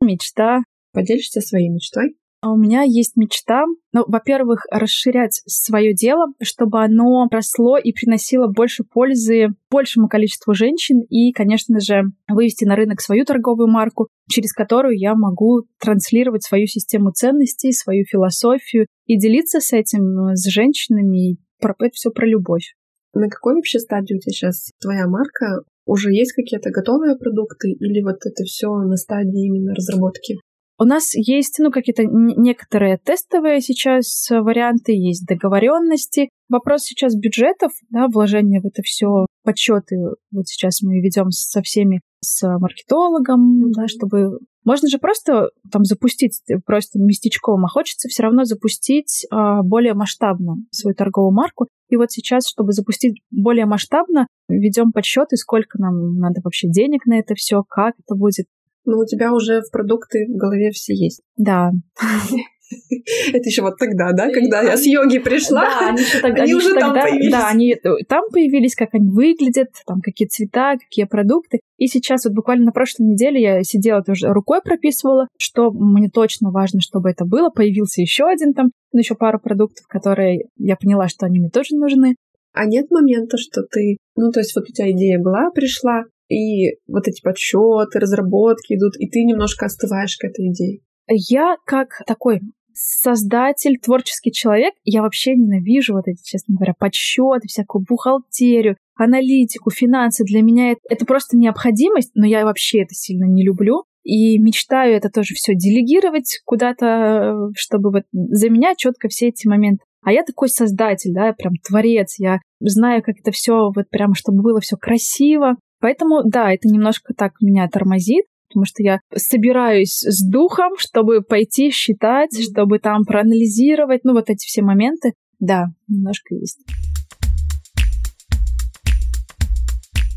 Мечта. 0.00 0.62
Поделишься 0.92 1.40
своей 1.40 1.68
мечтой? 1.68 2.16
А 2.40 2.50
у 2.50 2.56
меня 2.56 2.82
есть 2.82 3.16
мечта, 3.16 3.62
ну, 3.92 4.02
во-первых, 4.08 4.66
расширять 4.72 5.40
свое 5.46 5.94
дело, 5.94 6.26
чтобы 6.42 6.82
оно 6.82 7.28
росло 7.30 7.78
и 7.78 7.92
приносило 7.92 8.48
больше 8.48 8.82
пользы 8.82 9.50
большему 9.70 10.08
количеству 10.08 10.52
женщин 10.52 11.02
и, 11.08 11.30
конечно 11.30 11.78
же, 11.78 12.02
вывести 12.28 12.64
на 12.64 12.74
рынок 12.74 13.00
свою 13.00 13.24
торговую 13.24 13.68
марку, 13.68 14.08
через 14.28 14.52
которую 14.52 14.98
я 14.98 15.14
могу 15.14 15.62
транслировать 15.80 16.42
свою 16.42 16.66
систему 16.66 17.12
ценностей, 17.12 17.70
свою 17.70 18.04
философию 18.04 18.86
и 19.06 19.16
делиться 19.16 19.60
с 19.60 19.72
этим 19.72 20.34
с 20.34 20.44
женщинами. 20.50 21.36
Про 21.60 21.76
это 21.78 21.92
все 21.92 22.10
про 22.10 22.26
любовь. 22.26 22.74
На 23.14 23.28
какой 23.28 23.54
вообще 23.54 23.78
стадии 23.78 24.14
у 24.14 24.18
тебя 24.18 24.32
сейчас 24.32 24.70
твоя 24.80 25.06
марка? 25.06 25.62
Уже 25.86 26.12
есть 26.12 26.32
какие-то 26.32 26.70
готовые 26.70 27.16
продукты 27.16 27.70
или 27.70 28.02
вот 28.02 28.18
это 28.24 28.44
все 28.44 28.68
на 28.68 28.96
стадии 28.96 29.46
именно 29.46 29.74
разработки? 29.74 30.36
У 30.80 30.84
нас 30.84 31.14
есть, 31.14 31.58
ну, 31.58 31.72
какие-то 31.72 32.04
некоторые 32.04 32.98
тестовые 32.98 33.60
сейчас 33.60 34.28
варианты, 34.30 34.92
есть 34.92 35.26
договоренности. 35.26 36.28
Вопрос 36.48 36.84
сейчас 36.84 37.16
бюджетов, 37.16 37.72
да, 37.90 38.06
вложения 38.06 38.60
в 38.60 38.66
это 38.66 38.82
все, 38.82 39.26
подсчеты. 39.42 39.96
Вот 40.30 40.46
сейчас 40.46 40.82
мы 40.82 41.00
ведем 41.00 41.30
со 41.32 41.62
всеми, 41.62 42.00
с 42.20 42.46
маркетологом, 42.58 43.70
да, 43.72 43.86
чтобы 43.88 44.38
можно 44.64 44.88
же 44.88 44.98
просто 44.98 45.48
там 45.72 45.84
запустить 45.84 46.42
просто 46.66 46.98
местечком, 46.98 47.64
а 47.64 47.68
хочется 47.68 48.08
все 48.08 48.24
равно 48.24 48.44
запустить 48.44 49.26
а, 49.30 49.62
более 49.62 49.94
масштабно 49.94 50.56
свою 50.70 50.94
торговую 50.94 51.32
марку. 51.32 51.68
И 51.88 51.96
вот 51.96 52.10
сейчас, 52.10 52.46
чтобы 52.46 52.72
запустить 52.72 53.22
более 53.30 53.64
масштабно, 53.64 54.26
ведем 54.48 54.92
подсчеты, 54.92 55.36
сколько 55.36 55.80
нам 55.80 56.18
надо 56.18 56.42
вообще 56.44 56.68
денег 56.68 57.06
на 57.06 57.18
это 57.18 57.34
все, 57.34 57.62
как 57.66 57.94
это 57.98 58.14
будет. 58.14 58.46
Но 58.84 58.98
у 58.98 59.06
тебя 59.06 59.32
уже 59.32 59.62
в 59.62 59.70
продукты 59.70 60.26
в 60.28 60.36
голове 60.36 60.70
все 60.70 60.94
есть. 60.94 61.22
Да. 61.36 61.70
Это 63.32 63.48
еще 63.48 63.62
вот 63.62 63.78
тогда, 63.78 64.12
да, 64.12 64.30
когда 64.30 64.62
я 64.62 64.76
с 64.76 64.84
йоги 64.84 65.18
пришла. 65.18 65.62
Да, 65.62 65.88
они, 65.88 66.00
еще 66.02 66.20
тогда, 66.20 66.42
они, 66.44 66.54
уже 66.54 66.74
там 66.74 66.92
появились. 66.94 67.30
Да, 67.30 67.48
они 67.48 67.76
там 68.08 68.24
появились, 68.30 68.74
как 68.74 68.90
они 68.92 69.10
выглядят, 69.10 69.68
там 69.86 70.00
какие 70.00 70.28
цвета, 70.28 70.76
какие 70.76 71.06
продукты. 71.06 71.60
И 71.78 71.86
сейчас 71.86 72.24
вот 72.24 72.34
буквально 72.34 72.66
на 72.66 72.72
прошлой 72.72 73.06
неделе 73.06 73.40
я 73.40 73.62
сидела 73.62 74.02
тоже 74.02 74.28
рукой 74.28 74.60
прописывала, 74.62 75.28
что 75.38 75.70
мне 75.70 76.08
точно 76.08 76.50
важно, 76.50 76.80
чтобы 76.80 77.10
это 77.10 77.24
было. 77.24 77.50
Появился 77.50 78.00
еще 78.00 78.24
один 78.24 78.52
там, 78.52 78.70
ну, 78.92 78.98
еще 78.98 79.14
пару 79.14 79.38
продуктов, 79.40 79.86
которые 79.86 80.46
я 80.56 80.76
поняла, 80.76 81.08
что 81.08 81.26
они 81.26 81.38
мне 81.38 81.50
тоже 81.50 81.76
нужны. 81.76 82.16
А 82.52 82.66
нет 82.66 82.90
момента, 82.90 83.36
что 83.38 83.62
ты, 83.62 83.98
ну, 84.16 84.30
то 84.30 84.40
есть 84.40 84.54
вот 84.56 84.64
у 84.68 84.72
тебя 84.72 84.90
идея 84.90 85.18
была, 85.20 85.50
пришла, 85.54 86.02
и 86.28 86.76
вот 86.86 87.06
эти 87.06 87.22
подсчеты, 87.22 87.98
разработки 87.98 88.74
идут, 88.74 88.94
и 88.98 89.08
ты 89.08 89.22
немножко 89.22 89.66
остываешь 89.66 90.16
к 90.16 90.24
этой 90.24 90.50
идее. 90.50 90.80
Я 91.10 91.56
как 91.64 92.02
такой 92.06 92.40
создатель, 92.78 93.78
творческий 93.78 94.32
человек, 94.32 94.74
я 94.84 95.02
вообще 95.02 95.34
ненавижу 95.34 95.94
вот 95.94 96.06
эти, 96.06 96.22
честно 96.22 96.54
говоря, 96.54 96.74
подсчеты, 96.78 97.48
всякую 97.48 97.84
бухгалтерию, 97.88 98.76
аналитику, 98.96 99.70
финансы. 99.70 100.24
Для 100.24 100.42
меня 100.42 100.72
это, 100.72 100.80
это 100.88 101.04
просто 101.04 101.36
необходимость, 101.36 102.12
но 102.14 102.26
я 102.26 102.44
вообще 102.44 102.82
это 102.82 102.94
сильно 102.94 103.24
не 103.24 103.44
люблю. 103.44 103.84
И 104.04 104.38
мечтаю 104.38 104.94
это 104.94 105.10
тоже 105.10 105.34
все 105.34 105.54
делегировать 105.54 106.40
куда-то, 106.44 107.50
чтобы 107.56 107.90
вот 107.90 108.04
за 108.12 108.48
меня 108.48 108.74
четко 108.76 109.08
все 109.08 109.28
эти 109.28 109.46
моменты. 109.46 109.84
А 110.02 110.12
я 110.12 110.22
такой 110.22 110.48
создатель, 110.48 111.12
да, 111.12 111.32
прям 111.32 111.54
творец. 111.56 112.14
Я 112.18 112.38
знаю, 112.60 113.02
как 113.02 113.16
это 113.18 113.32
все 113.32 113.70
вот 113.74 113.90
прям, 113.90 114.14
чтобы 114.14 114.42
было 114.42 114.60
все 114.60 114.76
красиво, 114.76 115.56
Поэтому, 115.80 116.22
да, 116.24 116.52
это 116.52 116.68
немножко 116.68 117.14
так 117.14 117.34
меня 117.40 117.68
тормозит, 117.68 118.24
потому 118.48 118.64
что 118.64 118.82
я 118.82 119.00
собираюсь 119.14 120.00
с 120.02 120.26
духом, 120.28 120.72
чтобы 120.78 121.22
пойти 121.22 121.70
считать, 121.70 122.30
чтобы 122.40 122.78
там 122.78 123.04
проанализировать, 123.04 124.04
ну, 124.04 124.14
вот 124.14 124.30
эти 124.30 124.46
все 124.46 124.62
моменты. 124.62 125.12
Да, 125.38 125.66
немножко 125.86 126.34
есть. 126.34 126.60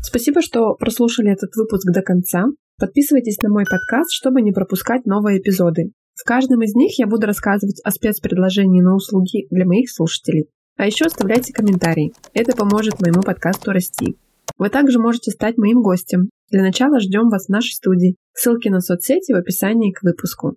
Спасибо, 0.02 0.42
что 0.42 0.74
прослушали 0.74 1.32
этот 1.32 1.54
выпуск 1.56 1.90
до 1.90 2.02
конца. 2.02 2.44
Подписывайтесь 2.78 3.38
на 3.42 3.48
мой 3.48 3.64
подкаст, 3.64 4.12
чтобы 4.12 4.42
не 4.42 4.52
пропускать 4.52 5.06
новые 5.06 5.38
эпизоды. 5.38 5.92
В 6.14 6.24
каждом 6.24 6.62
из 6.62 6.74
них 6.74 6.98
я 6.98 7.06
буду 7.06 7.26
рассказывать 7.26 7.80
о 7.84 7.90
спецпредложении 7.90 8.82
на 8.82 8.94
услуги 8.94 9.46
для 9.50 9.64
моих 9.64 9.90
слушателей. 9.90 10.48
А 10.76 10.86
еще 10.86 11.06
оставляйте 11.06 11.52
комментарии. 11.52 12.12
Это 12.34 12.56
поможет 12.56 13.00
моему 13.00 13.22
подкасту 13.22 13.72
расти. 13.72 14.16
Вы 14.62 14.70
также 14.70 15.00
можете 15.00 15.32
стать 15.32 15.58
моим 15.58 15.82
гостем. 15.82 16.30
Для 16.52 16.62
начала 16.62 17.00
ждем 17.00 17.30
вас 17.30 17.46
в 17.46 17.48
нашей 17.48 17.72
студии. 17.72 18.14
Ссылки 18.32 18.68
на 18.68 18.78
соцсети 18.78 19.32
в 19.32 19.36
описании 19.36 19.90
к 19.90 20.04
выпуску. 20.04 20.56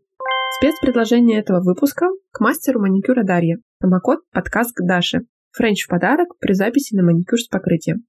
Спецпредложение 0.59 1.39
этого 1.39 1.63
выпуска 1.63 2.05
к 2.29 2.39
мастеру 2.39 2.79
маникюра 2.81 3.23
Дарье. 3.23 3.57
Промокод 3.79 4.19
подкаст 4.31 4.75
к 4.75 4.85
Даше. 4.85 5.21
Френч 5.53 5.85
в 5.85 5.87
подарок 5.87 6.37
при 6.39 6.53
записи 6.53 6.95
на 6.95 7.01
маникюр 7.01 7.39
с 7.39 7.47
покрытием. 7.47 8.05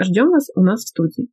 Ждем 0.00 0.28
вас 0.30 0.46
у 0.54 0.60
нас 0.60 0.84
в 0.84 0.88
студии. 0.90 1.26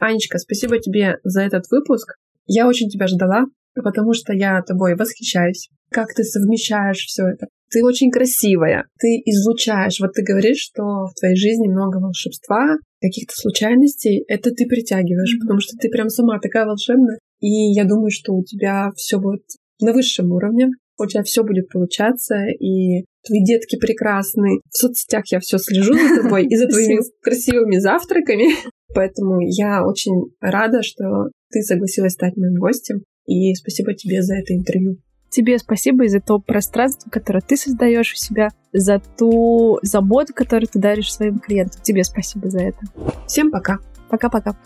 Анечка, 0.00 0.36
спасибо 0.36 0.78
тебе 0.80 1.16
за 1.24 1.40
этот 1.44 1.64
выпуск. 1.70 2.16
Я 2.44 2.68
очень 2.68 2.90
тебя 2.90 3.06
ждала. 3.06 3.46
потому 3.74 4.12
что 4.12 4.34
я 4.34 4.60
тобой 4.60 4.96
восхищаюсь. 4.96 5.70
Как 5.90 6.12
ты 6.12 6.24
совмещаешь 6.24 7.06
все 7.06 7.22
это? 7.22 7.46
Ты 7.70 7.84
очень 7.84 8.10
красивая, 8.10 8.84
ты 8.98 9.20
излучаешь. 9.24 9.98
Вот 10.00 10.12
ты 10.12 10.22
говоришь, 10.22 10.58
что 10.58 10.82
в 10.82 11.14
твоей 11.18 11.36
жизни 11.36 11.68
много 11.68 11.98
волшебства, 11.98 12.76
каких-то 13.00 13.34
случайностей. 13.34 14.24
Это 14.28 14.50
ты 14.50 14.66
притягиваешь, 14.66 15.34
mm-hmm. 15.34 15.40
потому 15.40 15.60
что 15.60 15.76
ты 15.76 15.88
прям 15.88 16.08
сама 16.08 16.38
такая 16.38 16.66
волшебная. 16.66 17.18
И 17.40 17.72
я 17.72 17.84
думаю, 17.84 18.10
что 18.10 18.32
у 18.32 18.44
тебя 18.44 18.90
все 18.96 19.18
будет 19.18 19.44
на 19.80 19.92
высшем 19.92 20.32
уровне, 20.32 20.70
у 20.98 21.06
тебя 21.06 21.22
все 21.22 21.42
будет 21.42 21.68
получаться, 21.68 22.46
и 22.46 23.04
твои 23.26 23.44
детки 23.44 23.76
прекрасны. 23.78 24.60
В 24.70 24.76
соцсетях 24.76 25.24
я 25.30 25.40
все 25.40 25.58
слежу 25.58 25.92
за 25.92 26.22
тобой 26.22 26.46
и 26.46 26.56
за 26.56 26.66
твоими 26.68 27.00
красивыми 27.22 27.78
завтраками. 27.78 28.54
Поэтому 28.94 29.40
я 29.40 29.84
очень 29.84 30.30
рада, 30.40 30.82
что 30.82 31.28
ты 31.50 31.60
согласилась 31.62 32.14
стать 32.14 32.36
моим 32.36 32.54
гостем. 32.54 33.02
И 33.26 33.54
спасибо 33.54 33.92
тебе 33.94 34.22
за 34.22 34.36
это 34.36 34.54
интервью. 34.54 34.98
Тебе 35.28 35.58
спасибо 35.58 36.04
и 36.04 36.08
за 36.08 36.20
то 36.20 36.38
пространство, 36.38 37.10
которое 37.10 37.40
ты 37.40 37.56
создаешь 37.56 38.12
у 38.12 38.16
себя, 38.16 38.50
за 38.72 39.00
ту 39.00 39.78
заботу, 39.82 40.32
которую 40.34 40.68
ты 40.68 40.78
даришь 40.78 41.12
своим 41.12 41.38
клиентам. 41.38 41.80
Тебе 41.82 42.04
спасибо 42.04 42.48
за 42.48 42.60
это. 42.60 42.78
Всем 43.26 43.50
пока. 43.50 43.78
Пока-пока. 44.08 44.56